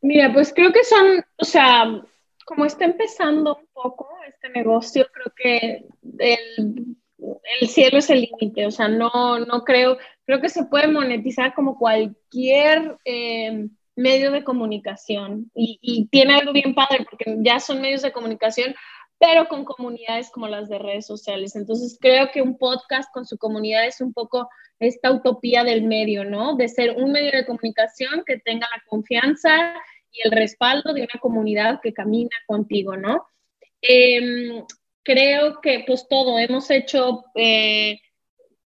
Mira, 0.00 0.32
pues 0.32 0.54
creo 0.56 0.72
que 0.72 0.84
son, 0.84 1.22
o 1.36 1.44
sea, 1.44 2.00
como 2.46 2.64
está 2.64 2.84
empezando 2.84 3.56
un 3.56 3.66
poco 3.72 4.08
este 4.28 4.48
negocio, 4.50 5.06
creo 5.12 5.32
que 5.36 5.84
el, 6.20 6.96
el 7.60 7.68
cielo 7.68 7.98
es 7.98 8.08
el 8.08 8.20
límite, 8.20 8.66
o 8.66 8.70
sea, 8.70 8.86
no, 8.86 9.10
no 9.40 9.64
creo, 9.64 9.98
creo 10.24 10.40
que 10.40 10.48
se 10.48 10.64
puede 10.64 10.86
monetizar 10.86 11.54
como 11.54 11.76
cualquier 11.76 12.96
eh, 13.04 13.66
medio 13.96 14.30
de 14.30 14.44
comunicación 14.44 15.50
y, 15.56 15.80
y, 15.82 16.06
tiene 16.06 16.36
algo 16.36 16.52
bien 16.52 16.74
padre 16.74 17.04
porque 17.10 17.36
ya 17.40 17.58
son 17.58 17.80
medios 17.80 18.02
de 18.02 18.12
comunicación, 18.12 18.76
pero 19.18 19.48
con 19.48 19.64
comunidades 19.64 20.30
como 20.30 20.46
las 20.46 20.68
de 20.68 20.78
redes 20.78 21.06
sociales. 21.06 21.56
Entonces 21.56 21.98
creo 22.00 22.30
que 22.30 22.42
un 22.42 22.56
podcast 22.58 23.12
con 23.12 23.26
su 23.26 23.38
comunidad 23.38 23.86
es 23.86 24.00
un 24.00 24.12
poco 24.12 24.48
esta 24.78 25.10
utopía 25.10 25.64
del 25.64 25.82
medio, 25.82 26.24
¿no? 26.24 26.54
De 26.54 26.68
ser 26.68 26.96
un 26.96 27.10
medio 27.10 27.32
de 27.32 27.46
comunicación 27.46 28.22
que 28.24 28.38
tenga 28.38 28.68
la 28.72 28.82
confianza 28.86 29.74
y 30.12 30.26
el 30.26 30.32
respaldo 30.32 30.92
de 30.92 31.02
una 31.02 31.20
comunidad 31.20 31.80
que 31.82 31.92
camina 31.92 32.36
contigo, 32.46 32.96
¿no? 32.96 33.26
Em, 33.80 34.64
creo 35.02 35.60
que 35.60 35.84
pues 35.86 36.08
todo, 36.08 36.38
hemos 36.38 36.70
hecho 36.70 37.24
eh, 37.34 38.00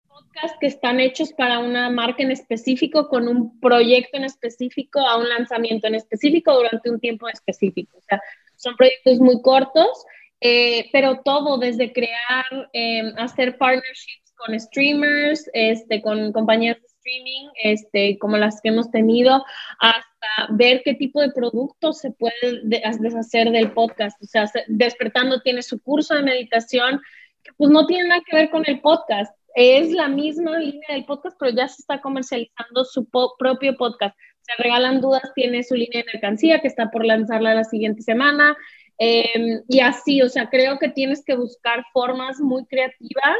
podcasts 0.07 0.57
que 0.59 0.67
están 0.67 0.99
hechos 0.99 1.33
para 1.33 1.59
una 1.59 1.89
marca 1.89 2.23
en 2.23 2.31
específico, 2.31 3.09
con 3.09 3.27
un 3.27 3.59
proyecto 3.59 4.17
en 4.17 4.25
específico, 4.25 4.99
a 4.99 5.17
un 5.17 5.27
lanzamiento 5.27 5.87
en 5.87 5.95
específico 5.95 6.53
durante 6.55 6.89
un 6.89 6.99
tiempo 6.99 7.27
específico. 7.27 7.97
O 7.97 8.01
sea, 8.01 8.21
son 8.55 8.75
proyectos 8.75 9.19
muy 9.19 9.41
cortos, 9.41 10.05
eh, 10.41 10.89
pero 10.91 11.21
todo 11.23 11.57
desde 11.57 11.91
crear, 11.91 12.69
em, 12.73 13.13
hacer 13.17 13.57
partnerships 13.57 14.33
con 14.35 14.57
streamers, 14.59 15.49
este, 15.53 16.01
con 16.01 16.31
compañías 16.31 16.81
de 16.81 16.87
streaming, 17.09 17.49
este, 17.63 18.17
como 18.19 18.37
las 18.37 18.61
que 18.61 18.69
hemos 18.69 18.91
tenido, 18.91 19.43
hasta 19.79 20.53
ver 20.53 20.81
qué 20.83 20.93
tipo 20.93 21.21
de 21.21 21.31
productos 21.31 21.99
se 21.99 22.11
puede 22.11 22.61
deshacer 22.63 23.51
del 23.51 23.71
podcast. 23.71 24.21
O 24.21 24.25
sea, 24.25 24.49
Despertando 24.67 25.41
tiene 25.41 25.61
su 25.61 25.81
curso 25.81 26.15
de 26.15 26.23
meditación, 26.23 27.01
que 27.43 27.51
pues 27.57 27.71
no 27.71 27.85
tiene 27.85 28.09
nada 28.09 28.21
que 28.25 28.35
ver 28.35 28.49
con 28.49 28.63
el 28.67 28.81
podcast. 28.81 29.35
Es 29.55 29.91
la 29.91 30.07
misma 30.07 30.59
línea 30.59 30.89
del 30.89 31.05
podcast, 31.05 31.35
pero 31.39 31.51
ya 31.51 31.67
se 31.67 31.81
está 31.81 32.01
comercializando 32.01 32.85
su 32.85 33.07
propio 33.37 33.75
podcast. 33.77 34.15
Se 34.41 34.61
regalan 34.61 35.01
dudas, 35.01 35.31
tiene 35.35 35.63
su 35.63 35.75
línea 35.75 36.03
de 36.03 36.11
mercancía 36.13 36.61
que 36.61 36.67
está 36.67 36.91
por 36.91 37.05
lanzarla 37.05 37.55
la 37.55 37.63
siguiente 37.63 38.01
semana. 38.01 38.55
Em, 38.97 39.61
y 39.67 39.79
así, 39.79 40.21
o 40.21 40.29
sea, 40.29 40.49
creo 40.49 40.77
que 40.77 40.89
tienes 40.89 41.23
que 41.23 41.35
buscar 41.35 41.83
formas 41.93 42.39
muy 42.39 42.65
creativas 42.65 43.37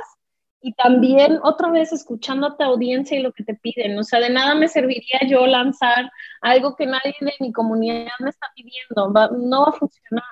y 0.62 0.74
también 0.74 1.40
otra 1.44 1.70
vez 1.72 1.92
escuchando 1.94 2.48
a 2.48 2.58
tu 2.58 2.64
audiencia 2.64 3.18
y 3.18 3.22
lo 3.22 3.32
que 3.32 3.44
te 3.44 3.56
piden. 3.56 3.98
O 3.98 4.04
sea, 4.04 4.20
de 4.20 4.30
nada 4.30 4.56
me 4.56 4.68
serviría 4.68 5.20
yo 5.28 5.46
lanzar 5.48 6.12
algo 6.42 6.76
que 6.76 6.86
nadie 6.86 7.16
de 7.22 7.34
mi 7.40 7.52
comunidad 7.54 8.12
me 8.20 8.30
está 8.30 8.48
pidiendo. 8.56 9.10
no 9.38 9.62
va 9.62 9.70
a 9.70 9.74
funcionar. 9.74 10.24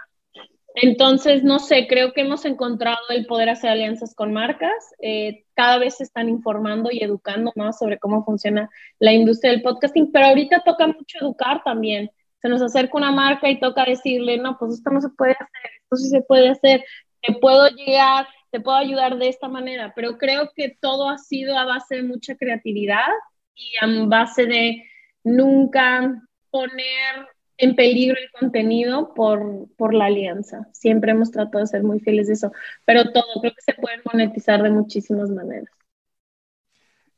Entonces, 0.80 1.44
no 1.44 1.58
sé, 1.58 1.88
creo 1.88 2.14
que 2.14 2.22
hemos 2.22 2.46
encontrado 2.46 3.00
el 3.10 3.26
poder 3.26 3.50
hacer 3.50 3.72
alianzas 3.72 4.14
con 4.14 4.32
marcas. 4.32 4.94
Eh, 5.02 5.46
cada 5.56 5.80
vez 5.80 5.98
se 5.98 6.04
están 6.04 6.30
informando 6.30 6.90
y 6.92 7.04
educando 7.04 7.52
más 7.56 7.80
sobre 7.80 7.98
cómo 7.98 8.24
funciona 8.24 8.70
la 9.00 9.12
industria 9.12 9.52
del 9.52 9.64
podcasting, 9.64 10.12
pero 10.12 10.28
ahorita 10.28 10.62
toca 10.64 10.86
mucho 10.86 11.18
educar 11.20 11.64
también. 11.64 12.12
Se 12.44 12.50
nos 12.50 12.62
acerca 12.62 12.96
una 12.96 13.12
marca 13.12 13.50
y 13.50 13.60
toca 13.60 13.86
decirle, 13.86 14.38
no, 14.38 14.56
pues 14.60 14.74
esto 14.74 14.92
no 14.92 15.02
se 15.02 15.10
puede 15.10 15.32
hacer, 15.32 15.72
esto 15.82 15.96
sí 15.96 16.10
se 16.10 16.22
puede 16.22 16.50
hacer, 16.50 16.84
te 17.24 17.34
puedo 17.34 17.68
llegar 17.70 18.28
te 18.52 18.60
puedo 18.60 18.78
ayudar 18.78 19.18
de 19.18 19.30
esta 19.30 19.48
manera, 19.48 19.94
pero 19.96 20.18
creo 20.18 20.52
que 20.56 20.78
todo 20.80 21.10
ha 21.10 21.18
sido 21.18 21.58
a 21.58 21.66
base 21.66 21.96
de 21.96 22.04
mucha 22.04 22.36
creatividad 22.36 23.08
y 23.56 23.74
a 23.82 23.88
base 24.08 24.46
de 24.46 24.84
nunca 25.24 26.22
poner 26.50 27.28
en 27.58 27.76
peligro 27.76 28.18
el 28.20 28.32
contenido 28.32 29.14
por, 29.14 29.68
por 29.76 29.94
la 29.94 30.06
alianza. 30.06 30.68
Siempre 30.74 31.12
hemos 31.12 31.32
tratado 31.32 31.60
de 31.60 31.68
ser 31.68 31.84
muy 31.84 32.00
fieles 32.00 32.28
de 32.28 32.34
eso, 32.34 32.52
pero 32.86 33.12
todo 33.12 33.42
creo 33.42 33.54
que 33.54 33.62
se 33.62 33.74
puede 33.74 33.98
monetizar 34.06 34.62
de 34.62 34.70
muchísimas 34.70 35.30
maneras. 35.30 35.70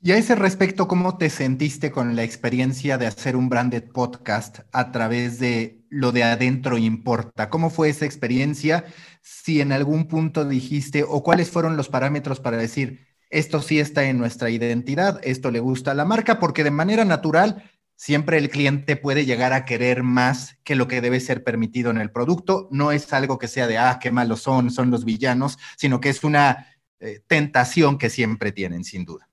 Y 0.01 0.13
a 0.13 0.17
ese 0.17 0.35
respecto, 0.35 0.87
¿cómo 0.87 1.17
te 1.17 1.29
sentiste 1.29 1.91
con 1.91 2.15
la 2.15 2.23
experiencia 2.23 2.97
de 2.97 3.05
hacer 3.05 3.35
un 3.35 3.49
branded 3.49 3.83
podcast 3.91 4.59
a 4.71 4.93
través 4.93 5.39
de 5.39 5.83
lo 5.89 6.13
de 6.13 6.23
adentro 6.23 6.77
importa? 6.77 7.49
¿Cómo 7.49 7.69
fue 7.69 7.89
esa 7.89 8.05
experiencia? 8.05 8.85
Si 9.21 9.59
en 9.59 9.73
algún 9.73 10.07
punto 10.07 10.45
dijiste 10.45 11.03
o 11.05 11.21
cuáles 11.21 11.49
fueron 11.49 11.75
los 11.75 11.89
parámetros 11.89 12.39
para 12.39 12.55
decir, 12.55 13.07
esto 13.29 13.61
sí 13.61 13.77
está 13.81 14.05
en 14.05 14.17
nuestra 14.17 14.49
identidad, 14.49 15.19
esto 15.21 15.51
le 15.51 15.59
gusta 15.59 15.91
a 15.91 15.95
la 15.95 16.05
marca, 16.05 16.39
porque 16.39 16.63
de 16.63 16.71
manera 16.71 17.03
natural 17.03 17.69
siempre 17.97 18.37
el 18.37 18.49
cliente 18.49 18.95
puede 18.95 19.25
llegar 19.25 19.51
a 19.51 19.65
querer 19.65 20.03
más 20.03 20.55
que 20.63 20.75
lo 20.75 20.87
que 20.87 21.01
debe 21.01 21.19
ser 21.19 21.43
permitido 21.43 21.91
en 21.91 21.97
el 21.97 22.09
producto. 22.09 22.69
No 22.71 22.93
es 22.93 23.11
algo 23.11 23.37
que 23.37 23.49
sea 23.49 23.67
de, 23.67 23.77
ah, 23.77 23.99
qué 24.01 24.11
malos 24.11 24.43
son, 24.43 24.71
son 24.71 24.91
los 24.91 25.03
villanos, 25.03 25.57
sino 25.75 25.99
que 25.99 26.07
es 26.07 26.23
una 26.23 26.67
eh, 27.01 27.19
tentación 27.27 27.97
que 27.97 28.09
siempre 28.09 28.53
tienen, 28.53 28.85
sin 28.85 29.03
duda. 29.03 29.28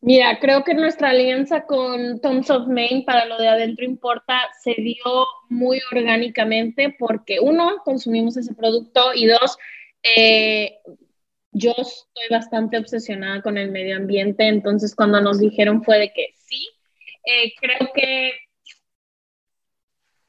Mira, 0.00 0.38
creo 0.40 0.62
que 0.62 0.74
nuestra 0.74 1.10
alianza 1.10 1.64
con 1.66 2.20
Toms 2.20 2.50
of 2.50 2.68
Maine 2.68 3.02
para 3.04 3.24
lo 3.24 3.36
de 3.38 3.48
Adentro 3.48 3.84
Importa 3.84 4.40
se 4.62 4.74
dio 4.74 5.26
muy 5.48 5.80
orgánicamente 5.90 6.94
porque 6.98 7.40
uno, 7.40 7.78
consumimos 7.84 8.36
ese 8.36 8.54
producto 8.54 9.12
y 9.14 9.26
dos, 9.26 9.58
eh, 10.02 10.78
yo 11.50 11.72
estoy 11.72 12.28
bastante 12.30 12.78
obsesionada 12.78 13.42
con 13.42 13.58
el 13.58 13.70
medio 13.70 13.96
ambiente, 13.96 14.46
entonces 14.46 14.94
cuando 14.94 15.20
nos 15.20 15.40
dijeron 15.40 15.82
fue 15.82 15.98
de 15.98 16.12
que 16.12 16.34
sí, 16.36 16.68
eh, 17.24 17.52
creo 17.60 17.90
que 17.94 18.32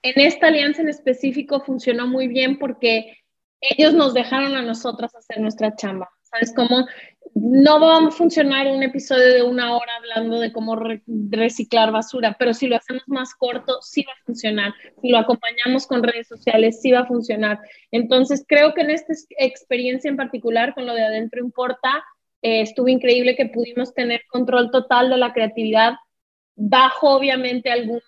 en 0.01 0.19
esta 0.19 0.47
alianza 0.47 0.81
en 0.81 0.89
específico 0.89 1.61
funcionó 1.61 2.07
muy 2.07 2.27
bien 2.27 2.57
porque 2.57 3.17
ellos 3.61 3.93
nos 3.93 4.13
dejaron 4.13 4.55
a 4.55 4.61
nosotras 4.61 5.15
hacer 5.15 5.39
nuestra 5.39 5.75
chamba. 5.75 6.09
¿Sabes 6.33 6.53
cómo? 6.55 6.87
no 7.35 7.79
va 7.79 7.97
a 7.97 8.11
funcionar 8.11 8.67
un 8.67 8.83
episodio 8.83 9.33
de 9.33 9.43
una 9.43 9.75
hora 9.75 9.95
hablando 9.97 10.39
de 10.39 10.51
cómo 10.51 10.77
reciclar 11.07 11.91
basura, 11.91 12.35
pero 12.37 12.53
si 12.53 12.67
lo 12.67 12.75
hacemos 12.75 13.03
más 13.07 13.33
corto, 13.33 13.81
sí 13.81 14.03
va 14.03 14.13
a 14.13 14.25
funcionar. 14.25 14.73
Si 15.01 15.09
lo 15.09 15.17
acompañamos 15.17 15.87
con 15.87 16.03
redes 16.03 16.27
sociales, 16.27 16.79
sí 16.81 16.91
va 16.91 16.99
a 16.99 17.05
funcionar. 17.07 17.59
Entonces, 17.91 18.45
creo 18.47 18.73
que 18.73 18.81
en 18.81 18.91
esta 18.91 19.13
experiencia 19.39 20.09
en 20.09 20.17
particular, 20.17 20.75
con 20.75 20.85
lo 20.85 20.93
de 20.93 21.03
Adentro 21.03 21.41
Importa, 21.41 22.03
eh, 22.41 22.61
estuvo 22.61 22.87
increíble 22.87 23.35
que 23.35 23.47
pudimos 23.47 23.93
tener 23.93 24.21
control 24.29 24.69
total 24.69 25.09
de 25.09 25.17
la 25.17 25.33
creatividad, 25.33 25.93
bajo 26.55 27.15
obviamente 27.15 27.71
algunos, 27.71 28.03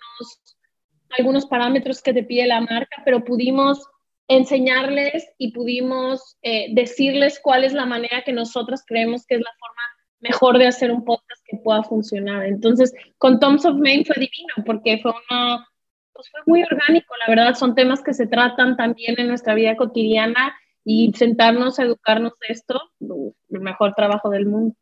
algunos 1.17 1.47
parámetros 1.47 2.01
que 2.01 2.13
te 2.13 2.23
pide 2.23 2.45
la 2.45 2.61
marca, 2.61 3.01
pero 3.03 3.23
pudimos 3.23 3.87
enseñarles 4.27 5.27
y 5.37 5.51
pudimos 5.51 6.37
eh, 6.41 6.67
decirles 6.73 7.39
cuál 7.41 7.63
es 7.63 7.73
la 7.73 7.85
manera 7.85 8.23
que 8.23 8.33
nosotros 8.33 8.81
creemos 8.85 9.25
que 9.25 9.35
es 9.35 9.41
la 9.41 9.51
forma 9.59 9.81
mejor 10.19 10.57
de 10.57 10.67
hacer 10.67 10.91
un 10.91 11.05
podcast 11.05 11.43
que 11.45 11.57
pueda 11.57 11.83
funcionar. 11.83 12.45
Entonces, 12.45 12.93
con 13.17 13.39
Toms 13.39 13.65
of 13.65 13.77
Maine 13.77 14.05
fue 14.05 14.15
divino 14.15 14.65
porque 14.65 14.99
fue 14.99 15.11
una, 15.11 15.67
pues 16.13 16.29
fue 16.31 16.41
muy 16.47 16.63
orgánico, 16.63 17.13
la 17.17 17.33
verdad, 17.33 17.55
son 17.55 17.75
temas 17.75 18.01
que 18.01 18.13
se 18.13 18.27
tratan 18.27 18.75
también 18.75 19.15
en 19.19 19.27
nuestra 19.27 19.53
vida 19.53 19.75
cotidiana 19.75 20.55
y 20.83 21.11
sentarnos 21.13 21.79
a 21.79 21.83
educarnos 21.83 22.33
de 22.39 22.53
esto, 22.53 22.81
el 22.99 23.59
mejor 23.61 23.93
trabajo 23.93 24.29
del 24.29 24.45
mundo. 24.45 24.75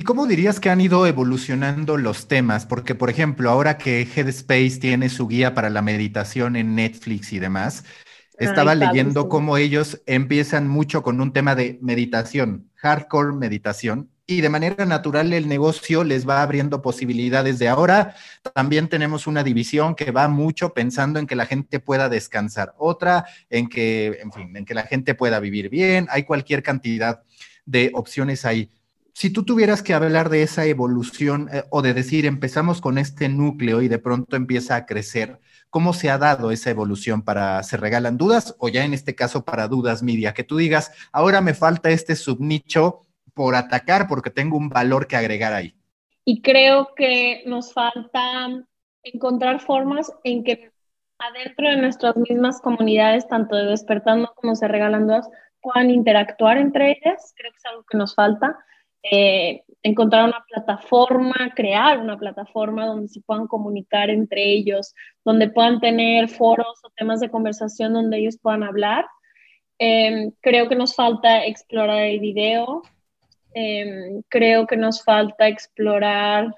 ¿Y 0.00 0.02
cómo 0.02 0.26
dirías 0.26 0.60
que 0.60 0.70
han 0.70 0.80
ido 0.80 1.06
evolucionando 1.06 1.98
los 1.98 2.26
temas? 2.26 2.64
Porque, 2.64 2.94
por 2.94 3.10
ejemplo, 3.10 3.50
ahora 3.50 3.76
que 3.76 4.00
Headspace 4.00 4.78
tiene 4.80 5.10
su 5.10 5.28
guía 5.28 5.52
para 5.52 5.68
la 5.68 5.82
meditación 5.82 6.56
en 6.56 6.74
Netflix 6.74 7.34
y 7.34 7.38
demás, 7.38 7.84
estaba 8.38 8.74
leyendo 8.74 9.28
cómo 9.28 9.58
ellos 9.58 10.00
empiezan 10.06 10.68
mucho 10.68 11.02
con 11.02 11.20
un 11.20 11.34
tema 11.34 11.54
de 11.54 11.78
meditación, 11.82 12.70
hardcore 12.76 13.34
meditación, 13.34 14.08
y 14.26 14.40
de 14.40 14.48
manera 14.48 14.86
natural 14.86 15.34
el 15.34 15.48
negocio 15.48 16.02
les 16.02 16.26
va 16.26 16.40
abriendo 16.40 16.80
posibilidades 16.80 17.58
de 17.58 17.68
ahora. 17.68 18.14
También 18.54 18.88
tenemos 18.88 19.26
una 19.26 19.42
división 19.42 19.94
que 19.94 20.12
va 20.12 20.28
mucho 20.28 20.72
pensando 20.72 21.18
en 21.18 21.26
que 21.26 21.36
la 21.36 21.44
gente 21.44 21.78
pueda 21.78 22.08
descansar, 22.08 22.72
otra 22.78 23.26
en 23.50 23.68
que, 23.68 24.18
en 24.22 24.32
fin, 24.32 24.56
en 24.56 24.64
que 24.64 24.72
la 24.72 24.84
gente 24.84 25.14
pueda 25.14 25.40
vivir 25.40 25.68
bien. 25.68 26.06
Hay 26.08 26.22
cualquier 26.22 26.62
cantidad 26.62 27.20
de 27.66 27.90
opciones 27.92 28.46
ahí. 28.46 28.70
Si 29.12 29.30
tú 29.32 29.44
tuvieras 29.44 29.82
que 29.82 29.94
hablar 29.94 30.28
de 30.28 30.42
esa 30.42 30.64
evolución 30.66 31.48
eh, 31.52 31.64
o 31.70 31.82
de 31.82 31.94
decir 31.94 32.26
empezamos 32.26 32.80
con 32.80 32.98
este 32.98 33.28
núcleo 33.28 33.82
y 33.82 33.88
de 33.88 33.98
pronto 33.98 34.36
empieza 34.36 34.76
a 34.76 34.86
crecer, 34.86 35.40
¿cómo 35.68 35.92
se 35.92 36.10
ha 36.10 36.18
dado 36.18 36.50
esa 36.50 36.70
evolución 36.70 37.22
para 37.22 37.62
Se 37.62 37.76
Regalan 37.76 38.16
Dudas 38.16 38.54
o 38.58 38.68
ya 38.68 38.84
en 38.84 38.94
este 38.94 39.14
caso 39.14 39.44
para 39.44 39.68
Dudas 39.68 40.02
Media? 40.02 40.34
Que 40.34 40.44
tú 40.44 40.56
digas, 40.56 40.92
ahora 41.12 41.40
me 41.40 41.54
falta 41.54 41.90
este 41.90 42.16
subnicho 42.16 43.06
por 43.34 43.54
atacar 43.54 44.06
porque 44.08 44.30
tengo 44.30 44.56
un 44.56 44.68
valor 44.68 45.06
que 45.06 45.16
agregar 45.16 45.52
ahí. 45.52 45.74
Y 46.24 46.42
creo 46.42 46.94
que 46.94 47.42
nos 47.46 47.72
falta 47.72 48.20
encontrar 49.02 49.60
formas 49.60 50.12
en 50.24 50.44
que 50.44 50.70
adentro 51.18 51.68
de 51.68 51.76
nuestras 51.76 52.16
mismas 52.16 52.60
comunidades, 52.60 53.26
tanto 53.28 53.56
de 53.56 53.66
Despertando 53.66 54.32
como 54.34 54.54
Se 54.54 54.68
Regalan 54.68 55.06
Dudas, 55.06 55.28
puedan 55.60 55.90
interactuar 55.90 56.56
entre 56.56 56.92
ellas. 56.92 57.34
Creo 57.36 57.50
que 57.52 57.58
es 57.58 57.64
algo 57.66 57.84
que 57.88 57.98
nos 57.98 58.14
falta. 58.14 58.58
Eh, 59.02 59.62
encontrar 59.82 60.26
una 60.26 60.44
plataforma, 60.46 61.52
crear 61.54 61.98
una 61.98 62.18
plataforma 62.18 62.86
donde 62.86 63.08
se 63.08 63.20
puedan 63.22 63.46
comunicar 63.46 64.10
entre 64.10 64.42
ellos, 64.44 64.94
donde 65.24 65.48
puedan 65.48 65.80
tener 65.80 66.28
foros 66.28 66.80
o 66.84 66.90
temas 66.90 67.20
de 67.20 67.30
conversación 67.30 67.94
donde 67.94 68.18
ellos 68.18 68.38
puedan 68.40 68.62
hablar. 68.62 69.06
Em, 69.78 70.32
creo 70.40 70.68
que 70.68 70.76
nos 70.76 70.94
falta 70.94 71.46
explorar 71.46 72.02
el 72.02 72.20
video, 72.20 72.82
Em, 73.52 74.22
creo 74.28 74.66
que 74.66 74.76
nos 74.76 75.02
falta 75.02 75.48
explorar, 75.48 76.54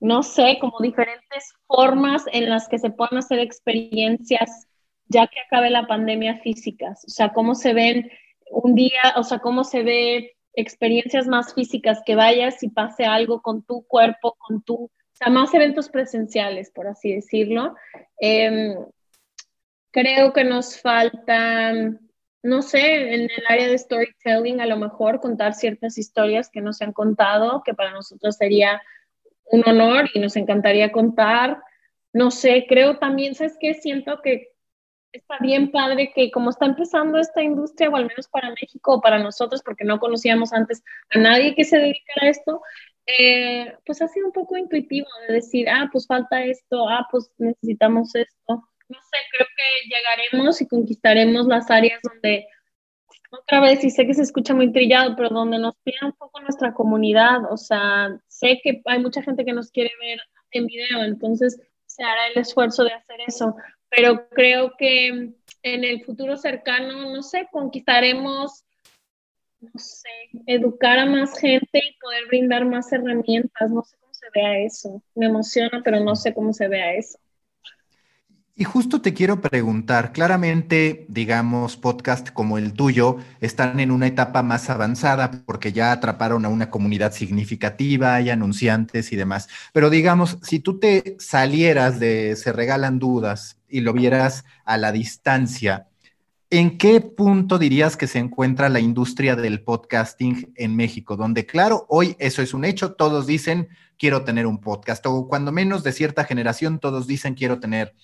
no 0.00 0.22
sé, 0.22 0.58
como 0.60 0.78
diferentes 0.80 1.52
formas 1.66 2.24
en 2.32 2.48
las 2.48 2.68
que 2.68 2.78
se 2.78 2.90
puedan 2.90 3.18
hacer 3.18 3.38
experiencias 3.40 4.66
ya 5.08 5.26
que 5.26 5.40
acabe 5.40 5.70
la 5.70 5.86
pandemia 5.86 6.38
físicas. 6.40 7.04
O 7.06 7.10
sea, 7.10 7.32
cómo 7.32 7.54
se 7.54 7.72
ven 7.72 8.10
un 8.50 8.74
día, 8.74 9.14
o 9.16 9.22
sea, 9.22 9.38
cómo 9.38 9.64
se 9.64 9.82
ve 9.82 10.36
experiencias 10.60 11.26
más 11.26 11.54
físicas, 11.54 12.02
que 12.04 12.16
vayas 12.16 12.62
y 12.62 12.68
pase 12.68 13.04
algo 13.04 13.42
con 13.42 13.62
tu 13.62 13.86
cuerpo, 13.86 14.36
con 14.38 14.62
tu, 14.62 14.74
o 14.84 14.90
sea, 15.12 15.30
más 15.30 15.54
eventos 15.54 15.88
presenciales, 15.88 16.70
por 16.70 16.88
así 16.88 17.14
decirlo. 17.14 17.74
Em, 18.20 18.76
creo 19.90 20.32
que 20.32 20.44
nos 20.44 20.80
faltan 20.80 22.00
no 22.42 22.62
sé, 22.62 23.14
en 23.14 23.22
el 23.22 23.44
área 23.48 23.68
de 23.68 23.78
storytelling, 23.78 24.60
a 24.60 24.66
lo 24.66 24.76
mejor 24.76 25.20
contar 25.20 25.54
ciertas 25.54 25.98
historias 25.98 26.48
que 26.48 26.60
no 26.60 26.72
se 26.72 26.84
han 26.84 26.92
contado, 26.92 27.62
que 27.64 27.74
para 27.74 27.90
nosotros 27.90 28.36
sería 28.36 28.80
un 29.46 29.66
honor 29.66 30.08
y 30.14 30.20
nos 30.20 30.36
encantaría 30.36 30.92
contar. 30.92 31.60
No 32.12 32.30
sé, 32.30 32.66
creo 32.68 32.98
también, 32.98 33.34
¿sabes 33.34 33.56
qué? 33.60 33.74
Siento 33.74 34.20
que 34.22 34.48
está 35.12 35.38
bien 35.40 35.70
padre 35.70 36.12
que 36.14 36.30
como 36.30 36.50
está 36.50 36.66
empezando 36.66 37.18
esta 37.18 37.42
industria, 37.42 37.90
o 37.90 37.96
al 37.96 38.06
menos 38.06 38.28
para 38.28 38.50
México 38.50 38.94
o 38.94 39.00
para 39.00 39.18
nosotros, 39.18 39.62
porque 39.62 39.84
no 39.84 39.98
conocíamos 39.98 40.52
antes 40.52 40.82
a 41.10 41.18
nadie 41.18 41.54
que 41.54 41.64
se 41.64 41.78
dedicara 41.78 42.26
a 42.26 42.30
esto, 42.30 42.62
eh, 43.06 43.74
pues 43.86 44.02
ha 44.02 44.08
sido 44.08 44.26
un 44.26 44.32
poco 44.32 44.56
intuitivo 44.56 45.08
de 45.26 45.34
decir, 45.34 45.68
ah, 45.68 45.88
pues 45.90 46.06
falta 46.06 46.44
esto, 46.44 46.88
ah, 46.88 47.06
pues 47.10 47.30
necesitamos 47.38 48.14
esto 48.14 48.68
no 48.88 48.98
sé, 48.98 49.18
creo 49.32 49.46
que 49.56 49.88
llegaremos 49.88 50.60
y 50.60 50.68
conquistaremos 50.68 51.46
las 51.46 51.70
áreas 51.70 52.00
donde, 52.02 52.46
otra 53.30 53.60
vez, 53.60 53.84
y 53.84 53.90
sé 53.90 54.06
que 54.06 54.14
se 54.14 54.22
escucha 54.22 54.54
muy 54.54 54.72
trillado, 54.72 55.14
pero 55.14 55.28
donde 55.28 55.58
nos 55.58 55.76
pida 55.84 55.98
un 56.02 56.12
poco 56.12 56.40
nuestra 56.40 56.72
comunidad, 56.72 57.52
o 57.52 57.56
sea, 57.56 58.18
sé 58.26 58.60
que 58.62 58.80
hay 58.86 58.98
mucha 58.98 59.22
gente 59.22 59.44
que 59.44 59.52
nos 59.52 59.70
quiere 59.70 59.90
ver 60.00 60.20
en 60.52 60.66
video, 60.66 61.04
entonces 61.04 61.60
se 61.98 62.04
hará 62.04 62.28
el 62.28 62.38
esfuerzo 62.38 62.84
de 62.84 62.92
hacer 62.92 63.20
eso, 63.26 63.54
pero 63.90 64.28
creo 64.30 64.72
que 64.78 65.08
en 65.62 65.84
el 65.84 66.04
futuro 66.04 66.36
cercano, 66.36 67.12
no 67.12 67.22
sé, 67.22 67.48
conquistaremos 67.50 68.64
no 69.60 69.70
sé, 69.76 70.08
educar 70.46 70.98
a 70.98 71.06
más 71.06 71.38
gente 71.38 71.78
y 71.78 71.98
poder 71.98 72.26
brindar 72.28 72.64
más 72.64 72.92
herramientas. 72.92 73.70
No 73.70 73.82
sé 73.82 73.96
cómo 74.00 74.14
se 74.14 74.26
vea 74.34 74.58
eso. 74.58 75.02
Me 75.14 75.26
emociona, 75.26 75.82
pero 75.84 76.00
no 76.00 76.14
sé 76.14 76.32
cómo 76.32 76.52
se 76.52 76.68
vea 76.68 76.94
eso. 76.94 77.18
Y 78.60 78.64
justo 78.64 79.00
te 79.00 79.14
quiero 79.14 79.40
preguntar, 79.40 80.10
claramente, 80.10 81.06
digamos, 81.08 81.76
podcast 81.76 82.30
como 82.30 82.58
el 82.58 82.72
tuyo 82.72 83.18
están 83.40 83.78
en 83.78 83.92
una 83.92 84.08
etapa 84.08 84.42
más 84.42 84.68
avanzada 84.68 85.30
porque 85.46 85.72
ya 85.72 85.92
atraparon 85.92 86.44
a 86.44 86.48
una 86.48 86.68
comunidad 86.68 87.12
significativa, 87.12 88.16
hay 88.16 88.30
anunciantes 88.30 89.12
y 89.12 89.16
demás. 89.16 89.46
Pero 89.72 89.90
digamos, 89.90 90.38
si 90.42 90.58
tú 90.58 90.80
te 90.80 91.14
salieras 91.20 92.00
de 92.00 92.34
Se 92.34 92.52
Regalan 92.52 92.98
Dudas 92.98 93.60
y 93.68 93.78
lo 93.78 93.92
vieras 93.92 94.44
a 94.64 94.76
la 94.76 94.90
distancia, 94.90 95.86
¿en 96.50 96.78
qué 96.78 97.00
punto 97.00 97.60
dirías 97.60 97.96
que 97.96 98.08
se 98.08 98.18
encuentra 98.18 98.68
la 98.68 98.80
industria 98.80 99.36
del 99.36 99.62
podcasting 99.62 100.52
en 100.56 100.74
México? 100.74 101.14
Donde, 101.14 101.46
claro, 101.46 101.86
hoy 101.88 102.16
eso 102.18 102.42
es 102.42 102.52
un 102.52 102.64
hecho, 102.64 102.94
todos 102.94 103.24
dicen, 103.24 103.68
quiero 103.96 104.24
tener 104.24 104.48
un 104.48 104.58
podcast, 104.58 105.06
o 105.06 105.28
cuando 105.28 105.52
menos 105.52 105.84
de 105.84 105.92
cierta 105.92 106.24
generación, 106.24 106.80
todos 106.80 107.06
dicen, 107.06 107.34
quiero 107.34 107.60
tener 107.60 107.94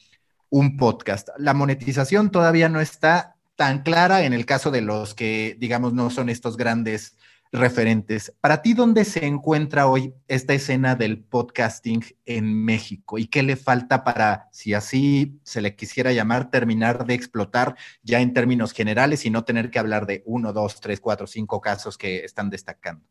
un 0.51 0.77
podcast. 0.77 1.29
La 1.39 1.55
monetización 1.55 2.31
todavía 2.31 2.69
no 2.69 2.81
está 2.81 3.37
tan 3.57 3.83
clara 3.83 4.25
en 4.25 4.33
el 4.33 4.47
caso 4.47 4.71
de 4.71 4.81
los 4.81 5.15
que, 5.15 5.57
digamos, 5.59 5.93
no 5.93 6.11
son 6.11 6.29
estos 6.29 6.57
grandes 6.57 7.17
referentes. 7.55 8.35
Para 8.41 8.63
ti, 8.63 8.75
¿dónde 8.75 9.05
se 9.05 9.25
encuentra 9.27 9.87
hoy 9.87 10.13
esta 10.27 10.55
escena 10.55 10.97
del 10.97 11.23
podcasting 11.23 12.05
en 12.27 12.65
México? 12.65 13.17
¿Y 13.17 13.29
qué 13.29 13.45
le 13.45 13.55
falta 13.55 14.03
para, 14.03 14.49
si 14.51 14.75
así 14.75 15.39
se 15.45 15.61
le 15.61 15.77
quisiera 15.77 16.13
llamar, 16.13 16.51
terminar 16.51 17.07
de 17.07 17.15
explotar 17.15 17.77
ya 18.03 18.21
en 18.21 18.35
términos 18.35 18.73
generales 18.73 19.25
y 19.25 19.31
no 19.31 19.45
tener 19.45 19.71
que 19.71 19.79
hablar 19.79 20.07
de 20.07 20.25
uno, 20.27 20.53
dos, 20.53 20.81
tres, 20.81 21.01
cuatro, 21.01 21.29
cinco 21.29 21.61
casos 21.61 21.97
que 21.97 22.25
están 22.25 22.51
destacando? 22.51 23.07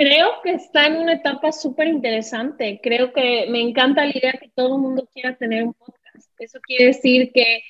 Creo 0.00 0.40
que 0.42 0.52
está 0.52 0.86
en 0.86 0.96
una 0.96 1.12
etapa 1.12 1.52
súper 1.52 1.86
interesante. 1.86 2.80
Creo 2.82 3.12
que 3.12 3.44
me 3.50 3.60
encanta 3.60 4.06
la 4.06 4.16
idea 4.16 4.32
que 4.32 4.48
todo 4.48 4.76
el 4.76 4.80
mundo 4.80 5.06
quiera 5.12 5.36
tener 5.36 5.62
un 5.62 5.74
podcast. 5.74 6.30
Eso 6.38 6.58
quiere 6.62 6.86
decir 6.86 7.32
que 7.34 7.60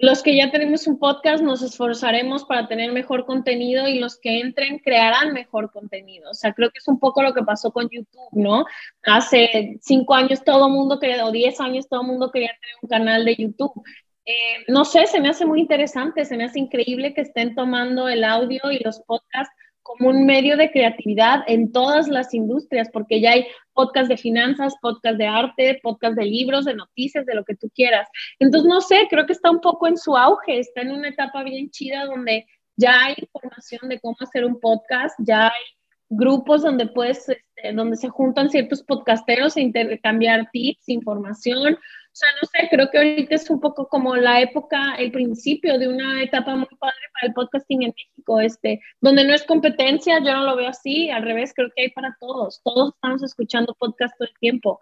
los 0.00 0.24
que 0.24 0.34
ya 0.34 0.50
tenemos 0.50 0.88
un 0.88 0.98
podcast 0.98 1.44
nos 1.44 1.62
esforzaremos 1.62 2.44
para 2.44 2.66
tener 2.66 2.90
mejor 2.90 3.24
contenido 3.24 3.86
y 3.86 4.00
los 4.00 4.18
que 4.18 4.40
entren 4.40 4.80
crearán 4.80 5.32
mejor 5.32 5.70
contenido. 5.70 6.32
O 6.32 6.34
sea, 6.34 6.52
creo 6.54 6.70
que 6.70 6.78
es 6.78 6.88
un 6.88 6.98
poco 6.98 7.22
lo 7.22 7.34
que 7.34 7.44
pasó 7.44 7.70
con 7.70 7.88
YouTube, 7.88 8.30
¿no? 8.32 8.64
Hace 9.04 9.78
cinco 9.80 10.16
años 10.16 10.42
todo 10.42 10.66
el 10.66 10.72
mundo 10.72 10.98
quería, 10.98 11.24
o 11.24 11.30
diez 11.30 11.60
años 11.60 11.88
todo 11.88 12.00
el 12.00 12.08
mundo 12.08 12.32
quería 12.32 12.50
tener 12.60 12.76
un 12.82 12.88
canal 12.88 13.24
de 13.24 13.36
YouTube. 13.36 13.80
Eh, 14.24 14.64
no 14.66 14.84
sé, 14.84 15.06
se 15.06 15.20
me 15.20 15.28
hace 15.28 15.46
muy 15.46 15.60
interesante, 15.60 16.24
se 16.24 16.36
me 16.36 16.46
hace 16.46 16.58
increíble 16.58 17.14
que 17.14 17.20
estén 17.20 17.54
tomando 17.54 18.08
el 18.08 18.24
audio 18.24 18.72
y 18.72 18.82
los 18.82 18.98
podcasts 19.02 19.54
como 19.90 20.10
un 20.10 20.24
medio 20.24 20.56
de 20.56 20.70
creatividad 20.70 21.42
en 21.46 21.72
todas 21.72 22.08
las 22.08 22.32
industrias, 22.32 22.88
porque 22.92 23.20
ya 23.20 23.32
hay 23.32 23.46
podcast 23.72 24.08
de 24.08 24.16
finanzas, 24.16 24.74
podcast 24.80 25.18
de 25.18 25.26
arte, 25.26 25.80
podcast 25.82 26.16
de 26.16 26.26
libros, 26.26 26.64
de 26.64 26.74
noticias, 26.74 27.26
de 27.26 27.34
lo 27.34 27.44
que 27.44 27.56
tú 27.56 27.68
quieras. 27.74 28.08
Entonces, 28.38 28.68
no 28.68 28.80
sé, 28.80 29.06
creo 29.10 29.26
que 29.26 29.32
está 29.32 29.50
un 29.50 29.60
poco 29.60 29.88
en 29.88 29.96
su 29.96 30.16
auge, 30.16 30.60
está 30.60 30.82
en 30.82 30.92
una 30.92 31.08
etapa 31.08 31.42
bien 31.42 31.70
chida 31.70 32.04
donde 32.04 32.46
ya 32.76 33.04
hay 33.04 33.14
información 33.18 33.88
de 33.88 34.00
cómo 34.00 34.16
hacer 34.20 34.44
un 34.44 34.60
podcast, 34.60 35.14
ya 35.18 35.46
hay 35.46 35.64
grupos 36.08 36.62
donde 36.62 36.86
puedes, 36.86 37.28
este, 37.28 37.72
donde 37.72 37.96
se 37.96 38.08
juntan 38.08 38.50
ciertos 38.50 38.82
podcasteros 38.82 39.56
e 39.56 39.62
intercambiar 39.62 40.48
tips, 40.52 40.88
información. 40.88 41.78
O 42.12 42.16
sea, 42.20 42.28
no 42.42 42.48
sé, 42.48 42.68
creo 42.68 42.90
que 42.90 42.98
ahorita 42.98 43.36
es 43.36 43.48
un 43.50 43.60
poco 43.60 43.86
como 43.86 44.16
la 44.16 44.40
época, 44.40 44.96
el 44.96 45.12
principio 45.12 45.78
de 45.78 45.86
una 45.86 46.22
etapa 46.22 46.56
muy 46.56 46.66
padre 46.78 46.98
para 47.12 47.28
el 47.28 47.34
podcasting 47.34 47.82
en 47.84 47.94
México, 47.96 48.40
este, 48.40 48.80
donde 49.00 49.24
no 49.24 49.32
es 49.32 49.44
competencia, 49.44 50.18
yo 50.18 50.32
no 50.34 50.42
lo 50.44 50.56
veo 50.56 50.68
así, 50.68 51.08
al 51.08 51.22
revés, 51.22 51.52
creo 51.54 51.70
que 51.74 51.82
hay 51.82 51.90
para 51.90 52.16
todos. 52.18 52.60
Todos 52.64 52.94
estamos 52.94 53.22
escuchando 53.22 53.76
podcast 53.78 54.12
todo 54.18 54.28
el 54.28 54.38
tiempo. 54.40 54.80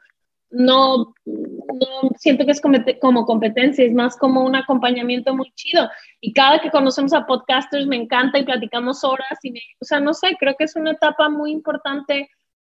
No, 0.50 1.14
no 1.26 2.10
siento 2.16 2.46
que 2.46 2.52
es 2.52 2.62
como 3.00 3.26
competencia, 3.26 3.84
es 3.84 3.92
más 3.92 4.16
como 4.16 4.42
un 4.42 4.56
acompañamiento 4.56 5.34
muy 5.34 5.52
chido. 5.54 5.90
Y 6.22 6.32
cada 6.32 6.60
que 6.60 6.70
conocemos 6.70 7.12
a 7.12 7.26
podcasters 7.26 7.86
me 7.86 7.96
encanta 7.96 8.38
y 8.38 8.44
platicamos 8.44 9.04
horas 9.04 9.38
y 9.42 9.52
me, 9.52 9.60
o 9.80 9.84
sea, 9.84 10.00
no 10.00 10.14
sé, 10.14 10.34
creo 10.40 10.54
que 10.56 10.64
es 10.64 10.76
una 10.76 10.92
etapa 10.92 11.28
muy 11.28 11.52
importante. 11.52 12.30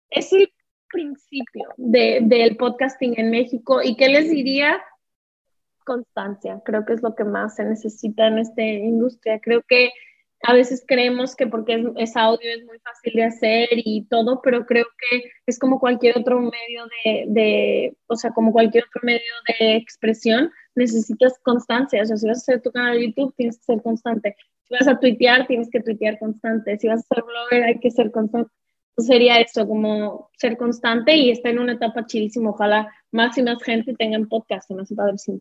Es 0.09 0.32
el 0.32 0.50
principio 0.91 1.68
del 1.76 2.57
podcasting 2.57 3.14
en 3.18 3.30
México. 3.30 3.82
¿Y 3.82 3.97
qué 3.97 4.09
les 4.09 4.30
diría? 4.30 4.82
Constancia, 5.84 6.61
creo 6.64 6.84
que 6.84 6.95
es 6.95 7.03
lo 7.03 7.14
que 7.14 7.24
más 7.24 7.57
se 7.57 7.64
necesita 7.64 8.26
en 8.26 8.39
esta 8.39 8.62
industria. 8.62 9.41
Creo 9.41 9.62
que 9.62 9.91
a 10.43 10.53
veces 10.53 10.84
creemos 10.87 11.34
que 11.34 11.47
porque 11.47 11.93
es, 11.97 12.16
audio 12.16 12.51
es 12.51 12.64
muy 12.64 12.78
fácil 12.78 13.14
de 13.14 13.24
hacer 13.24 13.68
y 13.72 14.05
todo, 14.05 14.41
pero 14.43 14.66
creo 14.66 14.84
que 15.11 15.30
es 15.47 15.59
como 15.59 15.80
cualquier 15.80 16.18
otro 16.18 16.41
medio 16.41 16.87
de, 17.05 17.24
de, 17.28 17.97
o 18.07 18.16
sea, 18.16 18.30
como 18.30 18.53
cualquier 18.53 18.84
otro 18.84 19.01
medio 19.03 19.32
de 19.49 19.76
expresión, 19.76 20.51
necesitas 20.74 21.39
constancia. 21.43 22.03
O 22.03 22.07
sea, 22.07 22.16
si 22.16 22.28
vas 22.28 22.39
a 22.39 22.41
hacer 22.41 22.62
tu 22.62 22.70
canal 22.70 22.97
de 22.97 23.07
YouTube, 23.07 23.34
tienes 23.37 23.59
que 23.59 23.64
ser 23.64 23.82
constante. 23.82 24.37
Si 24.64 24.74
vas 24.74 24.89
a 24.89 24.99
tuitear, 24.99 25.47
tienes 25.47 25.70
que 25.70 25.80
tuitear 25.80 26.18
constante. 26.18 26.78
Si 26.78 26.89
vas 26.89 27.01
a 27.01 27.14
ser 27.14 27.24
blogger, 27.24 27.64
hay 27.64 27.80
que 27.80 27.91
ser 27.91 28.11
constante. 28.11 28.51
Sería 28.97 29.38
eso, 29.40 29.66
como 29.68 30.30
ser 30.38 30.57
constante 30.57 31.14
y 31.14 31.30
estar 31.30 31.53
en 31.53 31.59
una 31.59 31.74
etapa 31.74 32.07
chidísima. 32.07 32.51
Ojalá 32.51 32.90
más 33.12 33.36
y 33.36 33.42
más 33.42 33.62
gente 33.62 33.94
tenga 33.94 34.18
podcast, 34.26 34.70
más 34.70 34.92
padrísimo. 34.94 35.40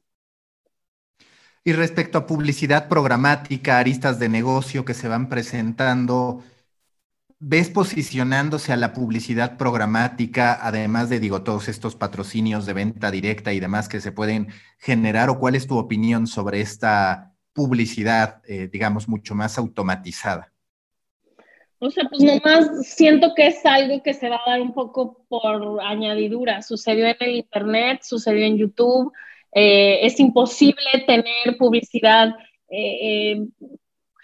Y 1.64 1.74
respecto 1.74 2.18
a 2.18 2.28
publicidad 2.28 2.88
programática, 2.89 3.80
aristas 3.80 4.20
de 4.20 4.30
negocio 4.30 4.86
que 4.86 4.93
se 4.93 5.08
van 5.08 5.30
presentando, 5.30 6.43
¿ves 7.39 7.70
posicionándose 7.70 8.72
a 8.72 8.78
la 8.78 8.93
publicidad 8.93 9.58
programática, 9.58 10.60
además 10.62 11.10
de, 11.10 11.20
digo, 11.20 11.41
todos 11.41 11.68
estos 11.68 11.95
patrocinios 11.95 12.66
de 12.66 12.74
venta 12.74 13.10
directa 13.10 13.51
y 13.51 13.60
demás 13.60 13.89
que 13.89 14.01
se 14.01 14.12
pueden 14.12 14.49
generar? 14.78 15.30
¿O 15.30 15.39
cuál 15.39 15.56
es 15.56 15.66
tu 15.66 15.78
opinión 15.78 16.28
sobre 16.28 16.62
esta 16.62 17.34
publicidad, 17.53 18.43
eh, 18.47 18.70
digamos, 18.72 19.08
mucho 19.08 19.34
más 19.34 19.58
automatizada? 19.58 20.55
O 21.86 21.91
sea, 21.91 22.05
pues 22.09 22.21
nomás 22.23 22.88
siento 22.88 23.33
que 23.36 23.47
es 23.47 23.65
algo 23.65 24.01
que 24.03 24.13
se 24.13 24.29
va 24.29 24.39
a 24.45 24.51
dar 24.51 24.61
un 24.61 24.73
poco 24.73 25.25
por 25.27 25.81
añadidura. 25.81 26.61
Sucedió 26.61 27.05
en 27.05 27.17
el 27.19 27.36
Internet, 27.36 28.01
sucedió 28.03 28.45
en 28.45 28.57
YouTube 28.57 29.11
eh, 29.57 30.05
es 30.05 30.19
imposible 30.19 31.05
tener 31.07 31.57
publicidad 31.57 32.27
eh, 32.67 33.31
eh, 33.31 33.47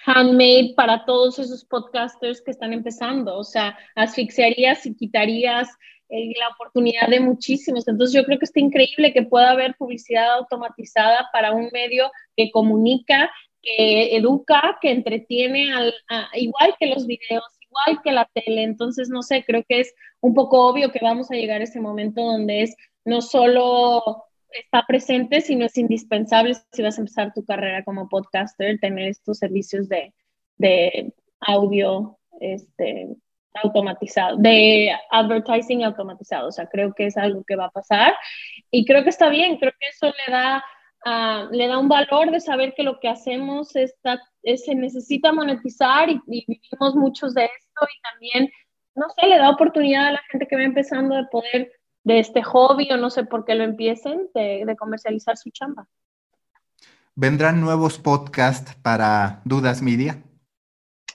handmade 0.06 0.74
para 0.76 1.06
todos 1.06 1.40
esos 1.40 1.64
podcasters 1.64 2.42
que 2.42 2.52
están 2.52 2.74
empezando. 2.74 3.38
O 3.38 3.46
sea, 3.46 3.78
asfixiarías 3.96 4.86
y 4.86 4.94
quitarías 4.94 5.70
la 6.10 6.50
oportunidad 6.50 7.08
de 7.08 7.22
muchísimos. 7.22 7.88
Entonces 7.88 8.14
yo 8.14 8.26
creo 8.26 8.38
que 8.38 8.44
está 8.44 8.60
increíble 8.60 9.14
que 9.14 9.24
pueda 9.24 9.52
haber 9.52 9.76
publicidad 9.76 10.34
automatizada 10.34 11.30
para 11.32 11.54
un 11.54 11.70
medio 11.72 12.12
que 12.36 12.52
comunica, 12.52 13.32
que 13.62 14.16
educa, 14.16 14.78
que 14.82 14.92
entretiene, 14.92 15.74
al, 15.74 15.94
igual 16.34 16.76
que 16.80 16.88
los 16.88 17.06
videos, 17.06 17.44
igual 17.60 18.02
que 18.04 18.12
la 18.12 18.30
tele. 18.34 18.64
Entonces, 18.64 19.10
no 19.10 19.22
sé, 19.22 19.44
creo 19.46 19.64
que 19.68 19.82
es 19.82 19.94
un 20.20 20.34
poco 20.34 20.68
obvio 20.68 20.92
que 20.92 21.00
vamos 21.02 21.32
a 21.32 21.36
llegar 21.36 21.62
a 21.62 21.66
ese 21.66 21.80
momento 21.80 22.22
donde 22.22 22.64
es 22.64 22.76
no 23.06 23.22
solo 23.22 24.26
está 24.52 24.86
presente, 24.86 25.42
sino 25.42 25.66
es 25.66 25.78
indispensable 25.78 26.56
si 26.72 26.82
vas 26.84 26.98
a 26.98 27.02
empezar 27.02 27.34
tu 27.34 27.46
carrera 27.46 27.84
como 27.84 28.10
podcaster, 28.10 28.80
tener 28.80 29.10
estos 29.10 29.38
servicios 29.38 29.88
de, 29.88 30.14
de 30.58 31.14
audio 31.40 32.20
este, 32.40 33.08
automatizado, 33.56 34.38
de 34.38 34.92
advertising 35.10 35.84
automatizado. 35.84 36.48
O 36.48 36.52
sea, 36.52 36.68
creo 36.68 36.94
que 36.94 37.06
es 37.06 37.18
algo 37.18 37.44
que 37.44 37.56
va 37.56 37.66
a 37.66 37.72
pasar 37.72 38.14
y 38.70 38.86
creo 38.86 39.04
que 39.04 39.10
está 39.10 39.30
bien, 39.30 39.58
creo 39.58 39.72
que 39.80 39.88
eso 39.88 40.08
le 40.08 40.34
da, 40.34 40.64
uh, 41.06 41.52
le 41.52 41.68
da 41.68 41.78
un 41.78 41.88
valor 41.88 42.32
de 42.32 42.40
saber 42.40 42.74
que 42.76 42.84
lo 42.84 43.00
que 43.00 43.10
hacemos 43.10 43.76
está, 43.76 44.22
se 44.44 44.76
necesita 44.76 45.32
monetizar 45.32 46.10
y, 46.10 46.22
y 46.28 46.46
vivimos 46.48 46.96
muchos 46.96 47.34
de 47.34 47.46
esto 47.46 47.86
y 47.86 48.02
también, 48.02 48.52
no 48.96 49.08
sé, 49.10 49.28
le 49.28 49.38
da 49.38 49.50
oportunidad 49.50 50.08
a 50.08 50.12
la 50.14 50.22
gente 50.30 50.48
que 50.48 50.56
va 50.56 50.64
empezando 50.64 51.16
de 51.16 51.26
poder 51.26 51.72
de 52.04 52.20
este 52.20 52.42
hobby 52.44 52.92
o 52.92 52.98
no 52.98 53.10
sé 53.10 53.24
por 53.24 53.46
qué 53.46 53.56
lo 53.56 53.64
empiecen, 53.64 54.30
de, 54.34 54.76
comercializar 54.78 55.38
su 55.38 55.50
chamba. 55.52 55.88
¿Vendrán 57.16 57.62
nuevos 57.62 58.00
podcasts 58.00 58.76
para 58.82 59.42
Dudas 59.46 59.82
Media? 59.82 60.22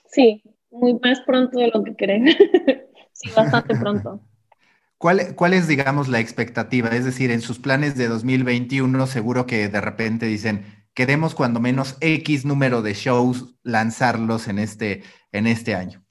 Sí, 0.05 0.43
muy 0.69 0.97
más 1.03 1.19
pronto 1.21 1.59
de 1.59 1.71
lo 1.73 1.83
que 1.83 1.95
creen. 1.95 2.27
sí, 3.13 3.29
bastante 3.35 3.75
pronto. 3.75 4.21
¿Cuál, 4.97 5.35
¿Cuál, 5.35 5.53
es, 5.53 5.67
digamos, 5.67 6.07
la 6.07 6.19
expectativa? 6.19 6.89
Es 6.89 7.05
decir, 7.05 7.29
en 7.29 7.41
sus 7.41 7.59
planes 7.59 7.95
de 7.95 8.07
2021, 8.07 9.05
seguro 9.05 9.45
que 9.45 9.67
de 9.67 9.81
repente 9.81 10.25
dicen, 10.25 10.65
queremos 10.95 11.35
cuando 11.35 11.59
menos 11.59 11.97
X 12.01 12.45
número 12.45 12.81
de 12.81 12.95
shows 12.95 13.55
lanzarlos 13.61 14.47
en 14.47 14.57
este, 14.57 15.03
en 15.31 15.45
este 15.45 15.75
año. 15.75 16.03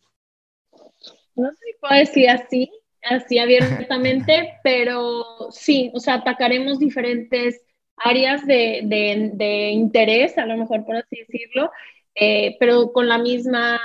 No 1.34 1.51
sé 1.51 1.57
si 1.57 1.72
puedo 1.80 1.95
decir 1.95 2.30
así, 2.30 2.70
así 3.03 3.41
abiertamente, 3.41 4.55
pero 4.62 5.51
sí, 5.51 5.91
o 5.93 5.99
sea, 5.99 6.14
atacaremos 6.14 6.78
diferentes 6.78 7.61
áreas 7.97 8.47
de, 8.47 8.82
de, 8.84 9.70
interés, 9.70 10.39
a 10.39 10.47
lo 10.47 10.57
mejor 10.57 10.84
por 10.84 10.95
así 10.95 11.16
decirlo, 11.16 11.72
eh, 12.14 12.57
pero 12.61 12.93
con 12.93 13.09
la 13.09 13.18
misma 13.18 13.80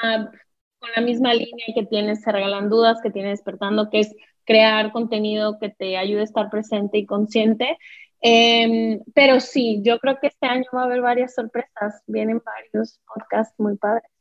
con 0.79 0.89
la 0.95 1.01
misma 1.01 1.33
línea 1.33 1.65
que 1.75 1.85
tienes 1.85 2.21
Se 2.23 2.31
Regalan 2.31 2.69
Dudas, 2.69 2.99
que 3.03 3.11
tiene 3.11 3.29
Despertando, 3.29 3.89
que 3.91 3.99
es 3.99 4.15
crear 4.51 4.91
contenido 4.91 5.57
que 5.59 5.69
te 5.69 5.97
ayude 5.97 6.21
a 6.21 6.25
estar 6.25 6.49
presente 6.49 6.97
y 6.97 7.05
consciente. 7.05 7.77
Em, 8.19 8.99
pero 9.15 9.39
sí, 9.39 9.81
yo 9.81 9.97
creo 9.99 10.19
que 10.19 10.27
este 10.27 10.45
año 10.45 10.65
va 10.75 10.81
a 10.81 10.85
haber 10.85 11.01
varias 11.01 11.33
sorpresas, 11.33 12.03
vienen 12.05 12.41
varios 12.45 12.99
podcasts 13.07 13.55
muy 13.57 13.77
padres. 13.77 14.11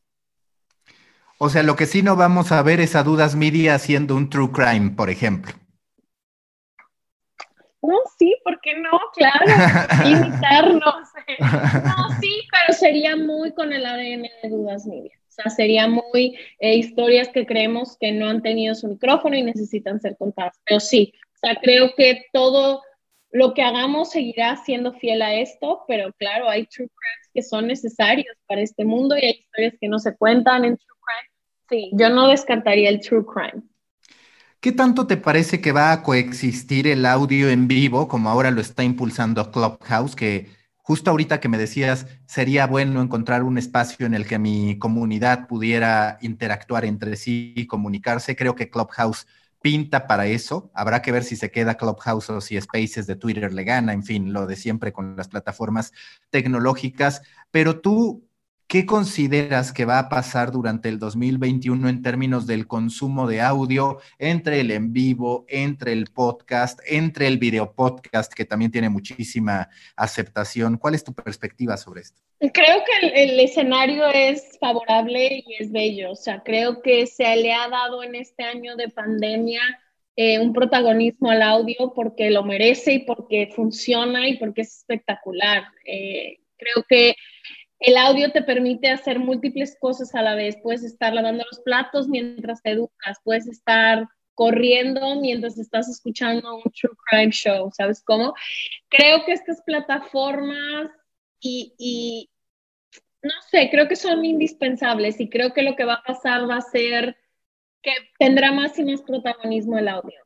O 1.38 1.48
sea, 1.48 1.62
lo 1.62 1.74
que 1.74 1.86
sí 1.86 2.02
no 2.02 2.16
vamos 2.16 2.52
a 2.52 2.62
ver 2.62 2.80
es 2.80 2.94
a 2.94 3.02
Dudas 3.02 3.34
Media 3.34 3.74
haciendo 3.74 4.14
un 4.14 4.30
true 4.30 4.52
crime, 4.52 4.90
por 4.90 5.10
ejemplo. 5.10 5.52
No, 7.82 7.96
sí, 8.18 8.36
¿por 8.44 8.60
qué 8.60 8.78
no? 8.78 8.90
Claro, 9.14 9.46
imitarnos. 10.06 11.08
No, 11.40 12.20
sí, 12.20 12.42
pero 12.52 12.78
sería 12.78 13.16
muy 13.16 13.52
con 13.52 13.72
el 13.72 13.84
ADN 13.84 14.28
de 14.42 14.48
Dudas 14.48 14.86
Media. 14.86 15.19
O 15.30 15.32
sea, 15.32 15.50
sería 15.50 15.88
muy 15.88 16.36
eh, 16.58 16.74
historias 16.74 17.28
que 17.28 17.46
creemos 17.46 17.96
que 17.98 18.12
no 18.12 18.28
han 18.28 18.42
tenido 18.42 18.74
su 18.74 18.88
micrófono 18.88 19.36
y 19.36 19.42
necesitan 19.42 20.00
ser 20.00 20.16
contadas. 20.18 20.60
Pero 20.66 20.80
sí, 20.80 21.14
o 21.34 21.38
sea, 21.38 21.56
creo 21.62 21.94
que 21.96 22.26
todo 22.32 22.82
lo 23.30 23.54
que 23.54 23.62
hagamos 23.62 24.10
seguirá 24.10 24.56
siendo 24.56 24.92
fiel 24.94 25.22
a 25.22 25.34
esto, 25.34 25.84
pero 25.86 26.12
claro, 26.14 26.48
hay 26.48 26.66
true 26.66 26.88
crimes 26.88 27.30
que 27.32 27.42
son 27.42 27.68
necesarios 27.68 28.36
para 28.46 28.60
este 28.60 28.84
mundo 28.84 29.16
y 29.16 29.24
hay 29.24 29.38
historias 29.38 29.74
que 29.80 29.88
no 29.88 30.00
se 30.00 30.16
cuentan 30.16 30.64
en 30.64 30.76
true 30.76 30.96
crime 31.00 31.30
Sí, 31.70 31.90
yo 31.92 32.10
no 32.10 32.26
descartaría 32.26 32.88
el 32.88 33.00
true 33.00 33.24
crime. 33.24 33.62
¿Qué 34.60 34.72
tanto 34.72 35.06
te 35.06 35.16
parece 35.16 35.60
que 35.60 35.70
va 35.70 35.92
a 35.92 36.02
coexistir 36.02 36.88
el 36.88 37.06
audio 37.06 37.48
en 37.48 37.68
vivo, 37.68 38.08
como 38.08 38.28
ahora 38.28 38.50
lo 38.50 38.60
está 38.60 38.82
impulsando 38.82 39.50
Clubhouse, 39.52 40.16
que 40.16 40.48
justo 40.90 41.12
ahorita 41.12 41.38
que 41.38 41.48
me 41.48 41.56
decías, 41.56 42.08
sería 42.26 42.66
bueno 42.66 43.00
encontrar 43.00 43.44
un 43.44 43.58
espacio 43.58 44.06
en 44.06 44.14
el 44.14 44.26
que 44.26 44.40
mi 44.40 44.76
comunidad 44.76 45.46
pudiera 45.46 46.18
interactuar 46.20 46.84
entre 46.84 47.14
sí 47.14 47.52
y 47.54 47.68
comunicarse? 47.68 48.34
Creo 48.34 48.56
que 48.56 48.70
Clubhouse 48.70 49.28
pinta 49.62 50.08
para 50.08 50.26
eso. 50.26 50.72
Habrá 50.74 51.00
que 51.00 51.12
ver 51.12 51.22
si 51.22 51.36
se 51.36 51.52
queda 51.52 51.76
Clubhouse 51.76 52.28
o 52.30 52.40
si 52.40 52.60
Spaces 52.60 53.06
de 53.06 53.14
Twitter 53.14 53.52
le 53.52 53.62
gana, 53.62 53.92
en 53.92 54.02
fin, 54.02 54.32
lo 54.32 54.48
de 54.48 54.56
siempre 54.56 54.92
con 54.92 55.14
las 55.16 55.28
plataformas 55.28 55.92
tecnológicas. 56.28 57.22
Pero 57.52 57.78
tú, 57.78 58.28
¿Qué 58.70 58.86
consideras 58.86 59.72
que 59.72 59.84
va 59.84 59.98
a 59.98 60.08
pasar 60.08 60.52
durante 60.52 60.88
el 60.88 61.00
2021 61.00 61.88
en 61.88 62.02
términos 62.02 62.46
del 62.46 62.68
consumo 62.68 63.26
de 63.26 63.40
audio 63.40 63.98
entre 64.16 64.60
el 64.60 64.70
en 64.70 64.92
vivo, 64.92 65.44
entre 65.48 65.92
el 65.92 66.04
podcast, 66.14 66.78
entre 66.86 67.26
el 67.26 67.38
video 67.38 67.74
podcast, 67.74 68.32
que 68.32 68.44
también 68.44 68.70
tiene 68.70 68.88
muchísima 68.88 69.68
aceptación? 69.96 70.78
¿Cuál 70.78 70.94
es 70.94 71.02
tu 71.02 71.12
perspectiva 71.12 71.76
sobre 71.76 72.02
esto? 72.02 72.20
Creo 72.38 72.84
que 72.84 73.08
el, 73.24 73.40
escenario 73.40 74.06
es 74.06 74.56
favorable 74.60 75.42
y 75.44 75.54
es 75.58 75.72
bello. 75.72 76.12
O 76.12 76.16
sea, 76.16 76.40
creo 76.44 76.80
que 76.80 77.08
se 77.08 77.24
le 77.34 77.52
ha 77.52 77.68
dado 77.68 78.04
en 78.04 78.14
este 78.14 78.44
año 78.44 78.76
de 78.76 78.88
pandemia 78.88 79.62
eh, 80.14 80.38
un 80.38 80.52
protagonismo 80.52 81.28
al 81.28 81.42
audio 81.42 81.92
porque 81.92 82.30
lo 82.30 82.44
merece 82.44 82.92
y 82.92 82.98
porque 83.00 83.50
funciona 83.52 84.28
y 84.28 84.36
porque 84.36 84.60
es 84.60 84.76
espectacular. 84.76 85.64
Eh, 85.84 86.38
creo 86.56 86.84
que 86.88 87.16
el 87.80 87.96
audio 87.96 88.30
te 88.30 88.42
permite 88.42 88.90
hacer 88.90 89.18
múltiples 89.18 89.76
cosas 89.80 90.14
a 90.14 90.22
la 90.22 90.34
vez. 90.34 90.56
Puedes 90.62 90.84
estar 90.84 91.12
lavando 91.14 91.44
los 91.50 91.60
platos 91.60 92.08
mientras 92.08 92.62
te 92.62 92.70
educas, 92.70 93.18
puedes 93.24 93.48
estar 93.48 94.06
corriendo 94.34 95.20
mientras 95.20 95.58
estás 95.58 95.88
escuchando 95.88 96.56
un 96.56 96.72
true 96.72 96.96
crime 97.10 97.30
show, 97.30 97.70
¿sabes 97.76 98.02
cómo? 98.02 98.32
Creo 98.88 99.24
que 99.24 99.32
estas 99.32 99.60
plataformas 99.62 100.90
y, 101.40 102.30
no 103.22 103.32
sé, 103.50 103.68
creo 103.70 103.88
que 103.88 103.96
son 103.96 104.24
indispensables 104.24 105.20
y 105.20 105.28
creo 105.28 105.52
que 105.52 105.62
lo 105.62 105.76
que 105.76 105.84
va 105.84 105.94
a 105.94 106.02
pasar 106.02 106.48
va 106.48 106.56
a 106.56 106.62
ser 106.62 107.16
que 107.82 107.92
tendrá 108.18 108.52
más 108.52 108.78
y 108.78 108.84
más 108.84 109.02
protagonismo 109.02 109.78
el 109.78 109.88
audio 109.88 110.20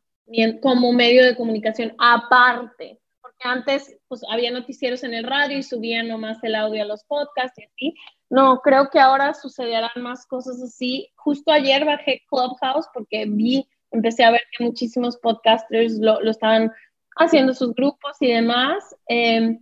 como 0.62 0.92
medio 0.92 1.24
de 1.24 1.36
comunicación 1.36 1.94
aparte 1.98 3.00
antes 3.40 3.96
pues 4.08 4.22
había 4.30 4.50
noticieros 4.50 5.02
en 5.04 5.14
el 5.14 5.24
radio 5.24 5.58
y 5.58 5.62
subían 5.62 6.08
nomás 6.08 6.42
el 6.42 6.54
audio 6.54 6.82
a 6.82 6.86
los 6.86 7.04
podcasts 7.04 7.58
y 7.58 7.64
así. 7.64 7.94
No, 8.30 8.60
creo 8.60 8.88
que 8.90 9.00
ahora 9.00 9.34
sucederán 9.34 9.90
más 9.96 10.26
cosas 10.26 10.60
así. 10.62 11.12
Justo 11.16 11.52
ayer 11.52 11.84
bajé 11.84 12.22
Clubhouse 12.28 12.86
porque 12.92 13.26
vi 13.26 13.66
empecé 13.90 14.24
a 14.24 14.30
ver 14.30 14.42
que 14.56 14.64
muchísimos 14.64 15.16
podcasters 15.18 15.98
lo, 15.98 16.20
lo 16.20 16.30
estaban 16.30 16.72
haciendo 17.16 17.54
sus 17.54 17.74
grupos 17.74 18.16
y 18.20 18.32
demás. 18.32 18.96
Em, 19.06 19.58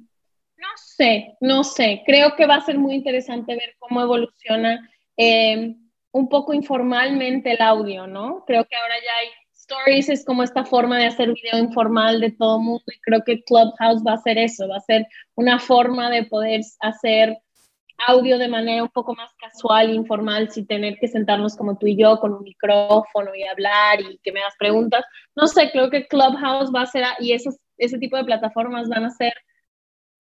no 0.57 0.69
sé, 0.77 1.37
no 1.41 1.65
sé. 1.65 2.03
Creo 2.07 2.35
que 2.37 2.47
va 2.47 2.57
a 2.57 2.65
ser 2.65 2.79
muy 2.79 2.95
interesante 2.95 3.55
ver 3.55 3.77
cómo 3.79 4.01
evoluciona 4.01 4.89
em, 5.17 5.77
un 6.13 6.29
poco 6.29 6.55
informalmente 6.55 7.53
el 7.53 7.63
audio, 7.63 8.07
¿no? 8.07 8.45
Creo 8.47 8.65
que 8.65 8.77
ahora 8.77 8.95
ya 8.95 9.17
hay 9.21 9.29
stories, 9.73 10.09
es 10.09 10.25
como 10.25 10.43
esta 10.43 10.65
forma 10.65 10.99
de 10.99 11.07
hacer 11.07 11.33
video 11.33 11.59
informal 11.59 12.21
de 12.21 12.31
todo 12.31 12.59
mundo 12.59 12.85
y 12.87 13.01
creo 13.01 13.23
que 13.25 13.43
Clubhouse 13.43 14.03
va 14.07 14.15
a 14.15 14.19
ser 14.19 14.39
eso, 14.39 14.69
va 14.69 14.77
a 14.77 14.81
ser 14.81 15.07
una 15.35 15.59
forma 15.59 16.11
de 16.11 16.25
poder 16.25 16.61
hacer 16.81 17.39
audio 18.09 18.39
de 18.39 18.49
manera 18.49 18.83
un 18.83 18.89
poco 18.89 19.15
más 19.15 19.33
casual, 19.35 19.95
informal, 19.95 20.51
sin 20.51 20.67
tener 20.67 20.99
que 20.99 21.09
sentarnos 21.09 21.57
como 21.57 21.79
tú 21.79 21.87
y 21.87 21.97
yo 21.97 22.19
con 22.19 22.33
un 22.33 22.43
micrófono 22.43 23.35
y 23.35 23.45
hablar 23.45 24.01
y 24.01 24.19
que 24.23 24.33
me 24.33 24.41
hagas 24.41 24.55
preguntas. 24.59 25.05
No 25.37 25.47
sé, 25.47 25.71
creo 25.71 25.91
que 25.91 26.07
Clubhouse 26.07 26.73
va 26.75 26.83
a 26.83 26.87
ser, 26.87 27.05
y 27.21 27.33
esos, 27.33 27.57
ese 27.79 27.99
tipo 27.99 28.17
de 28.17 28.25
plataformas 28.25 28.89
van 28.89 29.05
a 29.05 29.11
ser, 29.11 29.33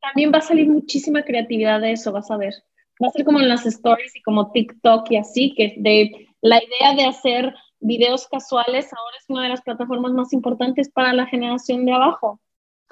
también 0.00 0.32
va 0.32 0.38
a 0.38 0.42
salir 0.42 0.68
muchísima 0.68 1.22
creatividad 1.22 1.80
de 1.80 1.92
eso, 1.92 2.12
vas 2.12 2.30
a 2.30 2.36
ver. 2.36 2.54
Va 3.02 3.08
a 3.08 3.10
ser 3.10 3.24
como 3.24 3.40
en 3.40 3.48
las 3.48 3.66
stories 3.66 4.14
y 4.14 4.22
como 4.22 4.52
TikTok 4.52 5.10
y 5.10 5.16
así, 5.16 5.54
que 5.56 5.74
de 5.78 6.28
la 6.40 6.62
idea 6.62 6.94
de 6.94 7.04
hacer 7.04 7.54
videos 7.82 8.26
casuales 8.28 8.90
ahora 8.92 9.16
es 9.18 9.24
una 9.28 9.42
de 9.42 9.48
las 9.50 9.62
plataformas 9.62 10.12
más 10.12 10.32
importantes 10.32 10.90
para 10.90 11.12
la 11.12 11.26
generación 11.26 11.84
de 11.84 11.92
abajo 11.92 12.40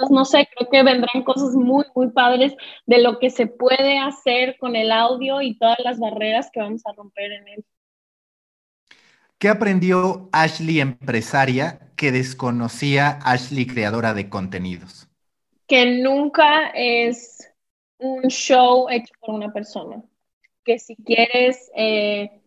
no 0.09 0.24
sé, 0.24 0.49
creo 0.57 0.70
que 0.70 0.82
vendrán 0.82 1.22
cosas 1.24 1.55
muy, 1.55 1.84
muy 1.95 2.11
padres 2.11 2.55
de 2.86 3.03
lo 3.03 3.18
que 3.18 3.30
se 3.30 3.47
puede 3.47 3.99
hacer 3.99 4.57
con 4.59 4.76
el 4.76 4.93
audio 4.93 5.43
y 5.43 5.59
todas 5.59 5.78
las 5.80 5.99
barreras 5.99 6.49
que 6.53 6.61
vamos 6.61 6.82
a 6.86 6.93
romper 6.93 7.32
en 7.32 7.49
él. 7.49 7.64
¿Qué 9.38 9.49
aprendió 9.49 10.28
Ashley 10.32 10.80
empresaria 10.80 11.80
que 11.97 12.12
desconocía 12.12 13.18
Ashley 13.24 13.66
creadora 13.66 14.14
de 14.14 14.28
contenidos? 14.28 15.09
Que 15.66 16.01
nunca 16.03 16.70
es 16.74 17.51
un 17.99 18.22
show 18.28 18.88
hecho 18.91 19.12
por 19.20 19.34
una 19.34 19.53
persona. 19.53 20.03
Que 20.64 20.78
si 20.78 20.95
quieres, 20.97 21.70
eh, 21.74 22.39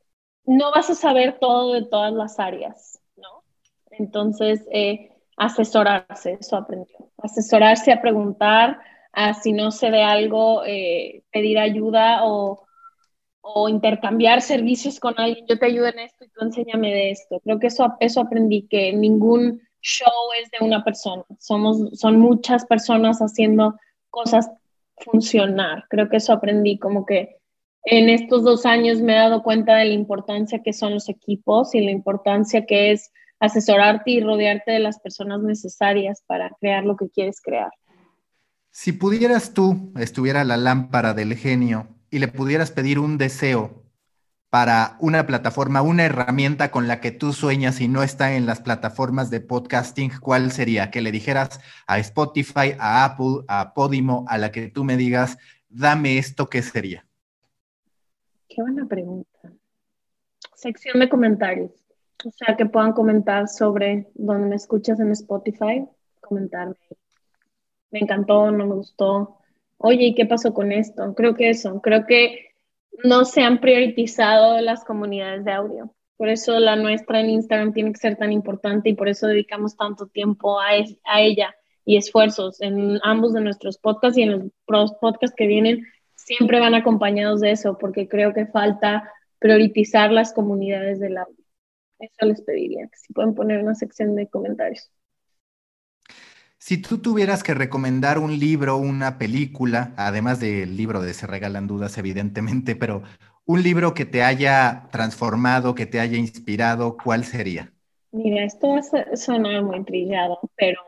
no 0.45 0.71
vas 0.71 0.89
a 0.89 0.95
saber 0.95 1.37
todo 1.39 1.73
de 1.73 1.85
todas 1.85 2.13
las 2.13 2.39
áreas, 2.39 3.01
¿no? 3.15 3.43
Entonces, 3.91 4.65
eh, 4.71 5.11
asesorarse, 5.37 6.37
eso 6.39 6.55
aprendió. 6.55 6.97
Asesorarse 7.17 7.91
a 7.91 8.01
preguntar, 8.01 8.79
a 9.13 9.33
si 9.33 9.53
no 9.53 9.71
se 9.71 9.89
ve 9.89 10.03
algo, 10.03 10.63
eh, 10.65 11.23
pedir 11.31 11.59
ayuda 11.59 12.21
o, 12.23 12.59
intercambiar 13.67 14.41
servicios 14.41 15.01
con 15.01 15.13
alguien. 15.17 15.45
Yo 15.47 15.59
te 15.59 15.65
ayudo 15.65 15.87
en 15.87 15.99
esto 15.99 16.23
y 16.23 16.29
tú 16.29 16.43
enséñame 16.43 16.93
de 16.93 17.11
esto. 17.11 17.41
Creo 17.43 17.59
que 17.59 17.67
eso, 17.67 17.93
eso 17.99 18.21
aprendí, 18.21 18.67
que 18.67 18.93
ningún 18.93 19.61
show 19.81 20.31
es 20.41 20.49
de 20.49 20.65
una 20.65 20.83
persona. 20.83 21.23
Somos, 21.39 21.99
son 21.99 22.19
muchas 22.19 22.65
personas 22.65 23.19
haciendo 23.19 23.75
cosas 24.09 24.49
funcionar. 24.97 25.85
Creo 25.89 26.07
que 26.09 26.17
eso 26.17 26.31
aprendí, 26.31 26.79
como 26.79 27.05
que 27.05 27.37
en 27.85 28.09
estos 28.09 28.43
dos 28.43 28.65
años 28.65 29.01
me 29.01 29.13
he 29.13 29.17
dado 29.17 29.43
cuenta 29.43 29.75
de 29.75 29.85
la 29.85 29.93
importancia 29.93 30.61
que 30.63 30.73
son 30.73 30.93
los 30.93 31.09
equipos 31.09 31.75
y 31.75 31.81
la 31.81 31.91
importancia 31.91 32.65
que 32.65 32.91
es 32.91 33.11
asesorarte 33.39 34.11
y 34.11 34.21
rodearte 34.21 34.71
de 34.71 34.79
las 34.79 34.99
personas 34.99 35.41
necesarias 35.41 36.23
para 36.25 36.49
crear 36.61 36.85
lo 36.85 36.95
que 36.95 37.09
quieres 37.09 37.41
crear. 37.41 37.71
Si 38.71 38.93
pudieras 38.93 39.53
tú, 39.53 39.91
estuviera 39.99 40.43
la 40.43 40.57
lámpara 40.57 41.13
del 41.13 41.35
genio 41.35 41.87
y 42.09 42.19
le 42.19 42.27
pudieras 42.29 42.71
pedir 42.71 42.99
un 42.99 43.17
deseo 43.17 43.83
para 44.49 44.97
una 44.99 45.25
plataforma, 45.25 45.81
una 45.81 46.05
herramienta 46.05 46.71
con 46.71 46.87
la 46.87 47.01
que 47.01 47.11
tú 47.11 47.33
sueñas 47.33 47.81
y 47.81 47.87
no 47.87 48.01
está 48.03 48.35
en 48.35 48.45
las 48.45 48.61
plataformas 48.61 49.29
de 49.29 49.41
podcasting, 49.41 50.11
¿cuál 50.21 50.51
sería? 50.51 50.89
Que 50.91 51.01
le 51.01 51.11
dijeras 51.11 51.59
a 51.87 51.99
Spotify, 51.99 52.75
a 52.79 53.03
Apple, 53.03 53.43
a 53.47 53.73
Podimo, 53.73 54.25
a 54.29 54.37
la 54.37 54.51
que 54.51 54.69
tú 54.69 54.83
me 54.83 54.95
digas, 54.95 55.37
dame 55.69 56.17
esto, 56.17 56.49
¿qué 56.49 56.61
sería? 56.61 57.05
Qué 58.53 58.61
buena 58.61 58.85
pregunta. 58.85 59.51
Sección 60.53 60.99
de 60.99 61.09
comentarios. 61.09 61.71
O 62.23 62.29
sea, 62.29 62.55
que 62.55 62.67
puedan 62.67 62.93
comentar 62.93 63.47
sobre 63.47 64.07
donde 64.13 64.47
me 64.47 64.55
escuchas 64.55 64.99
en 64.99 65.11
Spotify, 65.11 65.87
comentarme. 66.21 66.75
Me 67.89 67.99
encantó, 67.99 68.51
no 68.51 68.67
me 68.67 68.75
gustó. 68.75 69.39
Oye, 69.77 70.05
¿y 70.05 70.15
qué 70.15 70.27
pasó 70.27 70.53
con 70.53 70.71
esto? 70.71 71.15
Creo 71.15 71.33
que 71.33 71.49
eso, 71.49 71.81
creo 71.81 72.05
que 72.05 72.51
no 73.03 73.25
se 73.25 73.41
han 73.41 73.59
priorizado 73.59 74.61
las 74.61 74.85
comunidades 74.85 75.43
de 75.45 75.51
audio. 75.51 75.95
Por 76.15 76.29
eso 76.29 76.59
la 76.59 76.75
nuestra 76.75 77.21
en 77.21 77.31
Instagram 77.31 77.73
tiene 77.73 77.91
que 77.91 77.99
ser 77.99 78.17
tan 78.17 78.31
importante 78.31 78.89
y 78.89 78.93
por 78.93 79.09
eso 79.09 79.25
dedicamos 79.25 79.75
tanto 79.75 80.05
tiempo 80.05 80.59
a, 80.59 80.67
a 81.05 81.21
ella 81.21 81.55
y 81.85 81.97
esfuerzos 81.97 82.61
en 82.61 82.99
ambos 83.01 83.33
de 83.33 83.41
nuestros 83.41 83.79
podcasts 83.79 84.17
y 84.19 84.23
en 84.23 84.51
los 84.67 84.93
podcasts 85.01 85.35
que 85.35 85.47
vienen 85.47 85.83
siempre 86.25 86.59
van 86.59 86.75
acompañados 86.75 87.41
de 87.41 87.51
eso 87.51 87.77
porque 87.77 88.07
creo 88.07 88.33
que 88.33 88.45
falta 88.45 89.11
priorizar 89.39 90.11
las 90.11 90.33
comunidades 90.33 90.99
del 90.99 91.17
audio. 91.17 91.43
Eso 91.99 92.25
les 92.25 92.41
pediría, 92.41 92.87
que 92.87 92.97
si 92.97 93.13
pueden 93.13 93.33
poner 93.33 93.61
una 93.61 93.75
sección 93.75 94.15
de 94.15 94.27
comentarios. 94.27 94.91
Si 96.57 96.81
tú 96.81 96.99
tuvieras 96.99 97.43
que 97.43 97.53
recomendar 97.53 98.19
un 98.19 98.39
libro, 98.39 98.77
una 98.77 99.17
película, 99.17 99.93
además 99.97 100.39
del 100.39 100.77
libro 100.77 101.01
de 101.01 101.13
Se 101.13 101.27
Regalan 101.27 101.67
Dudas, 101.67 101.97
evidentemente, 101.97 102.75
pero 102.77 103.03
un 103.45 103.61
libro 103.61 103.93
que 103.93 104.05
te 104.05 104.23
haya 104.23 104.87
transformado, 104.91 105.75
que 105.75 105.85
te 105.85 105.99
haya 105.99 106.17
inspirado, 106.17 106.95
¿cuál 106.95 107.25
sería? 107.25 107.73
Mira, 108.11 108.45
esto 108.45 108.69
va 108.69 108.79
a 108.79 109.15
sonar 109.17 109.63
muy 109.63 109.83
trillado, 109.83 110.39
pero 110.55 110.79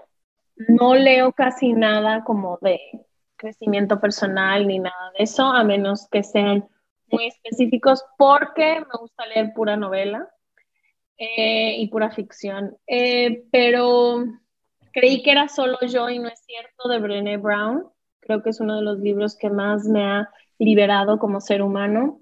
no 0.69 0.95
leo 0.95 1.33
casi 1.33 1.73
nada 1.73 2.23
como 2.23 2.57
de 2.61 2.79
crecimiento 3.35 3.99
personal 3.99 4.67
ni 4.67 4.79
nada 4.79 5.11
de 5.17 5.23
eso, 5.23 5.43
a 5.45 5.63
menos 5.63 6.07
que 6.09 6.23
sean 6.23 6.67
muy 7.11 7.27
específicos, 7.27 8.03
porque 8.17 8.79
me 8.79 8.99
gusta 8.99 9.25
leer 9.27 9.53
pura 9.53 9.77
novela. 9.77 10.29
Eh, 11.17 11.77
y 11.77 11.87
pura 11.87 12.11
ficción. 12.11 12.77
Eh, 12.87 13.45
pero 13.49 14.25
creí 14.91 15.23
que 15.23 15.31
era 15.31 15.47
solo 15.47 15.77
yo 15.87 16.09
y 16.09 16.19
no 16.19 16.27
es 16.27 16.43
cierto 16.45 16.89
de 16.89 16.99
Brené 16.99 17.37
Brown. 17.37 17.87
Creo 18.19 18.43
que 18.43 18.49
es 18.49 18.59
uno 18.59 18.75
de 18.75 18.81
los 18.81 18.99
libros 18.99 19.37
que 19.37 19.49
más 19.49 19.85
me 19.85 20.03
ha 20.03 20.29
liberado 20.59 21.17
como 21.17 21.39
ser 21.39 21.61
humano. 21.61 22.19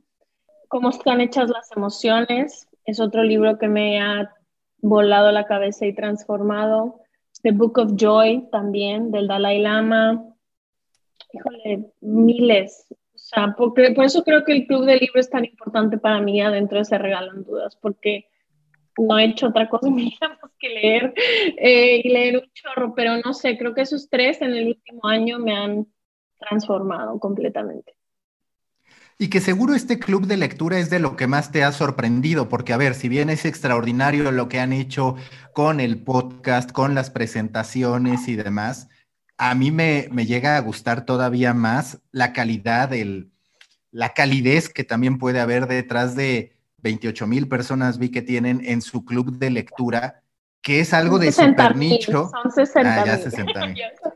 Cómo 0.68 0.92
están 0.92 1.22
hechas 1.22 1.50
las 1.50 1.72
emociones 1.76 2.68
es 2.86 3.00
otro 3.00 3.24
libro 3.24 3.58
que 3.58 3.68
me 3.68 4.02
ha 4.02 4.34
volado 4.80 5.32
la 5.32 5.46
cabeza 5.46 5.86
y 5.86 5.96
transformado. 5.96 7.00
The 7.42 7.52
Book 7.52 7.78
of 7.78 7.94
Joy 7.96 8.50
también, 8.52 9.12
del 9.12 9.28
Dalai 9.28 9.60
Lama. 9.60 10.33
Híjole, 11.34 11.92
miles. 12.02 12.86
O 12.92 13.18
sea, 13.18 13.56
porque, 13.58 13.92
por 13.92 14.06
eso 14.06 14.24
creo 14.24 14.44
que 14.44 14.54
el 14.54 14.68
club 14.68 14.86
de 14.86 14.98
libros 14.98 15.26
es 15.26 15.30
tan 15.30 15.46
importante 15.46 15.98
para 15.98 16.22
mí 16.22 16.42
adentro 16.42 16.78
de 16.78 16.86
Se 16.86 16.98
Regalan 16.98 17.44
Dudas, 17.44 17.76
porque 17.76 18.28
no 18.98 19.18
he 19.18 19.26
hecho 19.26 19.48
otra 19.48 19.68
cosa 19.68 19.90
más 19.90 20.52
que 20.60 20.70
leer 20.70 21.14
eh, 21.58 22.02
y 22.04 22.10
leer 22.10 22.38
un 22.38 22.52
chorro, 22.54 22.94
pero 22.96 23.18
no 23.18 23.34
sé, 23.34 23.58
creo 23.58 23.74
que 23.74 23.82
esos 23.82 24.10
tres 24.10 24.42
en 24.42 24.54
el 24.54 24.68
último 24.68 25.08
año 25.08 25.40
me 25.40 25.56
han 25.56 25.88
transformado 26.38 27.20
completamente. 27.20 27.96
Y 29.18 29.30
que 29.30 29.42
seguro 29.42 29.74
este 29.74 30.00
club 30.00 30.26
de 30.26 30.38
lectura 30.38 30.80
es 30.80 30.90
de 30.90 31.00
lo 31.00 31.16
que 31.16 31.28
más 31.28 31.52
te 31.52 31.64
ha 31.64 31.72
sorprendido, 31.72 32.50
porque 32.50 32.74
a 32.74 32.78
ver, 32.78 32.94
si 32.96 33.10
bien 33.10 33.30
es 33.30 33.46
extraordinario 33.46 34.32
lo 34.32 34.50
que 34.50 34.60
han 34.60 34.74
hecho 34.74 35.16
con 35.54 35.80
el 35.80 36.04
podcast, 36.04 36.72
con 36.72 36.96
las 36.96 37.10
presentaciones 37.10 38.28
y 38.28 38.36
demás, 38.36 38.90
a 39.38 39.56
mí 39.56 39.72
me, 39.72 40.08
me 40.12 40.26
llega 40.26 40.58
a 40.58 40.62
gustar 40.62 41.06
todavía 41.06 41.54
más 41.54 42.00
la 42.12 42.34
calidad, 42.34 42.94
el, 42.94 43.32
la 43.92 44.14
calidez 44.14 44.70
que 44.70 44.84
también 44.84 45.18
puede 45.18 45.40
haber 45.40 45.68
detrás 45.68 46.16
de, 46.16 46.54
28 46.84 47.26
mil 47.28 47.48
personas 47.48 47.98
vi 47.98 48.10
que 48.10 48.22
tienen 48.22 48.62
en 48.66 48.82
su 48.82 49.04
club 49.06 49.38
de 49.38 49.50
lectura, 49.50 50.22
que 50.62 50.82
es 50.82 50.94
algo 50.94 51.18
de 51.18 51.32
super 51.32 51.76
nicho. 51.76 52.30
Son 52.30 52.52
60 52.52 53.02
ah, 53.02 53.06
ya 53.06 53.18
60 53.18 53.74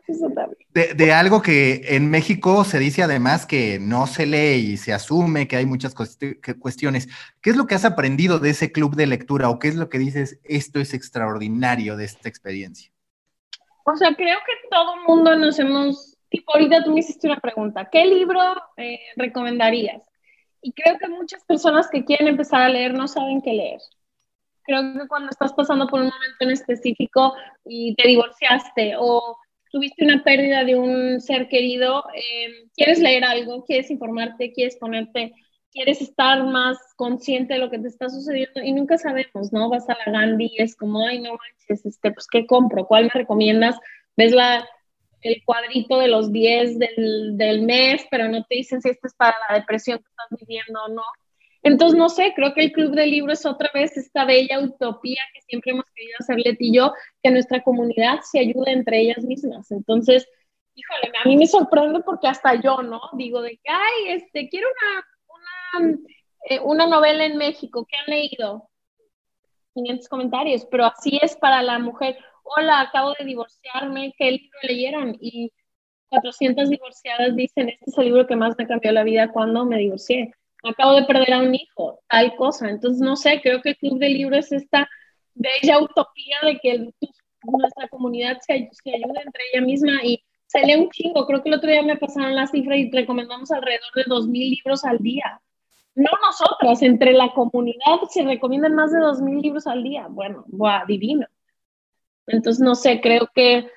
de, 0.74 0.94
de, 0.94 1.14
algo 1.14 1.42
que 1.42 1.96
en 1.96 2.10
México 2.10 2.64
se 2.64 2.80
dice 2.80 3.04
además 3.04 3.46
que 3.46 3.80
no 3.80 4.06
se 4.06 4.26
lee 4.26 4.72
y 4.72 4.78
se 4.78 4.94
asume 4.94 5.48
que 5.48 5.56
hay 5.56 5.66
muchas 5.66 5.96
cuestiones. 5.96 7.10
¿Qué 7.42 7.50
es 7.50 7.56
lo 7.56 7.68
que 7.68 7.76
has 7.76 7.86
aprendido 7.86 8.40
de 8.40 8.52
ese 8.52 8.72
club 8.72 8.96
de 8.96 9.08
lectura 9.08 9.50
o 9.50 9.60
qué 9.60 9.70
es 9.70 9.76
lo 9.76 9.90
que 9.90 9.98
dices, 9.98 10.40
esto 10.44 10.80
es 10.80 10.94
extraordinario 10.94 11.98
de 11.98 12.06
esta 12.06 12.30
experiencia? 12.30 12.92
O 13.90 13.96
sea, 13.96 14.14
creo 14.16 14.38
que 14.46 14.68
todo 14.70 14.98
mundo 15.08 15.34
nos 15.38 15.58
hemos, 15.60 16.18
tipo 16.30 16.54
ahorita 16.54 16.84
tú 16.84 16.92
me 16.92 17.00
hiciste 17.00 17.28
una 17.28 17.40
pregunta, 17.40 17.88
¿qué 17.90 18.06
libro 18.06 18.42
eh, 18.76 19.00
recomendarías? 19.16 20.04
Y 20.62 20.74
creo 20.74 20.98
que 20.98 21.08
muchas 21.08 21.46
personas 21.46 21.88
que 21.90 22.04
quieren 22.04 22.28
empezar 22.28 22.62
a 22.62 22.68
leer 22.68 22.94
no 22.94 23.08
saben 23.08 23.42
qué 23.42 23.54
leer. 23.54 23.80
Creo 24.64 24.82
que 24.92 25.08
cuando 25.08 25.30
estás 25.30 25.54
pasando 25.54 25.88
por 25.88 26.02
un 26.02 26.08
momento 26.08 26.36
en 26.42 26.52
específico 26.52 27.34
y 27.64 27.96
te 27.96 28.10
divorciaste 28.10 28.96
o 29.00 29.38
tuviste 29.72 30.04
una 30.04 30.22
pérdida 30.22 30.66
de 30.66 30.76
un 30.76 31.22
ser 31.22 31.48
querido, 31.48 32.04
em, 32.14 32.70
quieres 32.76 33.00
leer 33.00 33.24
algo, 33.24 33.64
quieres 33.64 33.90
informarte, 33.90 34.52
quieres 34.52 34.76
ponerte 34.76 35.34
quieres 35.72 36.02
estar 36.02 36.44
más 36.46 36.78
consciente 36.96 37.54
de 37.54 37.60
lo 37.60 37.70
que 37.70 37.80
te 37.80 37.88
está 37.88 38.10
sucediendo 38.10 38.62
y 38.62 38.74
nunca 38.74 38.98
sabemos, 38.98 39.52
¿no? 39.52 39.70
Vas 39.70 39.90
a 39.90 39.98
la 40.06 40.12
Gandhi 40.12 40.52
y 40.58 40.62
es 40.62 40.76
como, 40.76 41.06
ay, 41.06 41.20
no 41.20 41.32
manches, 41.32 41.86
este, 41.86 42.12
pues, 42.12 42.28
¿qué 42.28 42.46
compro? 42.46 42.86
¿Cuál 42.86 43.06
me 43.06 43.12
recomiendas? 43.14 43.76
Ves 44.16 44.32
la, 44.32 44.68
el 45.22 45.44
cuadrito 45.46 45.98
de 46.00 46.08
los 46.08 46.32
10 46.32 46.80
del, 46.80 47.38
del 47.38 47.62
mes, 47.62 48.06
pero 48.10 48.28
no 48.28 48.44
te 48.46 48.56
dicen 48.56 48.82
si 48.82 48.90
esto 48.90 49.08
es 49.08 49.14
para 49.14 49.36
la 49.50 49.60
depresión 49.60 50.00
que 50.00 50.10
estás 50.10 50.40
viviendo 50.40 50.84
o 50.86 50.90
no. 50.90 51.04
Entonces, 51.64 51.98
no 51.98 52.08
sé, 52.10 52.34
creo 52.36 52.54
que 52.54 52.62
el 52.62 52.72
Club 52.72 52.96
de 52.96 53.08
Libros 53.08 53.46
otra 53.46 53.70
vez 53.74 53.98
esta 53.98 54.26
bella 54.26 54.60
utopía 54.60 55.22
que 55.34 55.42
siempre 55.42 55.72
hemos 55.72 55.86
querido 55.94 56.16
hacer 56.20 56.38
Leti 56.38 56.70
y 56.70 56.76
yo, 56.76 56.94
que 57.22 57.32
nuestra 57.32 57.62
comunidad 57.62 58.22
se 58.22 58.40
ayude 58.40 58.72
entre 58.72 59.02
ellas 59.02 59.24
mismas. 59.24 59.70
Entonces, 59.72 60.28
híjole, 60.76 61.12
a 61.24 61.28
mí 61.28 61.36
me 61.36 61.48
sorprende 61.48 62.02
porque 62.02 62.28
hasta 62.28 62.56
yo, 62.56 62.84
¿no? 62.84 63.02
Digo 63.14 63.42
de 63.42 63.58
que, 63.58 63.70
ay, 63.70 64.12
este, 64.12 64.48
quiero 64.50 64.68
una, 64.68 65.04
eh, 66.50 66.60
una 66.60 66.88
novela 66.88 67.26
en 67.26 67.38
México, 67.38 67.86
¿qué 67.90 67.98
han 67.98 68.08
leído? 68.08 68.70
500 69.74 70.10
comentarios, 70.10 70.66
pero 70.70 70.86
así 70.86 71.20
es 71.22 71.36
para 71.36 71.62
la 71.62 71.80
mujer. 71.80 72.18
Hola, 72.44 72.82
acabo 72.82 73.14
de 73.20 73.26
divorciarme, 73.26 74.14
¿qué 74.18 74.32
libro 74.32 74.60
leyeron? 74.64 75.18
Y 75.20 75.52
400 76.10 76.70
divorciadas 76.70 77.36
dicen, 77.36 77.70
este 77.70 77.92
es 77.92 77.98
el 77.98 78.06
libro 78.06 78.28
que 78.28 78.36
más 78.36 78.56
me 78.58 78.68
cambió 78.68 78.92
la 78.92 79.04
vida 79.04 79.32
cuando 79.32 79.66
me 79.66 79.78
divorcié 79.78 80.34
acabo 80.64 80.96
de 80.96 81.06
perder 81.06 81.34
a 81.34 81.40
un 81.40 81.56
hijo, 81.56 82.00
tal 82.10 82.36
cosa. 82.36 82.70
Entonces, 82.70 83.02
no 83.02 83.16
sé, 83.16 83.42
creo 83.42 83.62
que 83.62 83.70
el 83.70 83.78
Club 83.78 84.00
de 84.00 84.10
Libros 84.10 84.52
es 84.52 84.64
esta 84.64 84.90
bella 85.34 85.80
utopía 85.82 86.38
de 86.44 86.58
que 86.60 86.90
nuestra 87.44 87.88
comunidad 87.90 88.40
se, 88.42 88.70
se 88.72 88.90
ayude 88.90 89.22
entre 89.24 89.44
ella 89.54 89.66
misma 89.66 90.04
y 90.04 90.24
se 90.48 90.62
lee 90.66 90.76
un 90.76 90.90
chingo. 90.90 91.26
Creo 91.26 91.44
que 91.44 91.50
el 91.50 91.56
otro 91.56 91.70
día 91.70 91.84
me 91.84 91.98
pasaron 91.98 92.36
la 92.36 92.48
cifra 92.48 92.78
y 92.78 92.90
recomendamos 92.92 93.52
alrededor 93.52 93.92
de 93.96 94.06
2.000 94.06 94.50
libros 94.50 94.84
al 94.84 95.00
día. 95.00 95.42
No 95.98 96.12
nosotras, 96.22 96.84
entre 96.84 97.12
la 97.14 97.34
comunidad 97.34 98.04
se 98.08 98.24
recomiendan 98.24 98.76
más 98.76 98.92
de 98.92 99.00
2.000 99.00 99.42
libros 99.42 99.66
al 99.66 99.82
día. 99.82 100.06
Bueno, 100.08 100.44
buah, 100.46 100.86
divino. 100.86 101.26
Entonces, 102.28 102.64
no 102.64 102.76
sé, 102.76 103.02
creo 103.02 103.28
que 103.34 103.68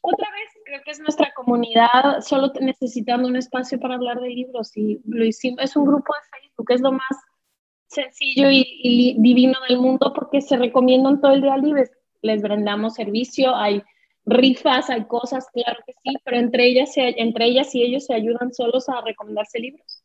otra 0.00 0.28
vez 0.32 0.50
creo 0.64 0.80
que 0.84 0.90
es 0.90 0.98
nuestra 0.98 1.32
comunidad 1.34 2.20
solo 2.20 2.52
necesitando 2.60 3.28
un 3.28 3.36
espacio 3.36 3.78
para 3.78 3.94
hablar 3.94 4.20
de 4.20 4.30
libros 4.30 4.76
y 4.76 5.00
lo 5.06 5.24
hicimos, 5.24 5.62
es 5.62 5.76
un 5.76 5.84
grupo 5.84 6.12
de 6.12 6.40
Facebook, 6.40 6.66
es 6.72 6.80
lo 6.80 6.90
más 6.90 7.16
sencillo 7.86 8.48
y, 8.50 9.14
divino 9.20 9.56
del 9.68 9.78
mundo 9.78 10.12
porque 10.12 10.40
se 10.40 10.56
recomiendan 10.56 11.20
todo 11.20 11.30
el 11.30 11.42
día 11.42 11.56
libres, 11.56 11.92
les 12.22 12.42
brindamos 12.42 12.94
servicio, 12.94 13.54
hay 13.54 13.84
rifas, 14.24 14.90
hay 14.90 15.04
cosas, 15.04 15.46
claro 15.52 15.78
que 15.86 15.92
sí, 15.92 16.16
pero 16.24 16.38
entre 16.38 16.66
ellas, 16.66 16.90
entre 16.96 17.44
ellas 17.44 17.72
y 17.76 17.82
ellos 17.82 18.06
se 18.06 18.14
ayudan 18.14 18.52
solos 18.52 18.88
a 18.88 19.00
recomendarse 19.02 19.60
libros. 19.60 20.01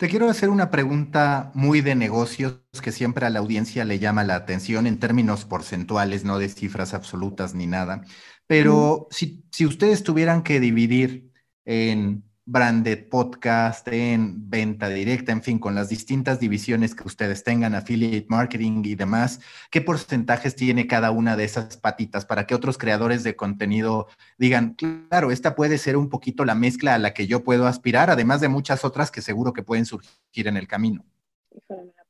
Te 0.00 0.08
quiero 0.08 0.30
hacer 0.30 0.48
una 0.48 0.70
pregunta 0.70 1.52
muy 1.52 1.82
de 1.82 1.94
negocios 1.94 2.62
que 2.82 2.90
siempre 2.90 3.26
a 3.26 3.28
la 3.28 3.40
audiencia 3.40 3.84
le 3.84 3.98
llama 3.98 4.24
la 4.24 4.34
atención 4.34 4.86
en 4.86 4.98
términos 4.98 5.44
porcentuales, 5.44 6.24
no 6.24 6.38
de 6.38 6.48
cifras 6.48 6.94
absolutas 6.94 7.54
ni 7.54 7.66
nada. 7.66 8.00
Pero 8.46 9.08
si, 9.10 9.44
si 9.52 9.66
ustedes 9.66 10.02
tuvieran 10.02 10.42
que 10.42 10.58
dividir 10.58 11.30
en 11.66 12.24
branded 12.50 13.08
podcast, 13.08 13.86
en 13.86 14.50
venta 14.50 14.88
directa, 14.88 15.30
en 15.30 15.40
fin, 15.40 15.60
con 15.60 15.76
las 15.76 15.88
distintas 15.88 16.40
divisiones 16.40 16.96
que 16.96 17.06
ustedes 17.06 17.44
tengan, 17.44 17.76
affiliate 17.76 18.26
marketing 18.28 18.82
y 18.86 18.96
demás, 18.96 19.40
¿qué 19.70 19.80
porcentajes 19.80 20.56
tiene 20.56 20.88
cada 20.88 21.12
una 21.12 21.36
de 21.36 21.44
esas 21.44 21.76
patitas 21.76 22.26
para 22.26 22.48
que 22.48 22.56
otros 22.56 22.76
creadores 22.76 23.22
de 23.22 23.36
contenido 23.36 24.08
digan, 24.36 24.74
claro, 24.74 25.30
esta 25.30 25.54
puede 25.54 25.78
ser 25.78 25.96
un 25.96 26.08
poquito 26.08 26.44
la 26.44 26.56
mezcla 26.56 26.96
a 26.96 26.98
la 26.98 27.14
que 27.14 27.28
yo 27.28 27.44
puedo 27.44 27.68
aspirar, 27.68 28.10
además 28.10 28.40
de 28.40 28.48
muchas 28.48 28.84
otras 28.84 29.12
que 29.12 29.22
seguro 29.22 29.52
que 29.52 29.62
pueden 29.62 29.86
surgir 29.86 30.48
en 30.48 30.56
el 30.56 30.66
camino? 30.66 31.04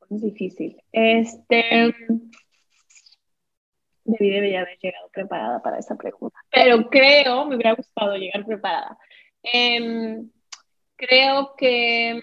Es 0.08 0.22
difícil. 0.22 0.82
Este, 0.90 1.94
debí, 4.04 4.56
haber 4.56 4.78
llegado 4.78 5.10
preparada 5.12 5.60
para 5.62 5.78
esa 5.78 5.96
pregunta, 5.96 6.38
pero 6.50 6.88
creo, 6.88 7.44
me 7.44 7.56
hubiera 7.56 7.74
gustado 7.74 8.16
llegar 8.16 8.46
preparada. 8.46 8.96
Em, 9.42 10.30
creo 10.96 11.54
que, 11.56 12.20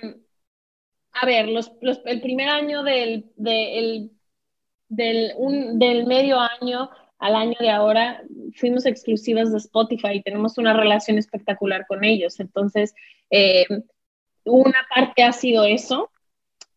a 1.13 1.26
ver, 1.26 1.47
los, 1.47 1.72
el 2.05 2.22
primer 2.22 2.49
año 2.49 2.84
del, 2.84 3.32
del, 3.36 4.11
del 4.88 6.05
medio 6.05 6.39
año 6.39 6.89
al 7.20 7.36
año 7.36 7.55
de 7.59 7.70
ahora 7.70 8.24
fuimos 8.55 8.86
exclusivas 8.86 9.51
de 9.51 9.57
Spotify 9.57 10.13
y 10.13 10.22
tenemos 10.22 10.57
una 10.57 10.74
relación 10.74 11.18
espectacular 11.18 11.86
con 11.88 12.03
ellos. 12.03 12.39
Entonces, 12.39 12.93
em, 13.30 13.84
una 14.45 14.86
parte 14.93 15.24
ha 15.24 15.34
sido 15.34 15.65
eso, 15.65 16.11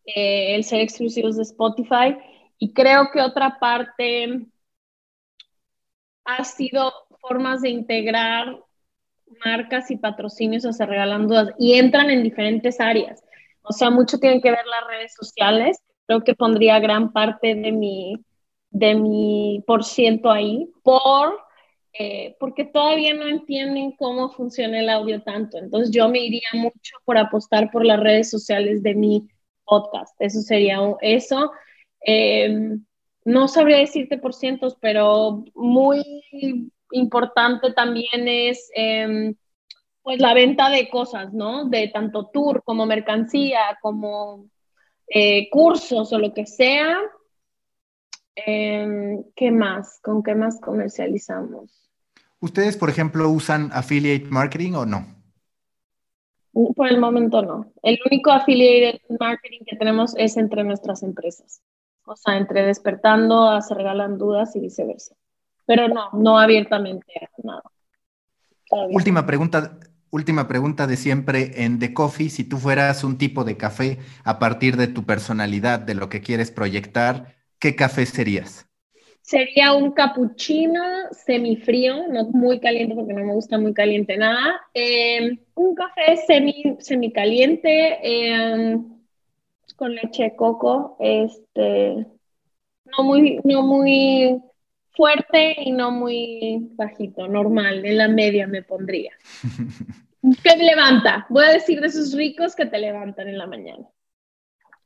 eh, 0.07 0.55
el 0.55 0.65
ser 0.65 0.81
exclusivos 0.81 1.37
de 1.37 1.43
Spotify, 1.43 2.17
y 2.59 2.73
creo 2.73 3.11
que 3.13 3.21
otra 3.21 3.59
parte 3.59 4.47
ha 6.25 6.45
sido 6.45 6.93
formas 7.21 7.63
de 7.63 7.71
integrar 7.71 8.59
marcas 9.45 9.91
y 9.91 9.97
patrocinios 9.97 10.65
o 10.65 10.73
se 10.73 10.87
regalan 10.87 11.29
dudas 11.29 11.51
y 11.59 11.75
entran 11.75 12.11
en 12.11 12.23
diferentes 12.23 12.81
áreas. 12.81 13.23
O 13.63 13.73
sea, 13.73 13.91
mucho 13.91 14.19
tienen 14.19 14.41
que 14.41 14.51
ver 14.51 14.67
las 14.67 14.87
redes 14.89 15.15
sociales. 15.15 15.83
Creo 16.07 16.23
que 16.23 16.35
pondría 16.35 16.79
gran 16.81 17.13
parte 17.13 17.55
de 17.55 17.73
mi, 17.73 18.17
de 18.71 18.95
mi 18.95 19.63
por 19.67 19.85
ciento 19.85 20.31
ahí 20.31 20.71
por, 20.83 21.39
eh, 21.93 22.37
porque 22.41 22.65
todavía 22.65 23.15
no 23.15 23.27
entienden 23.27 23.93
cómo 23.93 24.31
funciona 24.31 24.81
el 24.81 24.89
audio 24.89 25.23
tanto. 25.23 25.59
Entonces 25.59 25.91
yo 25.91 26.09
me 26.09 26.21
iría 26.21 26.49
mucho 26.55 26.97
por 27.05 27.19
apostar 27.19 27.71
por 27.71 27.85
las 27.85 28.01
redes 28.01 28.31
sociales 28.31 28.83
de 28.83 28.95
mi 28.95 29.29
podcast. 29.65 30.15
Eso 30.21 30.41
sería 30.41 30.79
eso. 31.01 31.53
Eh, 32.07 32.79
no 33.25 33.49
sabría 33.49 33.79
decirte 33.79 34.19
por 34.19 34.35
cientos, 34.35 34.77
pero 34.81 35.45
muy 35.55 36.03
importante 36.93 37.73
también 37.73 38.29
es 38.29 38.71
em, 38.75 39.35
pues 40.03 40.21
la 40.21 40.35
venta 40.35 40.71
de 40.71 40.89
cosas, 40.89 41.33
¿no? 41.33 41.67
De 41.69 41.89
tanto 41.89 42.27
tour 42.27 42.63
como 42.65 42.87
mercancía, 42.87 43.79
como 43.81 44.47
eh, 45.09 45.49
cursos 45.51 46.13
o 46.13 46.19
lo 46.19 46.33
que 46.33 46.47
sea. 46.47 46.97
Em, 48.35 49.25
¿Qué 49.35 49.51
más? 49.51 50.01
¿Con 50.03 50.23
qué 50.23 50.35
más 50.35 50.61
comercializamos? 50.61 51.91
¿Ustedes, 52.41 52.77
por 52.77 52.89
ejemplo, 52.89 53.29
usan 53.29 53.71
affiliate 53.73 54.27
marketing 54.31 54.73
o 54.73 54.87
no? 54.87 55.07
Por 56.53 56.89
el 56.89 56.99
momento 56.99 57.43
no. 57.43 57.73
El 57.83 57.99
único 58.07 58.31
affiliate 58.31 59.03
marketing 59.21 59.61
que 59.67 59.77
tenemos 59.77 60.15
es 60.17 60.37
entre 60.37 60.65
nuestras 60.65 61.03
empresas. 61.03 61.63
O 62.07 62.17
sea, 62.17 62.37
entre 62.39 62.65
despertando 62.65 63.61
se 63.61 63.75
regalan 63.75 64.19
dudas 64.19 64.57
y 64.57 64.61
viceversa. 64.61 65.15
Pero 65.71 65.87
no, 65.87 66.11
no 66.15 66.37
abiertamente 66.37 67.07
nada. 67.45 67.63
Última 68.91 69.25
pregunta, 69.25 69.79
última 70.11 70.49
pregunta 70.49 70.89
de 70.89 70.97
siempre 70.97 71.63
en 71.63 71.79
The 71.79 71.95
Coffee. 71.95 72.29
Si 72.29 72.43
tú 72.43 72.57
fueras 72.57 73.05
un 73.05 73.19
tipo 73.19 73.45
de 73.45 73.57
café 73.57 73.99
a 74.25 74.41
partir 74.41 74.77
de 74.77 74.89
tu 74.89 75.07
personalidad, 75.07 75.79
de 75.79 75.95
lo 75.95 76.09
que 76.09 76.23
quieres 76.23 76.51
proyectar, 76.51 77.37
¿qué 77.61 77.77
café 77.77 78.05
serías? 78.05 78.67
Sería 79.23 79.73
un 79.73 79.93
cappuccino 79.93 80.83
semifrío, 81.13 82.09
no 82.09 82.25
muy 82.31 82.59
caliente 82.59 82.97
porque 82.97 83.13
no 83.13 83.25
me 83.25 83.33
gusta 83.33 83.57
muy 83.57 83.73
caliente 83.73 84.17
nada. 84.17 84.61
Em, 84.75 85.39
un 85.55 85.77
café 85.77 86.17
semi, 86.27 86.79
semicaliente. 86.81 88.01
Eh, 88.03 88.77
con 89.77 89.95
leche 89.95 90.25
de 90.25 90.35
coco, 90.35 90.97
este, 90.99 92.07
no 92.87 93.05
muy, 93.05 93.41
no 93.45 93.63
muy 93.63 94.43
fuerte 94.93 95.57
y 95.59 95.73
no 95.73 95.91
muy 95.91 96.71
bajito, 96.75 97.29
normal, 97.29 97.85
en 97.85 97.99
la 97.99 98.09
media 98.09 98.47
me 98.47 98.63
pondría. 98.63 99.13
que 100.43 100.57
levanta, 100.57 101.27
voy 101.29 101.45
a 101.45 101.53
decir 101.53 101.81
de 101.81 101.87
esos 101.89 102.15
ricos 102.15 102.55
que 102.55 102.67
te 102.67 102.79
levantan 102.79 103.29
en 103.29 103.39
la 103.39 103.47
mañana. 103.47 103.87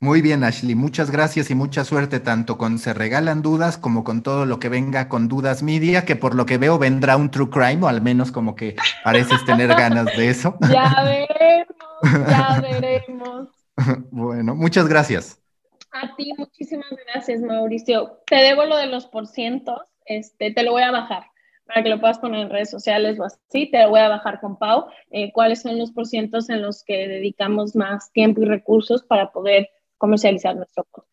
Muy 0.05 0.21
bien, 0.21 0.45
Ashley, 0.45 0.75
muchas 0.75 1.11
gracias 1.11 1.51
y 1.51 1.55
mucha 1.55 1.83
suerte 1.83 2.21
tanto 2.21 2.59
con 2.59 2.79
Se 2.79 2.93
Regalan 2.93 3.41
Dudas 3.41 3.79
como 3.79 4.05
con 4.05 4.23
todo 4.23 4.45
lo 4.45 4.59
que 4.59 4.69
venga 4.69 5.09
con 5.09 5.29
Dudas 5.29 5.63
Media, 5.63 6.05
que 6.05 6.15
por 6.15 6.35
lo 6.35 6.45
que 6.45 6.59
veo 6.59 6.79
vendrá 6.79 7.17
un 7.17 7.31
True 7.31 7.49
Crime, 7.49 7.83
o 7.83 7.89
al 7.89 8.03
menos 8.03 8.31
como 8.31 8.55
que 8.55 8.77
pareces 9.03 9.43
tener 9.47 9.69
ganas 9.69 10.05
de 10.15 10.29
eso. 10.29 10.59
Ya 10.71 10.93
veremos, 11.05 12.29
ya 12.29 12.61
veremos. 12.61 13.49
bueno, 14.11 14.55
muchas 14.55 14.89
gracias. 14.89 15.41
A 15.91 16.15
ti, 16.17 16.33
muchísimas 16.37 16.91
gracias, 17.07 17.41
Mauricio. 17.41 18.19
Te 18.27 18.37
debo 18.37 18.67
lo 18.67 18.77
de 18.77 18.89
los 18.89 19.07
porcientos, 19.07 19.94
este, 20.05 20.53
te 20.53 20.63
lo 20.63 20.73
voy 20.73 20.83
a 20.83 20.91
bajar 20.91 21.25
para 21.67 21.83
que 21.83 21.89
lo 21.89 22.01
puedas 22.01 22.19
poner 22.19 22.41
en 22.41 22.51
redes 22.51 22.71
sociales 22.71 23.19
o 23.19 23.25
así, 23.25 23.71
te 23.71 23.83
lo 23.83 23.91
voy 23.91 24.01
a 24.01 24.09
bajar 24.09 24.41
con 24.41 24.59
Pau, 24.59 24.87
eh, 25.11 25.33
cuáles 25.33 25.63
son 25.63 25.79
los 25.79 25.93
porcientos 25.93 26.51
en 26.51 26.63
los 26.63 26.85
que 26.85 27.09
dedicamos 27.09 27.75
más 27.75 28.13
tiempo 28.13 28.43
y 28.43 28.45
recursos 28.45 29.03
para 29.03 29.33
poder 29.33 29.71
comercializar 29.97 30.55
nuestro 30.57 30.85
podcast. 30.85 31.11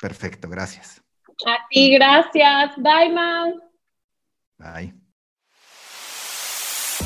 Perfecto, 0.00 0.48
gracias. 0.48 1.02
A 1.46 1.66
ti, 1.70 1.92
gracias. 1.92 2.76
Bye, 2.76 3.10
Mau. 3.10 3.60
Bye. 4.58 5.07